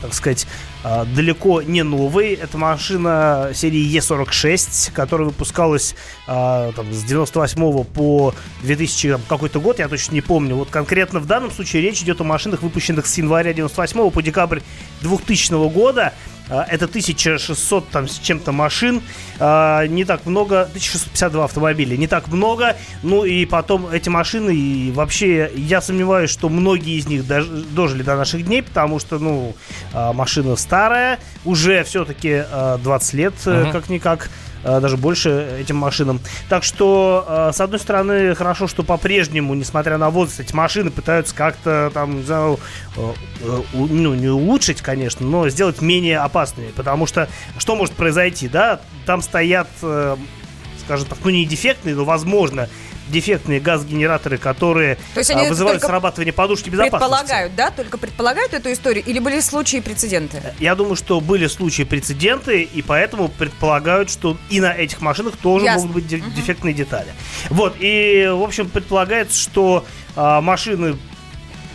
так 0.00 0.14
сказать, 0.14 0.46
далеко 0.84 1.62
не 1.62 1.82
новый. 1.82 2.34
Это 2.34 2.58
машина 2.58 3.50
серии 3.54 3.82
Е46, 3.96 4.92
которая 4.92 5.28
выпускалась 5.28 5.94
а, 6.26 6.72
там, 6.72 6.92
с 6.92 7.02
98 7.04 7.84
по 7.84 8.34
2000 8.62 9.08
там, 9.12 9.22
какой-то 9.28 9.60
год, 9.60 9.78
я 9.78 9.88
точно 9.88 10.14
не 10.14 10.20
помню. 10.20 10.56
Вот 10.56 10.68
конкретно 10.70 11.20
в 11.20 11.26
данном 11.26 11.50
случае 11.50 11.82
речь 11.82 12.02
идет 12.02 12.20
о 12.20 12.24
машинах, 12.24 12.62
выпущенных 12.62 13.06
с 13.06 13.16
января 13.16 13.54
98 13.54 14.10
по 14.10 14.22
декабрь 14.22 14.60
2000 15.00 15.70
года. 15.70 16.12
А, 16.50 16.66
Это 16.70 16.86
1600 16.86 17.88
там 17.88 18.06
с 18.08 18.18
чем-то 18.18 18.52
машин, 18.52 19.00
а, 19.40 19.86
не 19.86 20.04
так 20.04 20.26
много, 20.26 20.64
1652 20.66 21.44
автомобиля, 21.44 21.96
не 21.96 22.06
так 22.06 22.28
много. 22.28 22.76
Ну 23.02 23.24
и 23.24 23.46
потом 23.46 23.86
эти 23.86 24.08
машины, 24.10 24.54
и 24.54 24.92
вообще 24.92 25.50
я 25.56 25.80
сомневаюсь, 25.80 26.30
что 26.30 26.48
многие 26.50 26.98
из 26.98 27.06
них 27.06 27.22
дож- 27.26 27.64
дожили 27.74 28.02
до 28.02 28.16
наших 28.16 28.44
дней, 28.44 28.62
потому 28.62 28.98
что, 29.00 29.18
ну, 29.18 29.54
а, 29.94 30.12
машина 30.12 30.56
старая, 30.56 31.18
уже 31.44 31.82
все-таки 31.84 32.44
20 32.82 33.14
лет, 33.14 33.34
Мгм. 33.46 33.72
как-никак 33.72 34.28
даже 34.64 34.96
больше 34.96 35.58
этим 35.60 35.76
машинам. 35.76 36.20
Так 36.48 36.64
что, 36.64 37.24
э, 37.26 37.52
с 37.52 37.60
одной 37.60 37.78
стороны, 37.78 38.34
хорошо, 38.34 38.66
что 38.66 38.82
по-прежнему, 38.82 39.54
несмотря 39.54 39.98
на 39.98 40.10
возраст, 40.10 40.40
эти 40.40 40.54
машины 40.54 40.90
пытаются 40.90 41.34
как-то 41.34 41.90
там, 41.92 42.16
не 42.16 42.22
знаю, 42.22 42.58
э, 42.96 43.12
э, 43.40 43.62
ну, 43.74 44.14
не 44.14 44.28
улучшить, 44.28 44.80
конечно, 44.80 45.26
но 45.26 45.48
сделать 45.48 45.80
менее 45.80 46.18
опасными. 46.20 46.68
Потому 46.74 47.06
что 47.06 47.28
что 47.58 47.76
может 47.76 47.94
произойти, 47.94 48.48
да? 48.48 48.80
Там 49.06 49.22
стоят, 49.22 49.68
э, 49.82 50.16
скажем 50.84 51.06
так, 51.08 51.18
ну 51.22 51.30
не 51.30 51.44
дефектные, 51.44 51.94
но, 51.94 52.04
возможно, 52.04 52.68
дефектные 53.08 53.60
газогенераторы, 53.60 54.38
которые 54.38 54.96
То 55.14 55.18
есть 55.18 55.30
а, 55.30 55.38
они 55.38 55.48
вызывают 55.48 55.82
срабатывание 55.82 56.32
подушки 56.32 56.70
безопасности. 56.70 56.98
Предполагают, 56.98 57.54
да? 57.54 57.70
Только 57.70 57.98
предполагают 57.98 58.54
эту 58.54 58.72
историю? 58.72 59.04
Или 59.04 59.18
были 59.18 59.40
случаи 59.40 59.80
прецеденты? 59.80 60.42
Я 60.58 60.74
думаю, 60.74 60.96
что 60.96 61.20
были 61.20 61.46
случаи 61.46 61.82
прецеденты, 61.82 62.62
и 62.62 62.82
поэтому 62.82 63.28
предполагают, 63.28 64.10
что 64.10 64.36
и 64.50 64.60
на 64.60 64.72
этих 64.72 65.00
машинах 65.00 65.36
тоже 65.36 65.66
Ясно. 65.66 65.88
могут 65.88 65.94
быть 66.02 66.06
де- 66.08 66.20
дефектные 66.20 66.74
детали. 66.74 67.08
Вот, 67.50 67.76
и, 67.78 68.28
в 68.30 68.42
общем, 68.42 68.68
предполагается, 68.68 69.38
что 69.38 69.84
а, 70.16 70.40
машины 70.40 70.96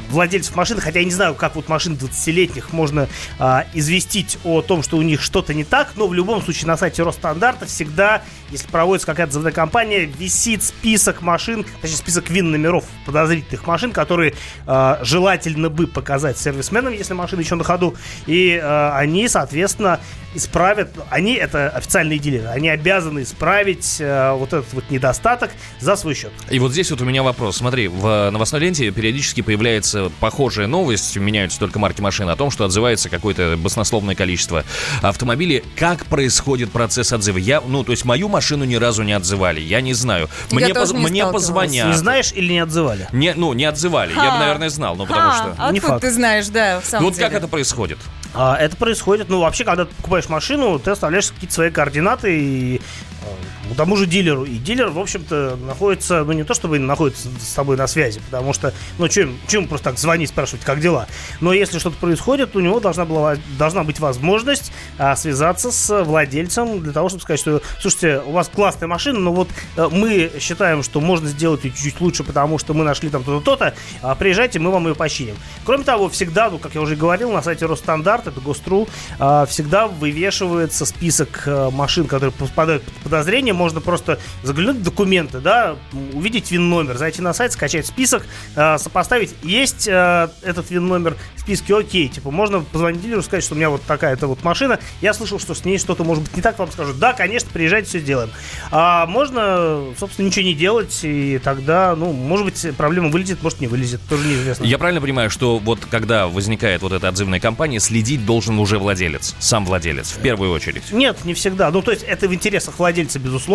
владельцев 0.10 0.56
машин, 0.56 0.80
хотя 0.80 1.00
я 1.00 1.06
не 1.06 1.12
знаю, 1.12 1.36
как 1.36 1.56
вот 1.56 1.70
машин 1.70 1.94
20-летних 1.94 2.74
можно 2.74 3.08
а, 3.38 3.66
известить 3.74 4.38
о 4.44 4.62
том, 4.62 4.84
что 4.84 4.98
у 4.98 5.02
них 5.02 5.22
что-то 5.22 5.54
не 5.54 5.64
так, 5.64 5.94
но 5.96 6.08
в 6.08 6.14
любом 6.14 6.42
случае 6.42 6.68
на 6.68 6.78
сайте 6.78 7.04
Росстандарта 7.04 7.66
всегда, 7.66 8.24
если 8.52 8.68
проводится 8.68 9.06
какая-то 9.06 9.34
заводная 9.34 9.54
компания, 9.54 10.06
висит 10.06 10.64
список 10.64 11.22
машин, 11.22 11.66
точнее 11.82 11.98
список 11.98 12.30
ВИН-номеров 12.30 12.86
подозрительных 13.06 13.66
машин, 13.68 13.92
которые 13.92 14.34
а, 14.66 15.00
желательно 15.04 15.70
бы 15.70 15.88
показать 15.88 16.38
сервисменам, 16.38 16.94
если 16.94 17.14
машина 17.14 17.42
еще 17.42 17.56
на 17.56 17.64
ходу, 17.64 17.96
и 18.26 18.60
а, 18.62 18.98
они, 18.98 19.28
соответственно, 19.28 20.00
исправят, 20.36 20.92
они, 21.10 21.34
это 21.34 21.70
официальные 21.70 22.20
дилеры, 22.20 22.48
они 22.48 22.70
обязаны 22.70 23.24
исправить 23.24 23.98
а, 24.02 24.36
вот 24.36 24.54
этот 24.54 24.72
вот 24.74 24.90
недостаток 24.90 25.52
за 25.80 25.96
свой 25.96 26.16
счет. 26.16 26.32
И 26.50 26.60
вот 26.60 26.72
здесь 26.72 26.92
вот 26.92 27.02
у 27.02 27.06
меня 27.06 27.24
вопрос. 27.24 27.58
Смотри, 27.58 27.88
в 27.88 28.30
новостной 28.32 28.62
ленте 28.62 28.90
периодически 28.92 29.42
появляется 29.42 30.12
похожая 30.20 30.68
новость, 30.68 31.16
меняются 31.18 31.60
только 31.60 31.80
марки 31.80 32.02
машин, 32.02 32.30
о 32.30 32.36
том, 32.36 32.52
что 32.52 32.66
отзывается 32.66 33.10
какое-то 33.10 33.58
баснословное 33.58 34.16
количество 34.16 34.64
автомобилей. 35.02 35.64
Как 35.76 36.06
происходит 36.06 36.72
процесс 36.72 37.12
отзыва? 37.14 37.38
Я, 37.38 37.62
ну, 37.62 37.84
то 37.84 37.92
есть 37.92 38.06
мою 38.06 38.28
машину 38.28 38.39
ни 38.42 38.76
разу 38.76 39.04
не 39.04 39.14
отзывали, 39.14 39.60
я 39.60 39.82
не 39.82 39.94
знаю. 39.94 40.30
Я 40.52 40.56
Мне, 40.58 40.74
тоже 40.74 40.94
не 40.94 41.06
мне 41.06 41.26
позвонят. 41.26 41.88
Не 41.88 41.94
знаешь 41.94 42.32
или 42.34 42.54
не 42.54 42.60
отзывали? 42.60 43.08
Не, 43.12 43.34
ну, 43.34 43.54
не 43.54 43.66
отзывали. 43.66 44.10
Я 44.12 44.16
бы, 44.16 44.30
Ха. 44.32 44.40
наверное, 44.40 44.70
знал, 44.70 44.96
ну, 44.96 45.06
потому 45.06 45.32
Ха, 45.32 45.36
что... 45.38 45.56
а 45.58 45.72
Не 45.72 45.80
факт. 45.80 46.02
ты 46.02 46.12
знаешь, 46.12 46.48
да, 46.48 46.80
в 46.82 46.86
самом 46.86 47.04
Ну, 47.04 47.10
вот 47.10 47.18
как 47.20 47.30
деле? 47.30 47.38
это 47.40 47.48
происходит? 47.48 48.00
А, 48.34 48.56
это 48.58 48.76
происходит, 48.76 49.30
ну, 49.30 49.40
вообще, 49.42 49.64
когда 49.64 49.86
ты 49.86 49.94
покупаешь 49.96 50.30
машину, 50.30 50.78
ты 50.80 50.92
оставляешь 50.92 51.32
какие-то 51.32 51.54
свои 51.54 51.72
координаты 51.72 52.40
и 52.40 52.76
э, 52.78 53.59
тому 53.76 53.96
же 53.96 54.06
дилеру. 54.06 54.46
И 54.46 54.58
дилер, 54.58 54.90
в 54.90 55.00
общем-то, 55.00 55.58
находится, 55.66 56.24
ну, 56.24 56.34
не 56.34 56.44
то 56.44 56.54
чтобы 56.54 56.80
находится 56.80 57.30
с 57.40 57.54
тобой 57.54 57.78
на 57.78 57.88
связи, 57.88 58.20
потому 58.20 58.54
что, 58.54 58.74
ну, 58.98 59.08
чем, 59.08 59.38
чем 59.48 59.68
просто 59.68 59.90
так 59.90 60.00
звонить, 60.00 60.30
спрашивать, 60.30 60.64
как 60.64 60.80
дела. 60.80 61.08
Но 61.42 61.54
если 61.54 61.80
что-то 61.80 61.98
происходит, 61.98 62.56
у 62.56 62.60
него 62.60 62.80
должна, 62.80 63.06
была, 63.06 63.38
должна 63.58 63.84
быть 63.84 64.00
возможность 64.00 64.72
а, 64.98 65.16
связаться 65.16 65.72
с 65.72 66.04
владельцем 66.04 66.82
для 66.82 66.94
того, 66.94 67.10
чтобы 67.10 67.22
сказать, 67.22 67.40
что, 67.40 67.62
слушайте, 67.80 68.22
у 68.26 68.32
вас 68.32 68.50
классная 68.54 68.88
машина, 68.88 69.20
но 69.20 69.34
вот 69.34 69.50
э, 69.76 69.88
мы 69.92 70.32
считаем, 70.40 70.84
что 70.84 71.02
можно 71.02 71.28
сделать 71.28 71.64
ее 71.64 71.72
чуть-чуть 71.72 72.02
лучше, 72.02 72.24
потому 72.24 72.58
что 72.58 72.74
мы 72.74 72.84
нашли 72.84 73.10
там 73.10 73.24
то-то, 73.24 73.44
то-то, 73.44 73.74
а, 74.02 74.16
приезжайте, 74.16 74.60
мы 74.60 74.72
вам 74.72 74.88
ее 74.88 74.96
починим. 74.96 75.36
Кроме 75.66 75.84
того, 75.84 76.10
всегда, 76.10 76.50
ну, 76.50 76.58
как 76.58 76.76
я 76.76 76.82
уже 76.82 76.96
говорил, 76.96 77.32
на 77.32 77.42
сайте 77.42 77.66
Росстандарт, 77.66 78.28
это 78.28 78.40
ГОСТРУ, 78.40 78.88
а, 79.20 79.46
всегда 79.46 79.88
вывешивается 79.88 80.86
список 80.86 81.44
э, 81.46 81.70
машин, 81.72 82.06
которые 82.06 82.32
попадают 82.32 82.84
под 82.84 82.94
подозрение. 83.04 83.54
Можно 83.60 83.82
просто 83.82 84.20
заглянуть 84.42 84.78
в 84.78 84.84
документы, 84.84 85.42
да, 85.42 85.76
увидеть 86.14 86.50
ВИН-номер, 86.50 86.98
зайти 86.98 87.22
на 87.22 87.34
сайт, 87.34 87.52
скачать 87.52 87.86
список, 87.86 88.26
э, 88.56 88.78
сопоставить. 88.78 89.36
Есть 89.44 89.86
э, 89.86 90.30
этот 90.44 90.72
ВИН-номер 90.72 91.18
в 91.36 91.42
списке, 91.42 91.76
окей, 91.76 92.08
типа, 92.08 92.32
можно 92.32 92.62
позвонить 92.62 93.02
дилеру, 93.02 93.22
сказать, 93.22 93.44
что 93.44 93.56
у 93.56 93.58
меня 93.58 93.70
вот 93.70 93.82
такая-то 93.82 94.28
вот 94.28 94.44
машина, 94.44 94.80
я 95.02 95.14
слышал, 95.14 95.40
что 95.40 95.54
с 95.54 95.66
ней 95.66 95.78
что-то 95.78 96.06
может 96.06 96.24
быть 96.24 96.38
не 96.38 96.42
так, 96.42 96.58
вам 96.58 96.72
скажут, 96.72 97.00
да, 97.00 97.12
конечно, 97.12 97.50
приезжайте, 97.52 97.90
все 97.90 98.00
сделаем. 98.00 98.30
А 98.72 99.06
можно, 99.08 99.84
собственно, 100.00 100.28
ничего 100.28 100.46
не 100.46 100.54
делать, 100.54 101.02
и 101.04 101.38
тогда, 101.44 101.98
ну, 101.98 102.14
может 102.14 102.46
быть, 102.46 102.66
проблема 102.78 103.10
вылезет, 103.10 103.44
может, 103.44 103.60
не 103.60 103.68
вылезет, 103.68 104.00
тоже 104.08 104.26
неизвестно. 104.26 104.64
Я 104.64 104.78
правильно 104.78 105.02
понимаю, 105.02 105.30
что 105.30 105.58
вот 105.58 105.80
когда 105.92 106.30
возникает 106.30 106.82
вот 106.82 106.94
эта 106.94 107.10
отзывная 107.10 107.42
компания, 107.42 107.82
следить 107.82 108.26
должен 108.26 108.58
уже 108.58 108.80
владелец, 108.80 109.36
сам 109.40 109.66
владелец, 109.66 110.12
в 110.12 110.22
первую 110.22 110.54
очередь? 110.54 110.94
Нет, 110.94 111.26
не 111.26 111.34
всегда. 111.34 111.70
Ну, 111.72 111.82
то 111.82 111.92
есть 111.92 112.04
это 112.04 112.30
в 112.30 112.34
интересах 112.34 112.80
владельца, 112.80 113.20
безусловно, 113.20 113.49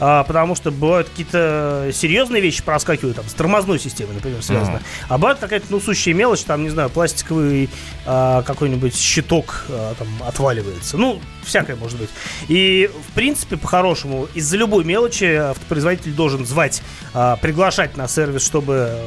а, 0.00 0.24
потому 0.24 0.54
что 0.54 0.70
бывают 0.70 1.08
какие-то 1.08 1.90
серьезные 1.92 2.42
вещи 2.42 2.62
проскакивают, 2.62 3.16
там, 3.16 3.28
с 3.28 3.34
тормозной 3.34 3.78
системой, 3.78 4.14
например, 4.14 4.42
связано. 4.42 4.76
Мгм. 4.76 4.84
А 5.08 5.18
бывает 5.18 5.38
какая-то, 5.38 5.66
ну, 5.70 5.80
сущая 5.80 6.14
мелочь, 6.14 6.42
там, 6.42 6.62
не 6.62 6.70
знаю, 6.70 6.90
пластиковый 6.90 7.70
а, 8.06 8.42
какой-нибудь 8.42 8.96
щиток 8.96 9.64
а, 9.68 9.94
там 9.94 10.08
отваливается. 10.26 10.96
Ну, 10.96 11.20
всякое 11.44 11.76
может 11.76 11.98
быть. 11.98 12.10
И, 12.48 12.90
в 13.08 13.14
принципе, 13.14 13.56
по-хорошему, 13.56 14.28
из-за 14.34 14.56
любой 14.56 14.84
мелочи 14.84 15.24
автопроизводитель 15.24 16.12
должен 16.12 16.46
звать, 16.46 16.82
а, 17.12 17.36
приглашать 17.36 17.96
на 17.96 18.08
сервис, 18.08 18.44
чтобы 18.44 18.98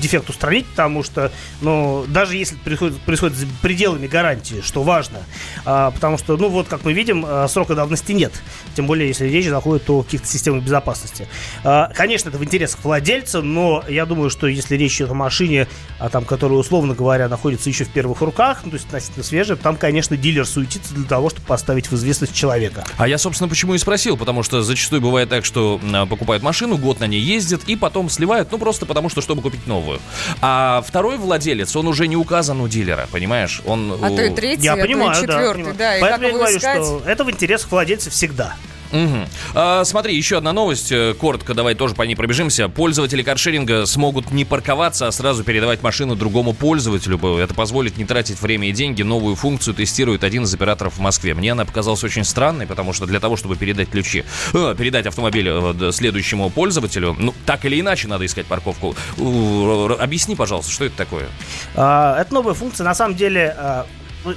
дефект 0.00 0.28
устранить, 0.28 0.66
потому 0.66 1.02
что, 1.02 1.30
ну, 1.60 2.04
даже 2.08 2.36
если 2.36 2.56
происходит, 2.56 2.98
происходит 3.00 3.36
за 3.36 3.46
пределами 3.60 4.06
гарантии, 4.06 4.60
что 4.62 4.82
важно, 4.82 5.18
а, 5.64 5.90
потому 5.90 6.18
что, 6.18 6.36
ну, 6.36 6.48
вот, 6.48 6.68
как 6.68 6.84
мы 6.84 6.92
видим, 6.92 7.24
а, 7.26 7.46
срока 7.48 7.74
давности 7.74 8.12
нет. 8.12 8.32
Тем 8.74 8.86
более, 8.86 9.08
если 9.08 9.26
речь 9.26 9.46
заходит 9.62 9.88
о 9.90 10.02
каких-то 10.02 10.26
системах 10.26 10.64
безопасности. 10.64 11.28
А, 11.62 11.90
Конечно, 11.94 12.30
это 12.30 12.38
в 12.38 12.44
интересах 12.44 12.80
владельца, 12.82 13.42
но 13.42 13.84
я 13.88 14.06
думаю, 14.06 14.28
что 14.28 14.48
если 14.48 14.76
речь 14.76 14.96
идет 14.96 15.10
о 15.12 15.14
машине, 15.14 15.68
а, 16.00 16.08
там, 16.08 16.24
которая, 16.24 16.58
условно 16.58 16.94
говоря, 16.94 17.28
находится 17.28 17.68
еще 17.68 17.84
в 17.84 17.90
первых 17.90 18.20
руках, 18.22 18.62
ну, 18.64 18.70
то 18.70 18.76
есть 18.76 18.86
относительно 18.88 19.22
свежая, 19.24 19.56
там, 19.56 19.76
конечно, 19.76 20.16
дилер 20.16 20.44
суетится 20.46 20.92
для 20.94 21.04
того, 21.04 21.30
чтобы 21.30 21.46
поставить 21.46 21.88
в 21.90 21.94
известность 21.94 22.34
человека. 22.34 22.84
А 22.96 23.06
я, 23.06 23.18
собственно, 23.18 23.48
почему 23.48 23.74
и 23.74 23.78
спросил, 23.78 24.16
потому 24.16 24.42
что 24.42 24.62
зачастую 24.62 25.00
бывает 25.00 25.28
так, 25.28 25.44
что 25.44 25.80
м, 25.82 26.08
покупают 26.08 26.42
машину, 26.42 26.76
год 26.76 26.98
на 26.98 27.06
ней 27.06 27.20
ездят 27.20 27.62
и 27.68 27.76
потом 27.76 28.10
сливают, 28.10 28.50
ну 28.50 28.58
просто 28.58 28.84
потому 28.84 29.08
что, 29.08 29.20
чтобы 29.20 29.42
купить 29.42 29.66
новую. 29.68 30.00
А 30.40 30.82
второй 30.86 31.18
владелец, 31.18 31.76
он 31.76 31.86
уже 31.86 32.08
не 32.08 32.16
указан 32.16 32.60
у 32.60 32.66
дилера, 32.68 33.06
понимаешь? 33.12 33.62
Он... 33.64 33.92
А 34.02 34.08
то 34.08 34.22
и 34.22 34.30
у- 34.30 34.34
третий, 34.34 34.64
Я 34.64 34.72
а 34.72 34.76
то 34.76 34.80
и 34.80 34.86
понимаю, 34.88 35.14
да, 35.14 35.20
четвертый, 35.20 35.54
понимаю. 35.54 35.76
да, 35.78 35.96
и 35.96 36.00
Поэтому 36.00 36.10
как 36.18 36.22
я 36.22 36.28
его 36.28 36.38
говорю, 36.38 36.58
искать? 36.58 36.84
что 36.84 37.02
это 37.06 37.24
в 37.24 37.30
интересах 37.30 37.70
владельца 37.70 38.10
всегда. 38.10 38.54
Мгм. 38.92 39.26
А, 39.54 39.84
смотри, 39.84 40.16
еще 40.16 40.36
одна 40.36 40.52
новость, 40.52 40.92
э, 40.92 41.14
коротко 41.14 41.54
давай 41.54 41.74
тоже 41.74 41.94
по 41.94 42.02
ней 42.02 42.14
пробежимся. 42.14 42.68
Пользователи 42.68 43.22
каршеринга 43.22 43.86
смогут 43.86 44.30
не 44.30 44.44
парковаться, 44.44 45.08
а 45.08 45.12
сразу 45.12 45.44
передавать 45.44 45.82
машину 45.82 46.14
другому 46.14 46.52
пользователю. 46.52 47.18
Это 47.38 47.54
позволит 47.54 47.96
не 47.96 48.04
тратить 48.04 48.40
время 48.40 48.68
и 48.68 48.72
деньги. 48.72 49.02
Новую 49.02 49.34
функцию 49.34 49.74
тестирует 49.74 50.24
один 50.24 50.44
из 50.44 50.54
операторов 50.54 50.94
в 50.94 51.00
Москве. 51.00 51.34
Мне 51.34 51.52
она 51.52 51.64
показалась 51.64 52.04
очень 52.04 52.24
странной, 52.24 52.66
потому 52.66 52.92
что 52.92 53.06
для 53.06 53.18
того, 53.18 53.36
чтобы 53.36 53.56
передать 53.56 53.88
ключи, 53.90 54.24
э, 54.52 54.74
передать 54.76 55.06
автомобиль 55.06 55.48
э, 55.48 55.90
следующему 55.92 56.50
пользователю, 56.50 57.16
ну, 57.18 57.34
так 57.46 57.64
или 57.64 57.80
иначе 57.80 58.08
надо 58.08 58.26
искать 58.26 58.46
парковку. 58.46 58.94
Объясни, 59.18 60.36
пожалуйста, 60.36 60.70
что 60.70 60.84
это 60.84 60.96
такое? 60.96 61.28
А, 61.74 62.20
Это 62.20 62.34
новая 62.34 62.54
функция. 62.54 62.84
На 62.84 62.94
самом 62.94 63.16
деле, 63.16 63.56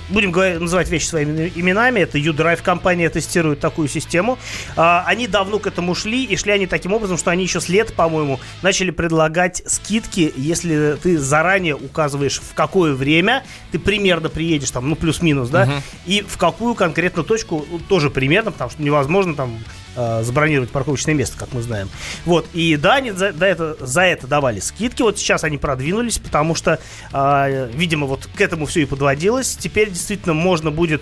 будем 0.10 0.32
говорить, 0.32 0.60
называть 0.60 0.90
вещи 0.90 1.06
своими 1.06 1.52
именами. 1.56 2.00
Это 2.00 2.18
U-Drive 2.18 2.62
компания 2.62 3.10
тестирует 3.10 3.60
такую 3.60 3.88
систему. 3.88 4.38
А, 4.76 5.04
Они 5.08 5.28
давно 5.28 5.60
к 5.60 5.68
этому 5.68 5.96
шли, 5.96 6.24
и 6.24 6.36
шли 6.38 6.52
они 6.52 6.68
таким 6.68 6.94
образом, 6.94 7.18
что 7.18 7.32
они 7.32 7.44
еще 7.44 7.62
с 7.62 7.70
лет, 7.70 7.94
по-моему, 7.94 8.40
начали 8.62 8.92
предлагать 8.92 9.62
скидки, 9.66 10.34
если 10.36 10.98
ты 11.02 11.18
заранее 11.18 11.76
указываешь, 11.76 12.40
в 12.40 12.54
какое 12.54 12.94
время 12.94 13.44
ты 13.72 13.80
примерно 13.80 14.30
приедешь, 14.30 14.72
там, 14.72 14.90
ну, 14.90 14.96
плюс-минус, 14.96 15.50
да, 15.50 15.66
Мгм. 15.66 15.82
и 16.06 16.22
в 16.28 16.38
какую 16.38 16.76
конкретно 16.76 17.24
точку, 17.24 17.66
ну, 17.72 17.80
тоже 17.80 18.10
примерно, 18.10 18.52
потому 18.52 18.70
что 18.70 18.82
невозможно 18.82 19.36
там 19.36 19.58
э, 19.96 20.24
забронировать 20.24 20.70
парковочное 20.70 21.14
место, 21.14 21.38
как 21.38 21.54
мы 21.54 21.62
знаем. 21.62 21.89
Вот, 22.26 22.48
и 22.54 22.76
да, 22.78 22.96
они 22.96 23.12
за, 23.12 23.34
да, 23.34 23.48
это, 23.48 23.78
за 23.80 24.02
это 24.02 24.28
давали 24.28 24.60
скидки, 24.60 25.02
вот 25.02 25.18
сейчас 25.18 25.43
они 25.43 25.58
продвинулись, 25.58 26.18
потому 26.18 26.56
что, 26.56 26.80
э, 27.14 27.70
видимо, 27.74 28.08
вот 28.08 28.28
к 28.28 28.41
этому 28.41 28.66
все 28.66 28.82
и 28.82 28.86
подводилось. 28.86 29.56
Теперь 29.56 29.89
действительно 29.89 30.34
можно 30.34 30.72
будет, 30.72 31.02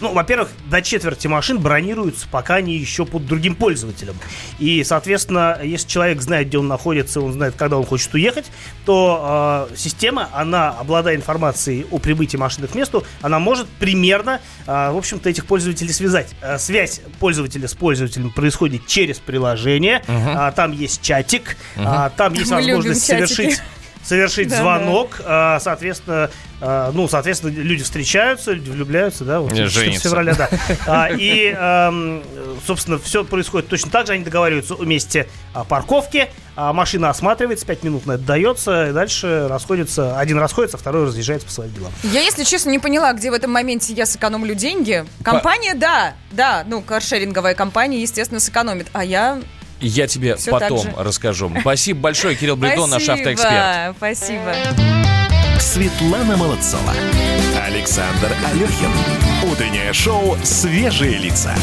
ну, 0.00 0.12
во-первых, 0.12 0.48
до 0.70 0.82
четверти 0.82 1.26
машин 1.26 1.58
бронируются, 1.58 2.26
пока 2.30 2.56
они 2.56 2.76
еще 2.76 3.06
под 3.06 3.26
другим 3.26 3.54
пользователем. 3.54 4.14
И, 4.58 4.82
соответственно, 4.84 5.58
если 5.62 5.88
человек 5.88 6.20
знает, 6.20 6.48
где 6.48 6.58
он 6.58 6.68
находится, 6.68 7.20
он 7.20 7.32
знает, 7.32 7.54
когда 7.56 7.78
он 7.78 7.86
хочет 7.86 8.12
уехать, 8.14 8.46
то 8.84 9.68
э, 9.70 9.76
система, 9.76 10.28
она, 10.32 10.70
обладая 10.70 11.16
информацией 11.16 11.86
о 11.90 11.98
прибытии 11.98 12.36
машины 12.36 12.66
к 12.66 12.74
месту, 12.74 13.04
она 13.22 13.38
может 13.38 13.66
примерно, 13.68 14.40
э, 14.66 14.90
в 14.90 14.96
общем-то, 14.96 15.28
этих 15.28 15.46
пользователей 15.46 15.92
связать. 15.92 16.28
Э, 16.40 16.58
связь 16.58 17.00
пользователя 17.20 17.68
с 17.68 17.74
пользователем 17.74 18.15
происходит 18.34 18.86
через 18.86 19.18
приложение, 19.18 20.02
Мгм. 20.06 20.28
а, 20.36 20.52
там 20.52 20.72
есть 20.72 21.02
чатик, 21.02 21.56
Мгм. 21.76 21.86
а, 21.86 22.10
там 22.10 22.32
есть 22.34 22.50
Мы 22.50 22.56
возможность 22.56 23.04
совершить 23.04 23.60
совершить 24.02 24.48
Да-да. 24.50 24.62
звонок, 24.62 25.20
а, 25.24 25.58
соответственно, 25.60 26.30
а, 26.60 26.90
ну, 26.92 27.06
соответственно, 27.08 27.50
люди 27.50 27.84
встречаются, 27.84 28.52
люди 28.52 28.70
влюбляются, 28.70 29.24
да, 29.24 29.40
вот, 29.40 29.52
Не 29.52 29.68
14 29.68 29.74
женятся. 29.74 30.08
февраля, 30.08 30.34
да. 30.34 30.48
А, 30.86 31.08
И, 31.10 31.54
ам, 31.58 32.22
собственно, 32.66 32.98
все 32.98 33.24
происходит 33.24 33.68
точно 33.68 33.90
так 33.90 34.06
же, 34.06 34.14
они 34.14 34.24
договариваются 34.24 34.74
о 34.74 34.84
месте 34.84 35.28
а, 35.52 35.64
парковки, 35.64 36.28
а 36.54 36.72
машина 36.72 37.10
осматривается, 37.10 37.66
5 37.66 37.82
минут 37.82 38.06
на 38.06 38.12
это 38.12 38.22
дается, 38.22 38.88
и 38.88 38.92
дальше 38.92 39.46
расходятся, 39.48 40.18
один 40.18 40.38
расходится, 40.38 40.78
второй 40.78 41.06
разъезжается 41.06 41.46
по 41.46 41.52
своим 41.52 41.72
делам. 41.74 41.92
Я, 42.04 42.22
если 42.22 42.44
честно, 42.44 42.70
не 42.70 42.78
поняла, 42.78 43.12
где 43.12 43.30
в 43.30 43.34
этом 43.34 43.50
моменте 43.52 43.92
я 43.92 44.06
сэкономлю 44.06 44.54
деньги. 44.54 45.04
Компания, 45.22 45.74
да, 45.74 46.14
да, 46.30 46.64
ну, 46.66 46.80
каршеринговая 46.80 47.54
компания, 47.54 48.00
естественно, 48.00 48.40
сэкономит. 48.40 48.86
А 48.92 49.04
я... 49.04 49.40
Я 49.78 50.06
тебе 50.06 50.36
так 50.36 50.58
потом 50.58 50.86
расскажу. 50.96 51.52
Спасибо 51.60 52.00
большое, 52.00 52.34
Кирилл 52.34 52.56
Бредон, 52.56 52.88
наш 52.88 53.06
автоэксперт. 53.06 53.94
Спасибо. 53.98 54.54
Светлана 55.58 56.36
Молодцова. 56.36 56.92
Александр 57.62 58.32
Алехин. 58.44 58.90
Утреннее 59.50 59.92
шоу 59.92 60.36
«Свежие 60.42 61.18
лица». 61.18 61.54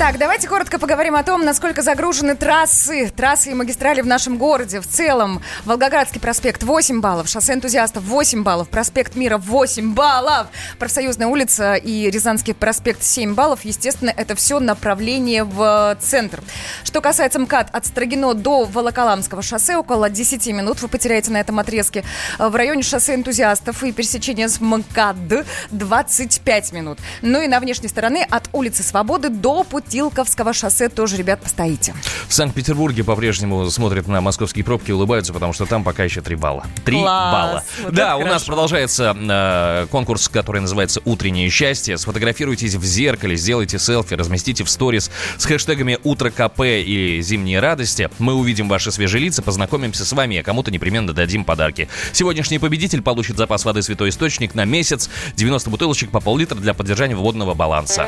Так, 0.00 0.16
давайте 0.16 0.48
коротко 0.48 0.78
поговорим 0.78 1.14
о 1.14 1.22
том, 1.22 1.44
насколько 1.44 1.82
загружены 1.82 2.34
трассы, 2.34 3.12
трассы 3.14 3.50
и 3.50 3.54
магистрали 3.54 4.00
в 4.00 4.06
нашем 4.06 4.38
городе. 4.38 4.80
В 4.80 4.86
целом, 4.86 5.42
Волгоградский 5.66 6.22
проспект 6.22 6.62
8 6.62 7.02
баллов, 7.02 7.28
шоссе 7.28 7.52
энтузиастов 7.52 8.02
8 8.04 8.42
баллов, 8.42 8.70
проспект 8.70 9.14
Мира 9.14 9.36
8 9.36 9.92
баллов, 9.92 10.46
Профсоюзная 10.78 11.26
улица 11.26 11.74
и 11.74 12.10
Рязанский 12.10 12.54
проспект 12.54 13.02
7 13.02 13.34
баллов. 13.34 13.66
Естественно, 13.66 14.08
это 14.08 14.34
все 14.34 14.58
направление 14.58 15.44
в 15.44 15.98
центр. 16.00 16.40
Что 16.82 17.02
касается 17.02 17.38
МКАД, 17.38 17.68
от 17.70 17.84
Строгино 17.84 18.32
до 18.32 18.64
Волоколамского 18.64 19.42
шоссе 19.42 19.76
около 19.76 20.08
10 20.08 20.46
минут 20.46 20.80
вы 20.80 20.88
потеряете 20.88 21.30
на 21.30 21.40
этом 21.40 21.58
отрезке. 21.58 22.04
В 22.38 22.56
районе 22.56 22.82
шоссе 22.82 23.16
энтузиастов 23.16 23.82
и 23.82 23.92
пересечения 23.92 24.48
с 24.48 24.62
МКАД 24.62 25.44
25 25.72 26.72
минут. 26.72 26.98
Ну 27.20 27.42
и 27.42 27.48
на 27.48 27.60
внешней 27.60 27.88
стороне 27.88 28.26
от 28.30 28.48
улицы 28.54 28.82
Свободы 28.82 29.28
до 29.28 29.62
пути 29.62 29.89
Подстилковского 29.90 30.52
шоссе 30.52 30.88
тоже, 30.88 31.16
ребят, 31.16 31.42
постоите. 31.42 31.92
В 32.28 32.32
Санкт-Петербурге 32.32 33.02
по-прежнему 33.02 33.68
смотрят 33.70 34.06
на 34.06 34.20
московские 34.20 34.64
пробки 34.64 34.90
и 34.90 34.92
улыбаются, 34.92 35.32
потому 35.32 35.52
что 35.52 35.66
там 35.66 35.82
пока 35.82 36.04
еще 36.04 36.20
3 36.20 36.36
балла. 36.36 36.64
3 36.84 36.96
Класс! 36.96 37.32
балла. 37.32 37.64
Вот 37.82 37.92
да, 37.92 38.16
у 38.16 38.24
нас 38.24 38.44
продолжается 38.44 39.16
э, 39.18 39.86
конкурс, 39.90 40.28
который 40.28 40.60
называется 40.60 41.00
«Утреннее 41.04 41.50
счастье». 41.50 41.98
Сфотографируйтесь 41.98 42.76
в 42.76 42.84
зеркале, 42.84 43.34
сделайте 43.34 43.80
селфи, 43.80 44.14
разместите 44.14 44.62
в 44.62 44.70
сторис 44.70 45.10
с 45.38 45.44
хэштегами 45.44 45.98
«Утро 46.04 46.30
КП» 46.30 46.60
и 46.60 47.20
«Зимние 47.20 47.58
радости». 47.58 48.08
Мы 48.20 48.34
увидим 48.34 48.68
ваши 48.68 48.92
свежие 48.92 49.24
лица, 49.24 49.42
познакомимся 49.42 50.04
с 50.04 50.12
вами, 50.12 50.36
а 50.36 50.44
кому-то 50.44 50.70
непременно 50.70 51.12
дадим 51.12 51.44
подарки. 51.44 51.88
Сегодняшний 52.12 52.60
победитель 52.60 53.02
получит 53.02 53.36
запас 53.36 53.64
воды 53.64 53.82
«Святой 53.82 54.10
Источник» 54.10 54.54
на 54.54 54.64
месяц, 54.64 55.10
90 55.34 55.68
бутылочек 55.68 56.12
по 56.12 56.20
пол-литра 56.20 56.54
для 56.54 56.74
поддержания 56.74 57.16
водного 57.16 57.54
баланса. 57.54 58.06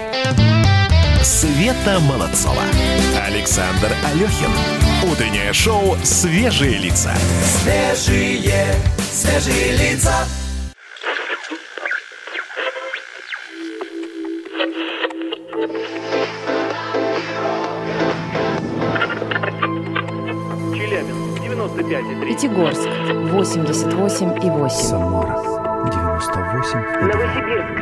Света 1.23 2.01
Молодцова. 2.01 2.63
Александр 3.25 3.93
Алехин. 4.05 4.51
Утреннее 5.09 5.53
шоу 5.53 5.97
«Свежие 6.03 6.79
лица». 6.79 7.15
Свежие, 7.63 8.75
свежие 8.99 9.73
лица. 9.77 10.27
Челябинск, 20.75 21.43
95,3. 21.43 22.27
Пятигорск 22.27 22.89
88 23.33 24.45
и 24.45 24.51
8. 24.51 24.69
Самара 24.71 25.43
98 25.87 26.79
Новосибирск, 27.03 27.82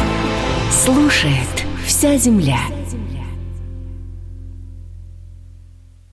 Слушает 0.71 1.65
вся 1.85 2.15
земля. 2.17 2.59